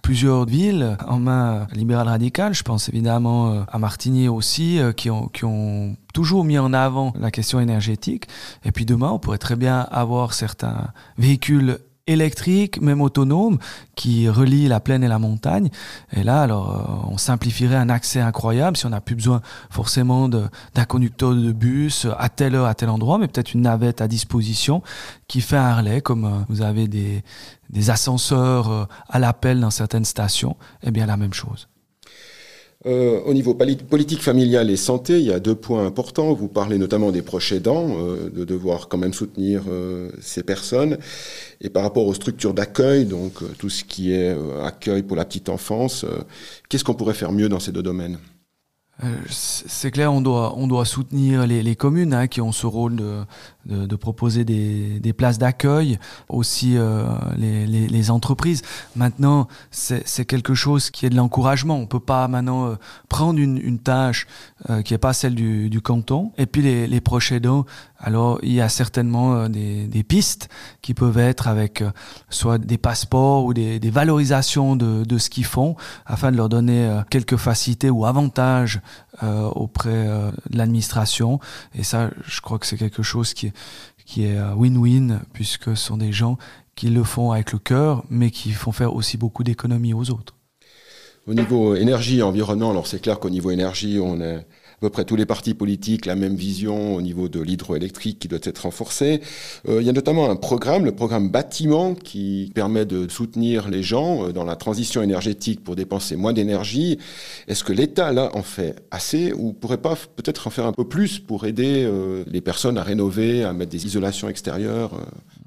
plusieurs 0.00 0.46
villes 0.46 0.96
en 1.06 1.18
main 1.18 1.66
libérale 1.72 2.08
radicale. 2.08 2.54
Je 2.54 2.62
pense 2.62 2.88
évidemment 2.88 3.66
à 3.70 3.78
Martigny 3.78 4.26
aussi, 4.26 4.80
qui, 4.96 5.10
ont, 5.10 5.28
qui 5.28 5.44
ont 5.44 5.98
toujours 6.14 6.44
mis 6.44 6.58
en 6.58 6.72
avant 6.72 7.12
la 7.20 7.30
question 7.30 7.60
énergétique. 7.60 8.26
Et 8.64 8.72
puis 8.72 8.86
demain, 8.86 9.10
on 9.10 9.18
pourrait 9.18 9.36
très 9.36 9.56
bien 9.56 9.80
avoir 9.90 10.32
certains 10.32 10.88
véhicules 11.18 11.78
électrique, 12.06 12.80
même 12.80 13.00
autonome, 13.00 13.58
qui 13.96 14.28
relie 14.28 14.68
la 14.68 14.80
plaine 14.80 15.02
et 15.02 15.08
la 15.08 15.18
montagne. 15.18 15.70
Et 16.12 16.22
là, 16.22 16.42
alors, 16.42 16.70
euh, 16.70 17.10
on 17.10 17.18
simplifierait 17.18 17.76
un 17.76 17.88
accès 17.88 18.20
incroyable 18.20 18.76
si 18.76 18.86
on 18.86 18.90
n'a 18.90 19.00
plus 19.00 19.14
besoin 19.14 19.40
forcément 19.70 20.28
d'un 20.28 20.84
conducteur 20.86 21.34
de 21.34 21.52
bus 21.52 22.06
à 22.18 22.28
telle 22.28 22.54
heure, 22.54 22.66
à 22.66 22.74
tel 22.74 22.90
endroit, 22.90 23.18
mais 23.18 23.28
peut-être 23.28 23.54
une 23.54 23.62
navette 23.62 24.00
à 24.00 24.08
disposition 24.08 24.82
qui 25.28 25.40
fait 25.40 25.56
un 25.56 25.76
relais, 25.76 26.00
comme 26.00 26.24
euh, 26.24 26.44
vous 26.48 26.62
avez 26.62 26.88
des, 26.88 27.24
des 27.70 27.90
ascenseurs 27.90 28.70
euh, 28.70 28.84
à 29.08 29.18
l'appel 29.18 29.60
dans 29.60 29.70
certaines 29.70 30.04
stations. 30.04 30.56
Eh 30.82 30.90
bien, 30.90 31.06
la 31.06 31.16
même 31.16 31.32
chose. 31.32 31.68
Euh, 32.86 33.20
au 33.24 33.32
niveau 33.32 33.54
politique 33.54 34.22
familiale 34.22 34.70
et 34.70 34.76
santé, 34.76 35.18
il 35.18 35.24
y 35.24 35.32
a 35.32 35.40
deux 35.40 35.54
points 35.54 35.86
importants. 35.86 36.34
Vous 36.34 36.48
parlez 36.48 36.76
notamment 36.76 37.12
des 37.12 37.22
proches 37.22 37.52
aidants, 37.52 37.96
euh, 37.98 38.28
de 38.28 38.44
devoir 38.44 38.88
quand 38.88 38.98
même 38.98 39.14
soutenir 39.14 39.62
euh, 39.68 40.10
ces 40.20 40.42
personnes. 40.42 40.98
Et 41.62 41.70
par 41.70 41.82
rapport 41.82 42.06
aux 42.06 42.12
structures 42.12 42.52
d'accueil, 42.52 43.06
donc 43.06 43.42
tout 43.56 43.70
ce 43.70 43.84
qui 43.84 44.12
est 44.12 44.36
accueil 44.62 45.02
pour 45.02 45.16
la 45.16 45.24
petite 45.24 45.48
enfance, 45.48 46.04
qu'est-ce 46.68 46.84
qu'on 46.84 46.94
pourrait 46.94 47.14
faire 47.14 47.32
mieux 47.32 47.48
dans 47.48 47.60
ces 47.60 47.72
deux 47.72 47.82
domaines? 47.82 48.18
C'est 49.28 49.90
clair, 49.90 50.12
on 50.12 50.20
doit, 50.20 50.54
on 50.56 50.68
doit 50.68 50.84
soutenir 50.84 51.46
les, 51.46 51.62
les 51.62 51.74
communes 51.74 52.14
hein, 52.14 52.28
qui 52.28 52.40
ont 52.40 52.52
ce 52.52 52.66
rôle 52.66 52.96
de, 52.96 53.24
de, 53.66 53.86
de 53.86 53.96
proposer 53.96 54.44
des, 54.44 55.00
des 55.00 55.12
places 55.12 55.38
d'accueil, 55.38 55.98
aussi 56.28 56.76
euh, 56.76 57.06
les, 57.36 57.66
les, 57.66 57.86
les, 57.88 58.10
entreprises. 58.10 58.62
Maintenant, 58.96 59.48
c'est 59.70 60.24
quelque 60.24 60.54
chose 60.54 60.90
qui 60.90 61.06
est 61.06 61.10
de 61.10 61.16
l'encouragement. 61.16 61.76
On 61.76 61.86
peut 61.86 62.00
pas 62.00 62.28
maintenant 62.28 62.66
euh, 62.66 62.74
prendre 63.08 63.38
une, 63.38 63.58
une 63.58 63.78
tâche 63.78 64.26
euh, 64.68 64.82
qui 64.82 64.94
est 64.94 64.98
pas 64.98 65.12
celle 65.12 65.34
du, 65.34 65.70
du, 65.70 65.80
canton 65.80 66.32
et 66.36 66.46
puis 66.46 66.62
les, 66.62 66.86
les 66.86 67.00
proches. 67.00 67.32
Alors, 67.98 68.38
il 68.42 68.52
y 68.52 68.60
a 68.60 68.68
certainement 68.68 69.34
euh, 69.34 69.48
des, 69.48 69.86
des, 69.86 70.02
pistes 70.02 70.50
qui 70.82 70.92
peuvent 70.92 71.16
être 71.16 71.48
avec 71.48 71.82
soit 72.28 72.58
des 72.58 72.76
passeports 72.76 73.46
ou 73.46 73.54
des, 73.54 73.80
des 73.80 73.90
valorisations 73.90 74.76
de, 74.76 75.04
de 75.04 75.18
ce 75.18 75.30
qu'ils 75.30 75.46
font 75.46 75.76
afin 76.04 76.30
de 76.30 76.36
leur 76.36 76.50
donner 76.50 77.00
quelques 77.08 77.36
facilités 77.36 77.88
ou 77.88 78.04
avantages 78.04 78.80
auprès 79.22 80.04
de 80.50 80.58
l'administration. 80.58 81.40
Et 81.74 81.82
ça, 81.82 82.10
je 82.26 82.40
crois 82.42 82.58
que 82.58 82.66
c'est 82.66 82.76
quelque 82.76 83.02
chose 83.02 83.32
qui 83.32 83.46
est 83.46 83.53
qui 84.04 84.24
est 84.24 84.38
win-win, 84.54 85.20
puisque 85.32 85.76
ce 85.76 85.86
sont 85.86 85.96
des 85.96 86.12
gens 86.12 86.36
qui 86.74 86.88
le 86.88 87.04
font 87.04 87.32
avec 87.32 87.52
le 87.52 87.58
cœur, 87.58 88.04
mais 88.10 88.30
qui 88.30 88.52
font 88.52 88.72
faire 88.72 88.94
aussi 88.94 89.16
beaucoup 89.16 89.44
d'économies 89.44 89.94
aux 89.94 90.10
autres. 90.10 90.34
Au 91.26 91.34
niveau 91.34 91.74
énergie 91.74 92.22
environnement, 92.22 92.70
alors 92.70 92.86
c'est 92.86 93.00
clair 93.00 93.18
qu'au 93.18 93.30
niveau 93.30 93.50
énergie, 93.50 93.98
on 93.98 94.20
est 94.20 94.46
peu 94.84 94.90
près 94.90 95.06
tous 95.06 95.16
les 95.16 95.24
partis 95.24 95.54
politiques 95.54 96.04
la 96.04 96.14
même 96.14 96.34
vision 96.34 96.94
au 96.94 97.00
niveau 97.00 97.30
de 97.30 97.40
l'hydroélectrique 97.40 98.18
qui 98.18 98.28
doit 98.28 98.38
être 98.42 98.58
renforcée. 98.58 99.22
Euh, 99.66 99.80
il 99.80 99.86
y 99.86 99.88
a 99.88 99.94
notamment 99.94 100.30
un 100.30 100.36
programme, 100.36 100.84
le 100.84 100.92
programme 100.92 101.30
bâtiment, 101.30 101.94
qui 101.94 102.52
permet 102.54 102.84
de 102.84 103.08
soutenir 103.08 103.70
les 103.70 103.82
gens 103.82 104.26
euh, 104.26 104.32
dans 104.32 104.44
la 104.44 104.56
transition 104.56 105.00
énergétique 105.00 105.64
pour 105.64 105.74
dépenser 105.74 106.16
moins 106.16 106.34
d'énergie. 106.34 106.98
Est-ce 107.48 107.64
que 107.64 107.72
l'État, 107.72 108.12
là, 108.12 108.30
en 108.34 108.42
fait 108.42 108.76
assez 108.90 109.32
ou 109.32 109.54
pourrait 109.54 109.78
pas 109.78 109.96
peut-être 110.16 110.48
en 110.48 110.50
faire 110.50 110.66
un 110.66 110.72
peu 110.74 110.86
plus 110.86 111.18
pour 111.18 111.46
aider 111.46 111.84
euh, 111.84 112.22
les 112.26 112.42
personnes 112.42 112.76
à 112.76 112.82
rénover, 112.82 113.42
à 113.42 113.54
mettre 113.54 113.72
des 113.72 113.86
isolations 113.86 114.28
extérieures, 114.28 114.90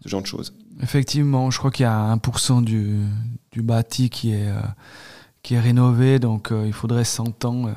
ce 0.03 0.09
genre 0.09 0.23
de 0.23 0.27
choses? 0.27 0.51
Effectivement, 0.81 1.51
je 1.51 1.59
crois 1.59 1.69
qu'il 1.69 1.83
y 1.83 1.87
a 1.87 2.15
1% 2.15 2.63
du, 2.63 3.01
du 3.51 3.61
bâti 3.61 4.09
qui 4.09 4.31
est, 4.31 4.49
qui 5.43 5.53
est 5.53 5.59
rénové, 5.59 6.17
donc 6.17 6.51
il 6.65 6.73
faudrait 6.73 7.03
100 7.03 7.45
ans 7.45 7.67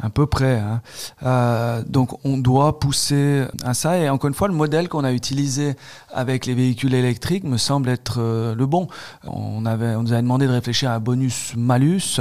à 0.00 0.10
peu 0.10 0.26
près. 0.26 0.58
Hein. 0.58 0.80
Euh, 1.24 1.82
donc 1.86 2.24
on 2.24 2.38
doit 2.38 2.78
pousser 2.78 3.44
à 3.64 3.74
ça. 3.74 3.98
Et 3.98 4.08
encore 4.08 4.28
une 4.28 4.34
fois, 4.34 4.48
le 4.48 4.54
modèle 4.54 4.88
qu'on 4.88 5.04
a 5.04 5.12
utilisé 5.12 5.74
avec 6.12 6.46
les 6.46 6.54
véhicules 6.54 6.94
électriques 6.94 7.44
me 7.44 7.56
semble 7.56 7.88
être 7.88 8.16
euh, 8.18 8.54
le 8.54 8.66
bon. 8.66 8.88
On, 9.24 9.66
avait, 9.66 9.94
on 9.94 10.02
nous 10.02 10.12
avait 10.12 10.22
demandé 10.22 10.46
de 10.46 10.52
réfléchir 10.52 10.90
à 10.90 10.94
un 10.94 11.00
bonus-malus. 11.00 12.20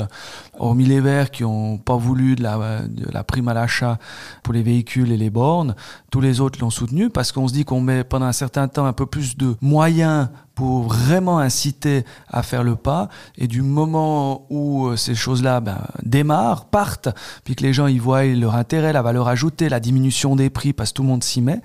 Hormis 0.59 0.85
les 0.85 1.01
verts 1.01 1.31
qui 1.31 1.43
n'ont 1.43 1.77
pas 1.77 1.97
voulu 1.97 2.35
de 2.35 2.43
la, 2.43 2.81
de 2.81 3.11
la 3.11 3.23
prime 3.23 3.47
à 3.47 3.53
l'achat 3.53 3.97
pour 4.43 4.53
les 4.53 4.63
véhicules 4.63 5.11
et 5.11 5.17
les 5.17 5.29
bornes, 5.29 5.75
tous 6.11 6.21
les 6.21 6.41
autres 6.41 6.59
l'ont 6.61 6.69
soutenu 6.69 7.09
parce 7.09 7.31
qu'on 7.31 7.47
se 7.47 7.53
dit 7.53 7.65
qu'on 7.65 7.81
met 7.81 8.03
pendant 8.03 8.25
un 8.25 8.31
certain 8.31 8.67
temps 8.67 8.85
un 8.85 8.93
peu 8.93 9.05
plus 9.05 9.37
de 9.37 9.55
moyens 9.61 10.29
pour 10.57 10.87
vraiment 10.87 11.37
inciter 11.37 12.03
à 12.27 12.41
faire 12.41 12.63
le 12.63 12.75
pas. 12.75 13.09
Et 13.37 13.45
du 13.45 13.61
moment 13.61 14.47
où 14.49 14.87
euh, 14.87 14.95
ces 14.95 15.13
choses-là 15.13 15.59
ben, 15.59 15.77
démarrent, 16.01 16.65
partent, 16.65 17.09
puis 17.43 17.55
que 17.55 17.61
les 17.61 17.73
gens 17.73 17.85
y 17.85 17.99
voient 17.99 18.25
leur 18.25 18.55
intérêt, 18.55 18.91
la 18.91 19.03
valeur 19.03 19.27
ajoutée, 19.27 19.69
la 19.69 19.79
diminution 19.79 20.35
des 20.35 20.49
prix, 20.49 20.73
parce 20.73 20.89
que 20.89 20.95
tout 20.95 21.03
le 21.03 21.09
monde 21.09 21.23
s'y 21.23 21.43
met, 21.43 21.61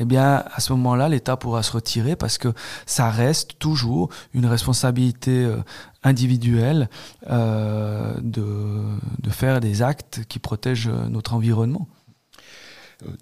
eh 0.00 0.04
bien, 0.04 0.42
à 0.52 0.58
ce 0.58 0.72
moment-là, 0.72 1.08
l'État 1.08 1.36
pourra 1.36 1.62
se 1.62 1.70
retirer 1.70 2.16
parce 2.16 2.36
que 2.36 2.52
ça 2.84 3.10
reste 3.10 3.60
toujours 3.60 4.08
une 4.34 4.46
responsabilité 4.46 5.44
euh, 5.44 5.58
individuelle 6.02 6.90
euh, 7.30 8.12
de, 8.20 8.82
de 9.22 9.30
faire 9.30 9.60
des 9.60 9.82
actes 9.82 10.22
qui 10.28 10.40
protègent 10.40 10.90
notre 11.08 11.34
environnement. 11.34 11.86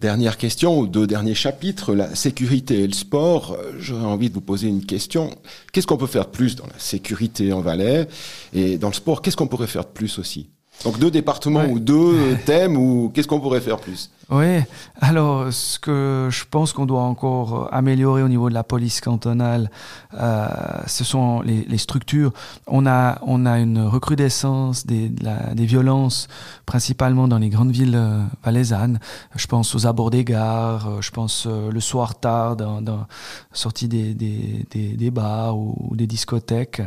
Dernière 0.00 0.36
question, 0.36 0.78
ou 0.78 0.86
deux 0.86 1.06
derniers 1.06 1.34
chapitres, 1.34 1.94
la 1.94 2.14
sécurité 2.14 2.80
et 2.80 2.86
le 2.86 2.92
sport. 2.92 3.56
J'aurais 3.78 4.04
envie 4.04 4.28
de 4.28 4.34
vous 4.34 4.40
poser 4.40 4.68
une 4.68 4.84
question. 4.84 5.30
Qu'est-ce 5.72 5.86
qu'on 5.86 5.96
peut 5.96 6.06
faire 6.06 6.26
de 6.26 6.30
plus 6.30 6.56
dans 6.56 6.66
la 6.66 6.78
sécurité 6.78 7.52
en 7.52 7.60
Valais 7.60 8.06
Et 8.52 8.78
dans 8.78 8.88
le 8.88 8.94
sport, 8.94 9.22
qu'est-ce 9.22 9.36
qu'on 9.36 9.46
pourrait 9.46 9.66
faire 9.66 9.84
de 9.84 9.90
plus 9.90 10.18
aussi? 10.18 10.48
Donc 10.84 10.98
deux 10.98 11.10
départements 11.10 11.66
ou 11.66 11.78
deux 11.78 12.36
thèmes 12.46 12.76
ou 12.76 13.10
qu'est-ce 13.14 13.28
qu'on 13.28 13.40
pourrait 13.40 13.60
faire 13.60 13.78
plus? 13.78 14.10
Oui, 14.32 14.60
alors 15.00 15.52
ce 15.52 15.80
que 15.80 16.28
je 16.30 16.44
pense 16.48 16.72
qu'on 16.72 16.86
doit 16.86 17.02
encore 17.02 17.68
améliorer 17.74 18.22
au 18.22 18.28
niveau 18.28 18.48
de 18.48 18.54
la 18.54 18.62
police 18.62 19.00
cantonale, 19.00 19.72
euh, 20.14 20.46
ce 20.86 21.02
sont 21.02 21.40
les, 21.40 21.78
structures. 21.78 22.32
On 22.68 22.86
a, 22.86 23.18
on 23.22 23.44
a 23.44 23.58
une 23.58 23.80
recrudescence 23.80 24.86
des, 24.86 25.10
violences, 25.56 26.28
principalement 26.64 27.26
dans 27.26 27.38
les 27.38 27.48
grandes 27.48 27.72
villes 27.72 27.96
euh, 27.96 28.22
valaisannes. 28.44 29.00
Je 29.34 29.48
pense 29.48 29.74
aux 29.74 29.88
abords 29.88 30.10
des 30.10 30.24
gares, 30.24 30.88
euh, 30.88 31.00
je 31.00 31.10
pense 31.10 31.48
euh, 31.48 31.72
le 31.72 31.80
soir 31.80 32.20
tard, 32.20 32.54
dans, 32.54 32.80
dans 32.80 33.08
sortie 33.52 33.88
des, 33.88 34.14
des, 34.14 34.64
des, 34.70 35.10
bars 35.10 35.58
ou, 35.58 35.74
ou, 35.90 35.96
des 35.96 36.06
discothèques. 36.06 36.82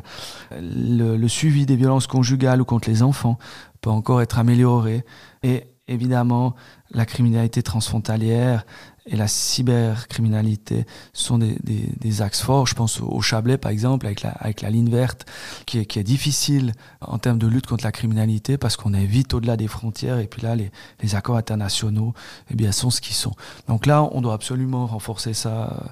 Le, 0.52 1.18
le 1.18 1.28
suivi 1.28 1.66
des 1.66 1.76
violences 1.76 2.08
conjugales 2.08 2.62
ou 2.62 2.66
contre 2.66 2.90
les 2.90 3.04
enfants 3.04 3.38
peut 3.82 3.90
encore 3.90 4.22
être 4.22 4.40
amélioré. 4.40 5.04
Et 5.44 5.66
évidemment, 5.88 6.56
la 6.94 7.06
criminalité 7.06 7.64
transfrontalière 7.64 8.66
et 9.06 9.18
la 9.18 9.28
cybercriminalité 9.28 10.86
sont 11.12 11.38
des, 11.38 11.58
des, 11.64 11.90
des, 12.00 12.22
axes 12.22 12.42
forts. 12.42 12.68
Je 12.68 12.76
pense 12.76 13.02
au 13.02 13.20
Chablais, 13.22 13.58
par 13.58 13.72
exemple, 13.72 14.06
avec 14.06 14.22
la, 14.22 14.30
avec 14.30 14.62
la 14.62 14.70
ligne 14.70 14.90
verte, 14.90 15.26
qui 15.66 15.80
est, 15.80 15.86
qui 15.86 16.00
est 16.00 16.04
difficile 16.04 16.72
en 17.02 17.18
termes 17.18 17.38
de 17.38 17.48
lutte 17.48 17.68
contre 17.68 17.84
la 17.84 17.92
criminalité 17.92 18.58
parce 18.58 18.78
qu'on 18.78 18.94
est 18.94 19.06
vite 19.06 19.34
au-delà 19.34 19.58
des 19.58 19.68
frontières. 19.68 20.20
Et 20.20 20.28
puis 20.28 20.42
là, 20.42 20.56
les, 20.56 20.72
les 21.02 21.16
accords 21.16 21.36
internationaux 21.36 22.14
eh 22.50 22.56
bien, 22.56 22.72
sont 22.72 22.90
ce 22.90 23.02
qu'ils 23.02 23.16
sont. 23.16 23.34
Donc 23.68 23.86
là, 23.86 24.08
on 24.12 24.22
doit 24.22 24.34
absolument 24.34 24.86
renforcer 24.88 25.34
ça 25.34 25.50
euh, 25.50 25.88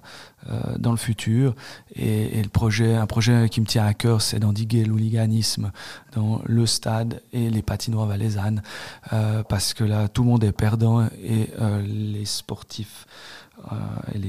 dans 0.80 0.92
le 0.92 0.98
futur. 0.98 1.56
Et, 1.96 2.42
le 2.42 2.50
projet, 2.50 2.96
un 2.96 3.06
projet 3.06 3.48
qui 3.50 3.62
me 3.62 3.66
tient 3.66 3.86
à 3.86 3.94
cœur, 3.94 4.22
c'est 4.22 4.40
d'endiguer 4.40 4.84
l'hooliganisme 4.86 5.72
dans 6.14 6.42
le 6.46 6.66
stade 6.66 7.22
et 7.34 7.50
les 7.50 7.62
patinoires 7.62 8.08
valaisannes, 8.08 8.62
euh, 9.14 9.44
parce 9.44 9.74
que 9.74 9.84
là, 9.84 10.08
tout 10.08 10.24
le 10.24 10.30
monde 10.30 10.44
est 10.44 10.52
perdant 10.52 11.06
et 11.24 11.50
euh, 11.60 11.82
les 11.82 12.26
sportifs 12.26 13.06
euh, 13.72 13.76
et 14.16 14.20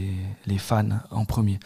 les, 0.46 0.58
fans 0.58 1.00
en 1.10 1.24
premier. 1.24 1.58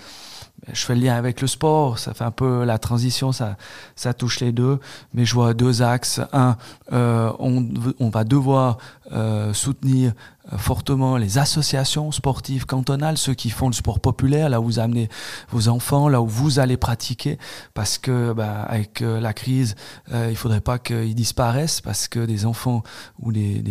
Je 0.72 0.84
fais 0.84 0.94
le 0.94 1.02
lien 1.02 1.14
avec 1.14 1.40
le 1.40 1.46
sport, 1.46 1.98
ça 1.98 2.12
fait 2.12 2.24
un 2.24 2.30
peu 2.30 2.64
la 2.64 2.78
transition, 2.78 3.32
ça, 3.32 3.56
ça 3.94 4.14
touche 4.14 4.40
les 4.40 4.52
deux, 4.52 4.80
mais 5.14 5.24
je 5.24 5.34
vois 5.34 5.54
deux 5.54 5.82
axes. 5.82 6.20
Un, 6.32 6.56
euh, 6.92 7.32
on, 7.38 7.68
on, 8.00 8.08
va 8.10 8.24
devoir 8.24 8.78
euh, 9.12 9.52
soutenir 9.52 10.12
fortement 10.56 11.16
les 11.16 11.38
associations 11.38 12.12
sportives 12.12 12.66
cantonales, 12.66 13.18
ceux 13.18 13.34
qui 13.34 13.50
font 13.50 13.68
le 13.68 13.72
sport 13.72 14.00
populaire, 14.00 14.48
là 14.48 14.60
où 14.60 14.64
vous 14.64 14.78
amenez 14.78 15.08
vos 15.50 15.68
enfants, 15.68 16.08
là 16.08 16.22
où 16.22 16.26
vous 16.26 16.58
allez 16.58 16.76
pratiquer, 16.76 17.38
parce 17.74 17.98
que 17.98 18.32
bah, 18.32 18.62
avec 18.62 19.02
euh, 19.02 19.20
la 19.20 19.32
crise, 19.32 19.74
euh, 20.12 20.28
il 20.30 20.36
faudrait 20.36 20.60
pas 20.60 20.78
qu'ils 20.78 21.14
disparaissent, 21.14 21.80
parce 21.80 22.06
que 22.06 22.20
des 22.20 22.46
enfants 22.46 22.82
ou 23.18 23.32
des, 23.32 23.62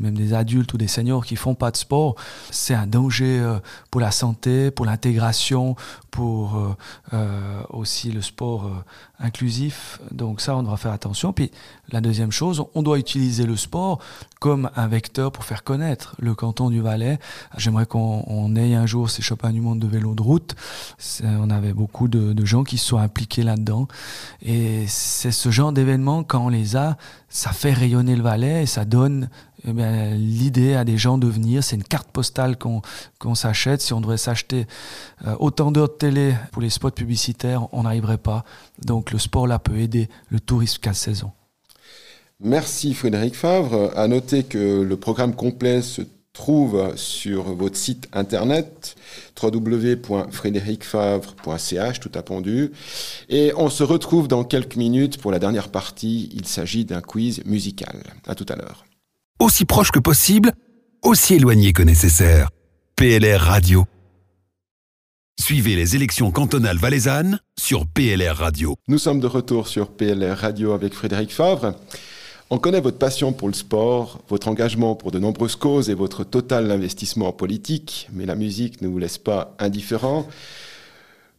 même 0.00 0.16
des 0.16 0.34
adultes 0.34 0.72
ou 0.74 0.78
des 0.78 0.88
seniors 0.88 1.24
qui 1.24 1.36
font 1.36 1.54
pas 1.54 1.70
de 1.70 1.76
sport, 1.76 2.16
c'est 2.50 2.74
un 2.74 2.86
danger 2.86 3.38
euh, 3.40 3.58
pour 3.90 4.00
la 4.00 4.10
santé, 4.10 4.70
pour 4.70 4.86
l'intégration, 4.86 5.76
pour 6.14 6.54
euh, 6.54 6.76
euh, 7.12 7.60
aussi 7.70 8.12
le 8.12 8.22
sport 8.22 8.70
inclusif. 9.18 9.98
Donc 10.12 10.40
ça, 10.40 10.54
on 10.54 10.62
doit 10.62 10.76
faire 10.76 10.92
attention. 10.92 11.32
Puis 11.32 11.50
la 11.90 12.00
deuxième 12.00 12.30
chose, 12.30 12.64
on 12.76 12.82
doit 12.82 13.00
utiliser 13.00 13.46
le 13.46 13.56
sport 13.56 13.98
comme 14.38 14.70
un 14.76 14.86
vecteur 14.86 15.32
pour 15.32 15.44
faire 15.44 15.64
connaître 15.64 16.14
le 16.20 16.36
canton 16.36 16.70
du 16.70 16.80
Valais. 16.80 17.18
J'aimerais 17.56 17.86
qu'on 17.86 18.54
ait 18.54 18.76
un 18.76 18.86
jour 18.86 19.10
ces 19.10 19.22
Chopins 19.22 19.50
du 19.50 19.60
monde 19.60 19.80
de 19.80 19.88
vélo 19.88 20.14
de 20.14 20.22
route. 20.22 20.54
On 21.24 21.50
avait 21.50 21.72
beaucoup 21.72 22.06
de, 22.06 22.32
de, 22.32 22.44
gens 22.44 22.62
qui 22.62 22.78
se 22.78 22.86
sont 22.86 22.98
impliqués 22.98 23.42
là-dedans. 23.42 23.88
Et 24.40 24.84
c'est 24.86 25.32
ce 25.32 25.50
genre 25.50 25.72
d'événements, 25.72 26.22
quand 26.22 26.46
on 26.46 26.48
les 26.48 26.76
a, 26.76 26.96
ça 27.28 27.50
fait 27.50 27.72
rayonner 27.72 28.14
le 28.14 28.22
Valais 28.22 28.62
et 28.62 28.66
ça 28.66 28.84
donne 28.84 29.28
eh 29.66 30.16
l'idée 30.16 30.74
à 30.74 30.84
des 30.84 30.98
gens 30.98 31.18
de 31.18 31.26
venir. 31.26 31.64
C'est 31.64 31.76
une 31.76 31.84
carte 31.84 32.10
postale 32.10 32.58
qu'on 32.58 32.82
qu 33.20 33.34
s'achète. 33.34 33.80
Si 33.80 33.92
on 33.92 34.00
devrait 34.00 34.18
s'acheter 34.18 34.66
euh, 35.26 35.34
autant 35.38 35.72
d'heures 35.72 35.88
de 35.88 35.94
télé 35.94 36.34
pour 36.52 36.62
les 36.62 36.70
spots 36.70 36.90
publicitaires, 36.90 37.68
on 37.72 37.84
n'arriverait 37.84 38.18
pas. 38.18 38.44
Donc 38.84 39.12
le 39.12 39.18
sport 39.18 39.46
là 39.46 39.58
peut 39.58 39.78
aider 39.78 40.08
le 40.28 40.40
tourisme 40.40 40.80
qu'à 40.80 40.92
saison. 40.92 41.32
Merci 42.40 42.94
Frédéric 42.94 43.36
Favre. 43.36 43.92
À 43.96 44.08
noter 44.08 44.44
que 44.44 44.82
le 44.82 44.96
programme 44.96 45.34
complet 45.34 45.82
se 45.82 46.02
trouve 46.34 46.94
sur 46.96 47.54
votre 47.54 47.76
site 47.76 48.08
internet 48.12 48.96
www.frédéricfavre.ch 49.40 52.00
tout 52.00 52.10
appendu 52.14 52.72
et 53.28 53.52
on 53.56 53.70
se 53.70 53.84
retrouve 53.84 54.26
dans 54.26 54.42
quelques 54.42 54.74
minutes 54.74 55.18
pour 55.18 55.30
la 55.30 55.38
dernière 55.38 55.68
partie 55.68 56.30
il 56.34 56.48
s'agit 56.48 56.84
d'un 56.84 57.00
quiz 57.00 57.44
musical 57.46 58.02
à 58.26 58.34
tout 58.34 58.46
à 58.48 58.56
l'heure 58.56 58.84
aussi 59.40 59.64
proche 59.64 59.90
que 59.90 59.98
possible 59.98 60.52
aussi 61.02 61.34
éloigné 61.34 61.72
que 61.72 61.82
nécessaire 61.82 62.50
PLR 62.96 63.40
Radio 63.40 63.84
Suivez 65.40 65.74
les 65.74 65.96
élections 65.96 66.30
cantonales 66.30 66.78
valaisannes 66.78 67.40
sur 67.58 67.86
PLR 67.86 68.36
Radio. 68.36 68.76
Nous 68.88 68.98
sommes 68.98 69.20
de 69.20 69.26
retour 69.26 69.66
sur 69.66 69.88
PLR 69.88 70.38
Radio 70.38 70.72
avec 70.72 70.94
Frédéric 70.94 71.32
Favre. 71.32 71.74
On 72.50 72.58
connaît 72.58 72.80
votre 72.80 72.98
passion 72.98 73.32
pour 73.32 73.48
le 73.48 73.54
sport, 73.54 74.20
votre 74.28 74.48
engagement 74.48 74.94
pour 74.94 75.10
de 75.10 75.18
nombreuses 75.18 75.56
causes 75.56 75.90
et 75.90 75.94
votre 75.94 76.24
total 76.24 76.70
investissement 76.70 77.28
en 77.28 77.32
politique, 77.32 78.08
mais 78.12 78.26
la 78.26 78.36
musique 78.36 78.80
ne 78.80 78.88
vous 78.88 78.98
laisse 78.98 79.18
pas 79.18 79.54
indifférent. 79.58 80.28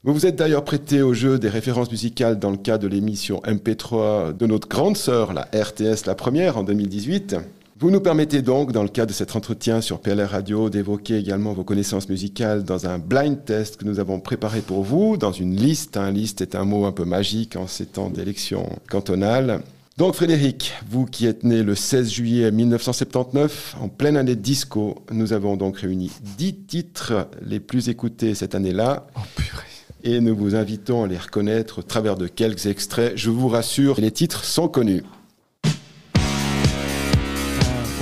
Vous 0.04 0.14
vous 0.14 0.26
êtes 0.26 0.36
d'ailleurs 0.36 0.66
prêté 0.66 1.02
au 1.02 1.14
jeu 1.14 1.40
des 1.40 1.50
références 1.50 1.90
musicales 1.90 2.38
dans 2.38 2.52
le 2.52 2.58
cadre 2.58 2.84
de 2.84 2.90
l'émission 2.90 3.42
MP3 3.46 4.36
de 4.36 4.46
notre 4.46 4.68
grande 4.68 4.98
sœur, 4.98 5.34
la 5.34 5.48
RTS 5.54 6.06
La 6.06 6.16
Première, 6.16 6.58
en 6.58 6.64
2018. 6.64 7.38
Vous 7.78 7.92
nous 7.92 8.00
permettez 8.00 8.42
donc, 8.42 8.72
dans 8.72 8.84
le 8.84 8.90
cadre 8.90 9.10
de 9.10 9.14
cet 9.14 9.36
entretien 9.36 9.82
sur 9.82 10.00
PLR 10.00 10.30
Radio, 10.30 10.70
d'évoquer 10.70 11.18
également 11.18 11.52
vos 11.52 11.66
connaissances 11.66 12.08
musicales 12.08 12.64
dans 12.64 12.88
un 12.88 13.00
blind 13.00 13.44
test 13.44 13.76
que 13.76 13.84
nous 13.84 14.00
avons 14.00 14.22
préparé 14.22 14.62
pour 14.62 14.82
vous, 14.84 15.18
dans 15.18 15.34
une 15.34 15.58
liste. 15.58 15.98
Un 15.98 16.10
liste 16.10 16.40
est 16.40 16.56
un 16.56 16.64
mot 16.64 16.86
un 16.86 16.94
peu 16.94 17.04
magique 17.04 17.58
en 17.58 17.68
ces 17.68 17.86
temps 17.86 18.10
d'élections 18.10 18.70
cantonales. 18.90 19.62
Donc 19.98 20.16
Frédéric, 20.16 20.72
vous 20.90 21.06
qui 21.06 21.26
êtes 21.26 21.44
né 21.44 21.64
le 21.64 21.76
16 21.76 22.10
juillet 22.10 22.50
1979, 22.50 23.76
en 23.82 23.90
pleine 23.90 24.16
année 24.16 24.36
de 24.36 24.42
disco, 24.42 25.04
nous 25.12 25.34
avons 25.34 25.58
donc 25.58 25.80
réuni 25.80 26.12
10 26.38 26.54
titres 26.68 27.28
les 27.46 27.60
plus 27.60 27.90
écoutés 27.90 28.36
cette 28.36 28.56
année-là. 28.56 29.06
Oh 29.18 29.22
purée 29.36 29.64
et 30.06 30.22
nous 30.22 30.36
vous 30.36 30.56
invitons 30.56 31.04
à 31.04 31.08
les 31.08 31.18
reconnaître 31.18 31.80
au 31.80 31.82
travers 31.82 32.16
de 32.16 32.28
quelques 32.28 32.68
extraits. 32.68 33.14
Je 33.16 33.32
vous 33.32 33.48
rassure, 33.48 34.00
les 34.00 34.12
titres 34.12 34.46
sont 34.46 34.68
connus. 34.68 35.02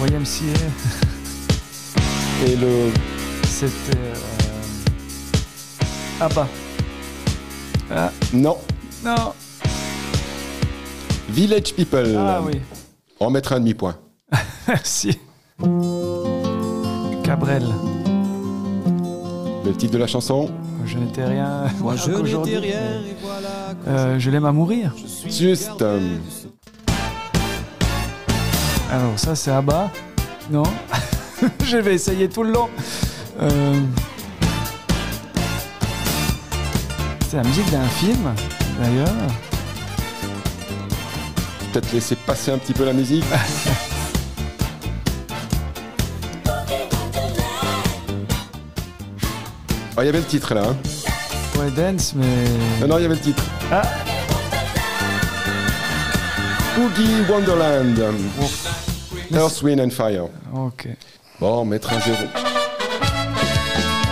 YMCA. 0.05 0.59
Et 2.45 2.55
le. 2.55 2.91
C'était. 3.45 3.97
Euh... 3.97 4.13
Abba. 6.19 6.47
Ah. 7.89 8.11
Non. 8.33 8.57
Non. 9.03 9.33
Village 11.29 11.73
People. 11.73 12.15
Ah 12.17 12.41
oui. 12.43 12.59
On 13.19 13.29
mettra 13.29 13.55
un 13.55 13.59
demi-point. 13.59 13.95
Merci. 14.67 15.19
Cabrel. 17.23 17.65
Le 19.65 19.71
titre 19.73 19.93
de 19.93 19.97
la 19.97 20.07
chanson 20.07 20.49
Je 20.85 20.97
n'étais 20.97 21.23
rien. 21.23 21.63
Moi 21.79 21.95
je 21.95 22.11
n'étais 22.11 22.57
rien. 22.57 23.01
Et 23.01 23.15
voilà 23.21 23.73
euh, 23.87 24.19
je 24.19 24.29
l'aime 24.29 24.45
à 24.45 24.51
mourir. 24.51 24.93
Juste. 25.27 25.81
Euh... 25.81 26.17
Alors 28.93 29.17
ça 29.17 29.33
c'est 29.35 29.49
Abba 29.49 29.89
Non? 30.51 30.61
Je 31.65 31.77
vais 31.77 31.95
essayer 31.95 32.29
tout 32.29 32.43
le 32.43 32.51
long. 32.51 32.69
Euh... 33.41 33.79
C'est 37.27 37.37
la 37.37 37.43
musique 37.43 37.71
d'un 37.71 37.87
film 37.87 38.35
d'ailleurs. 38.79 39.09
Peut-être 41.71 41.91
laisser 41.91 42.15
passer 42.15 42.51
un 42.51 42.59
petit 42.59 42.73
peu 42.73 42.85
la 42.85 42.93
musique. 42.93 43.25
Oh, 49.97 50.01
il 50.01 50.05
y 50.05 50.09
avait 50.09 50.19
le 50.19 50.25
titre 50.25 50.53
là. 50.53 50.65
Hein. 50.67 50.75
Ouais, 51.57 51.71
Dance, 51.71 52.13
mais. 52.15 52.45
Non, 52.79 52.89
non, 52.89 52.97
il 52.99 53.01
y 53.01 53.05
avait 53.05 53.15
le 53.15 53.21
titre. 53.21 53.43
Ah 53.71 53.81
Boogie 56.75 57.21
Wonderland. 57.27 57.99
Earth, 59.35 59.61
Wind 59.63 59.79
and 59.81 59.89
Fire. 59.91 60.27
Ok. 60.53 60.87
Bon, 61.39 61.61
on 61.61 61.65
mettra 61.65 61.95
un 61.95 61.99
zéro. 62.01 62.17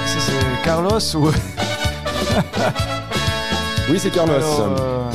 Ça, 0.05 0.19
c'est 0.19 0.63
Carlos 0.65 0.99
ou. 1.15 1.27
oui, 3.89 3.99
c'est 3.99 4.11
Carlos. 4.11 4.33
Alors, 4.33 4.59
euh... 4.79 5.11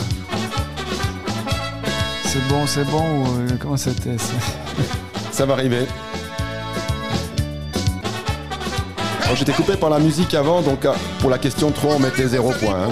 C'est 2.24 2.46
bon, 2.48 2.66
c'est 2.66 2.84
bon 2.84 3.02
ou. 3.24 3.26
Comment 3.60 3.76
c'était 3.76 4.18
ça 4.18 4.34
Ça 5.32 5.44
va 5.46 5.54
arriver. 5.54 5.86
Oh, 9.28 9.34
J'étais 9.34 9.52
coupé 9.52 9.76
par 9.76 9.90
la 9.90 9.98
musique 9.98 10.32
avant, 10.34 10.62
donc 10.62 10.84
euh, 10.84 10.92
pour 11.20 11.30
la 11.30 11.38
question 11.38 11.72
3, 11.72 11.96
on 11.96 11.98
mettait 11.98 12.28
0 12.28 12.52
points. 12.60 12.84
hein. 12.84 12.90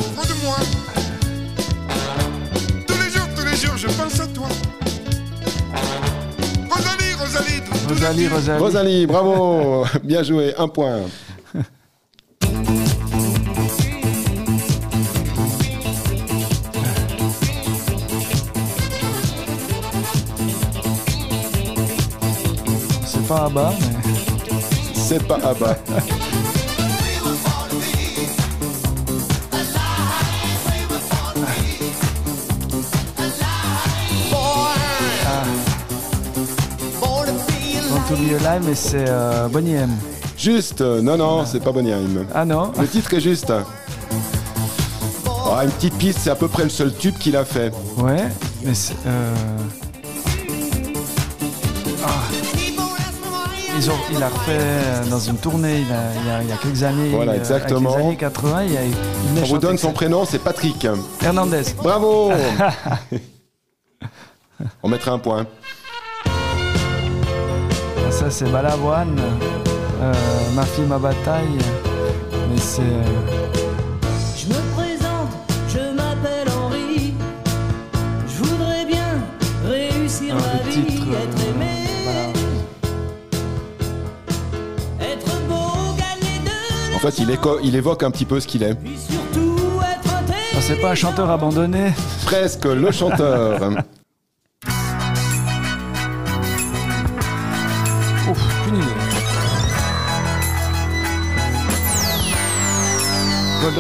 Rosalie, 8.59 9.07
bravo 9.07 9.85
Bien 10.03 10.23
joué, 10.23 10.55
un 10.57 10.69
point. 10.69 11.01
C'est 23.07 23.29
pas 23.29 23.45
à 23.45 23.49
bas, 23.49 23.75
mais. 23.81 23.87
C'est 24.95 25.27
pas 25.27 25.37
à 25.37 25.55
bas. 25.55 25.77
to 38.15 38.23
be 38.23 38.35
alive, 38.35 38.63
mais 38.67 38.75
c'est 38.75 39.05
euh, 39.09 39.49
Bonnie 39.49 39.75
M. 39.75 39.91
Juste, 40.37 40.81
euh, 40.81 41.01
non, 41.01 41.17
non, 41.17 41.45
c'est 41.47 41.63
pas 41.63 41.73
Bonheim. 41.73 42.27
Ah 42.35 42.45
non 42.45 42.73
Le 42.79 42.87
titre 42.87 43.15
est 43.15 43.21
juste. 43.21 43.53
Ah, 45.47 45.65
une 45.65 45.71
petite 45.71 45.95
piste, 45.95 46.19
c'est 46.23 46.31
à 46.31 46.35
peu 46.35 46.49
près 46.49 46.65
le 46.65 46.71
seul 46.71 46.93
tube 46.95 47.17
qu'il 47.19 47.37
a 47.37 47.45
fait. 47.45 47.73
Ouais, 47.99 48.25
mais 48.65 48.75
c'est. 48.75 48.95
euh, 49.07 49.35
Ah. 52.05 52.09
Ils 53.77 53.91
ont, 53.91 53.95
il 54.13 54.23
a 54.23 54.29
refait 54.29 54.53
euh, 54.61 55.05
dans 55.11 55.19
une 55.19 55.37
tournée 55.37 55.81
il, 55.81 55.93
a, 55.93 56.01
il 56.21 56.27
y 56.27 56.31
a- 56.31 56.43
il 56.43 56.49
y 56.49 56.53
a 56.53 56.57
quelques 56.57 56.83
années. 56.85 57.11
Voilà, 57.11 57.33
euh, 57.33 57.37
exactement. 57.39 57.91
Avec 57.91 58.03
les 58.03 58.07
années 58.09 58.17
80, 58.17 58.63
il, 58.65 58.73
y 58.73 58.77
a, 58.77 58.85
il 58.85 58.93
venait 58.93 59.43
On 59.43 59.47
vous 59.47 59.59
donne 59.59 59.79
son 59.79 59.93
prénom, 59.93 60.25
c'est 60.25 60.39
Patrick. 60.39 60.87
Hernandez. 61.23 61.63
Bravo 61.83 62.31
On 64.83 64.89
mettra 64.89 65.11
un 65.13 65.19
point. 65.19 65.47
Ça, 68.25 68.31
c'est 68.31 68.51
Balavoine. 68.51 69.19
Euh, 70.01 70.13
ma 70.55 70.65
fille, 70.65 70.85
ma 70.87 70.99
bataille. 70.99 71.59
Mais 72.51 72.57
c'est. 72.59 72.81
euh, 72.81 73.03
Je 74.37 74.47
me 74.49 74.55
présente, 74.75 75.29
je 75.69 75.79
m'appelle 75.95 76.49
Henri. 76.59 77.13
Je 78.27 78.43
voudrais 78.43 78.87
bien 78.87 79.23
réussir 79.69 80.35
ma 80.37 80.71
vie, 80.71 80.87
euh, 80.89 81.23
être 81.23 81.43
aimé. 81.49 81.71
voilà. 82.05 82.29
Être 85.13 85.41
beau, 85.47 85.95
gagner 85.99 86.39
de 86.45 86.97
En 86.97 86.99
fait, 87.01 87.19
il, 87.19 87.31
éco- 87.31 87.59
il 87.63 87.77
évoque 87.77 88.03
un 88.05 88.11
petit 88.11 88.25
peu 88.25 88.41
ce 88.41 88.47
qu'il 88.47 88.63
être 88.63 88.79
Ah, 90.57 90.61
c'est 90.63 90.81
pas 90.81 90.93
un 90.93 90.95
chanteur 90.95 91.29
abandonné. 91.31 91.93
Presque 92.25 92.65
le 92.65 92.91
chanteur. 92.91 93.61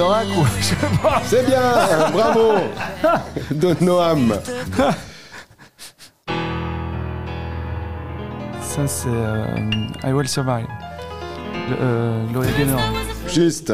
Goldorak 0.04 0.26
ou 0.36 0.44
je 0.58 0.62
sais 0.64 0.76
pas. 1.02 1.22
C'est 1.24 1.46
bien, 1.46 1.60
bravo 2.12 2.54
De 3.50 3.74
Noam. 3.84 4.34
Ça, 8.60 8.86
c'est 8.86 9.08
euh, 9.08 9.46
I 10.04 10.12
Will 10.12 10.28
Survive. 10.28 10.66
Le, 11.70 11.76
euh, 11.80 12.26
Gloria 12.32 12.50
Gaynor. 12.58 12.80
Juste. 13.28 13.72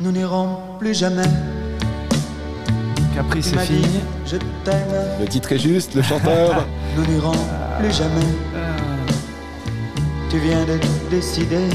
Nous 0.00 0.12
n'irons 0.12 0.58
plus 0.78 0.94
jamais. 0.94 1.22
Capri, 3.14 3.40
Tu 3.40 3.48
c'est 3.50 3.56
m'as 3.56 3.62
dit, 3.66 3.82
fini. 3.82 4.00
je 4.26 4.36
t'aime. 4.64 5.20
Le 5.20 5.26
titre 5.26 5.52
est 5.52 5.58
juste, 5.58 5.94
le 5.94 6.02
chanteur. 6.02 6.66
Nous 6.96 7.06
n'irons 7.06 7.32
plus 7.78 7.92
jamais. 7.92 8.26
Tu 10.34 10.40
viens 10.40 10.64
de 10.64 10.80
décider. 11.12 11.68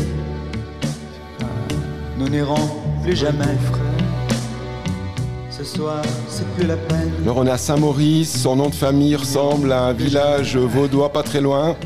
Nous 2.17 2.27
n'irons 2.27 2.57
plus 3.01 3.15
jamais. 3.15 3.55
Ce 5.49 5.63
soir, 5.63 6.01
c'est 6.27 6.45
plus 6.55 6.67
la 6.67 6.75
peine. 6.75 7.09
Alors 7.23 7.37
on 7.37 7.47
est 7.47 7.51
à 7.51 7.57
Saint-Maurice, 7.57 8.41
son 8.41 8.57
nom 8.57 8.67
de 8.67 8.75
famille 8.75 9.15
ressemble 9.15 9.71
à 9.71 9.83
un 9.85 9.93
village 9.93 10.57
vaudois 10.57 11.07
pas 11.13 11.23
très 11.23 11.39
loin, 11.39 11.77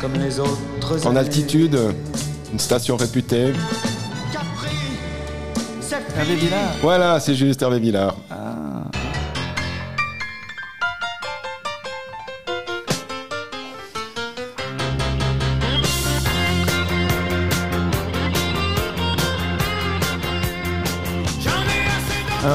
Comme 0.00 0.12
les 0.24 0.38
autres. 0.38 1.04
en 1.08 1.16
altitude, 1.16 1.76
une 2.52 2.60
station 2.60 2.94
réputée. 2.96 3.52
Capri, 4.32 4.76
c'est 5.80 5.96
Hervé 6.16 6.36
Villard. 6.36 6.70
Voilà, 6.82 7.18
c'est 7.18 7.34
juste 7.34 7.62
Hervé 7.62 7.80
Villard. 7.80 8.14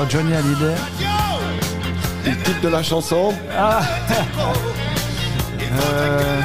Johnny 0.09 0.33
Hallyday. 0.33 0.75
Le 2.25 2.35
titre 2.43 2.61
de 2.61 2.67
la 2.69 2.83
chanson, 2.83 3.33
Euh, 5.93 6.39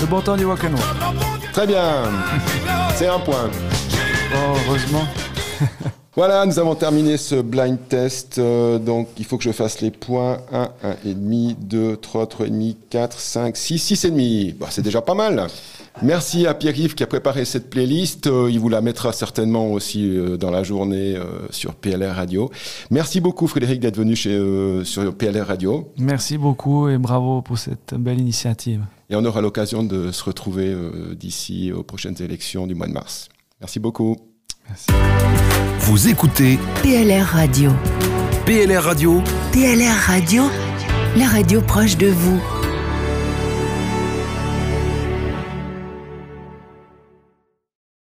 le 0.00 0.06
bon 0.06 0.20
temps 0.22 0.36
du 0.36 0.46
rock'n'roll. 0.46 0.80
très 1.52 1.66
bien. 1.66 2.04
C'est 2.94 3.08
un 3.08 3.18
point. 3.18 3.50
Oh, 4.34 4.56
heureusement. 4.68 5.06
Voilà, 6.16 6.46
nous 6.46 6.58
avons 6.58 6.74
terminé 6.74 7.18
ce 7.18 7.34
blind 7.34 7.76
test. 7.90 8.38
euh, 8.38 8.78
donc, 8.78 9.08
il 9.18 9.26
faut 9.26 9.36
que 9.36 9.44
je 9.44 9.52
fasse 9.52 9.82
les 9.82 9.90
points. 9.90 10.38
1, 10.50 10.70
1,5, 11.04 11.56
2, 11.60 11.96
3, 11.98 12.24
3,5, 12.24 12.74
4, 12.88 13.18
5, 13.20 13.54
6, 13.54 13.92
6,5. 13.92 14.54
Bah, 14.56 14.68
c'est 14.70 14.80
déjà 14.80 15.02
pas 15.02 15.12
mal. 15.12 15.46
Merci 16.02 16.46
à 16.46 16.54
Pierre-Yves 16.54 16.94
qui 16.94 17.02
a 17.02 17.06
préparé 17.06 17.44
cette 17.44 17.70
playlist. 17.70 18.26
Euh, 18.26 18.50
il 18.50 18.60
vous 18.60 18.68
la 18.68 18.80
mettra 18.82 19.12
certainement 19.12 19.72
aussi 19.72 20.06
euh, 20.06 20.36
dans 20.36 20.50
la 20.50 20.62
journée 20.62 21.16
euh, 21.16 21.24
sur 21.50 21.74
PLR 21.74 22.14
Radio. 22.14 22.50
Merci 22.90 23.20
beaucoup 23.20 23.46
Frédéric 23.46 23.80
d'être 23.80 23.96
venu 23.96 24.14
chez, 24.14 24.34
euh, 24.34 24.84
sur 24.84 25.14
PLR 25.14 25.46
Radio. 25.46 25.92
Merci 25.98 26.36
beaucoup 26.36 26.88
et 26.88 26.98
bravo 26.98 27.40
pour 27.42 27.56
cette 27.58 27.94
belle 27.94 28.20
initiative. 28.20 28.84
Et 29.08 29.16
on 29.16 29.24
aura 29.24 29.40
l'occasion 29.40 29.84
de 29.84 30.10
se 30.12 30.22
retrouver 30.24 30.66
euh, 30.68 31.14
d'ici 31.14 31.72
aux 31.72 31.82
prochaines 31.82 32.20
élections 32.20 32.66
du 32.66 32.74
mois 32.74 32.88
de 32.88 32.92
mars. 32.92 33.28
Merci 33.60 33.78
beaucoup. 33.80 34.16
Vous 35.80 36.08
écoutez 36.08 36.58
PLR 36.82 37.24
Radio. 37.24 37.70
PLR 38.44 38.82
Radio 38.82 39.22
PLR 39.52 39.94
Radio, 40.06 40.44
la 41.16 41.26
radio 41.26 41.60
proche 41.62 41.96
de 41.96 42.08
vous. 42.08 42.40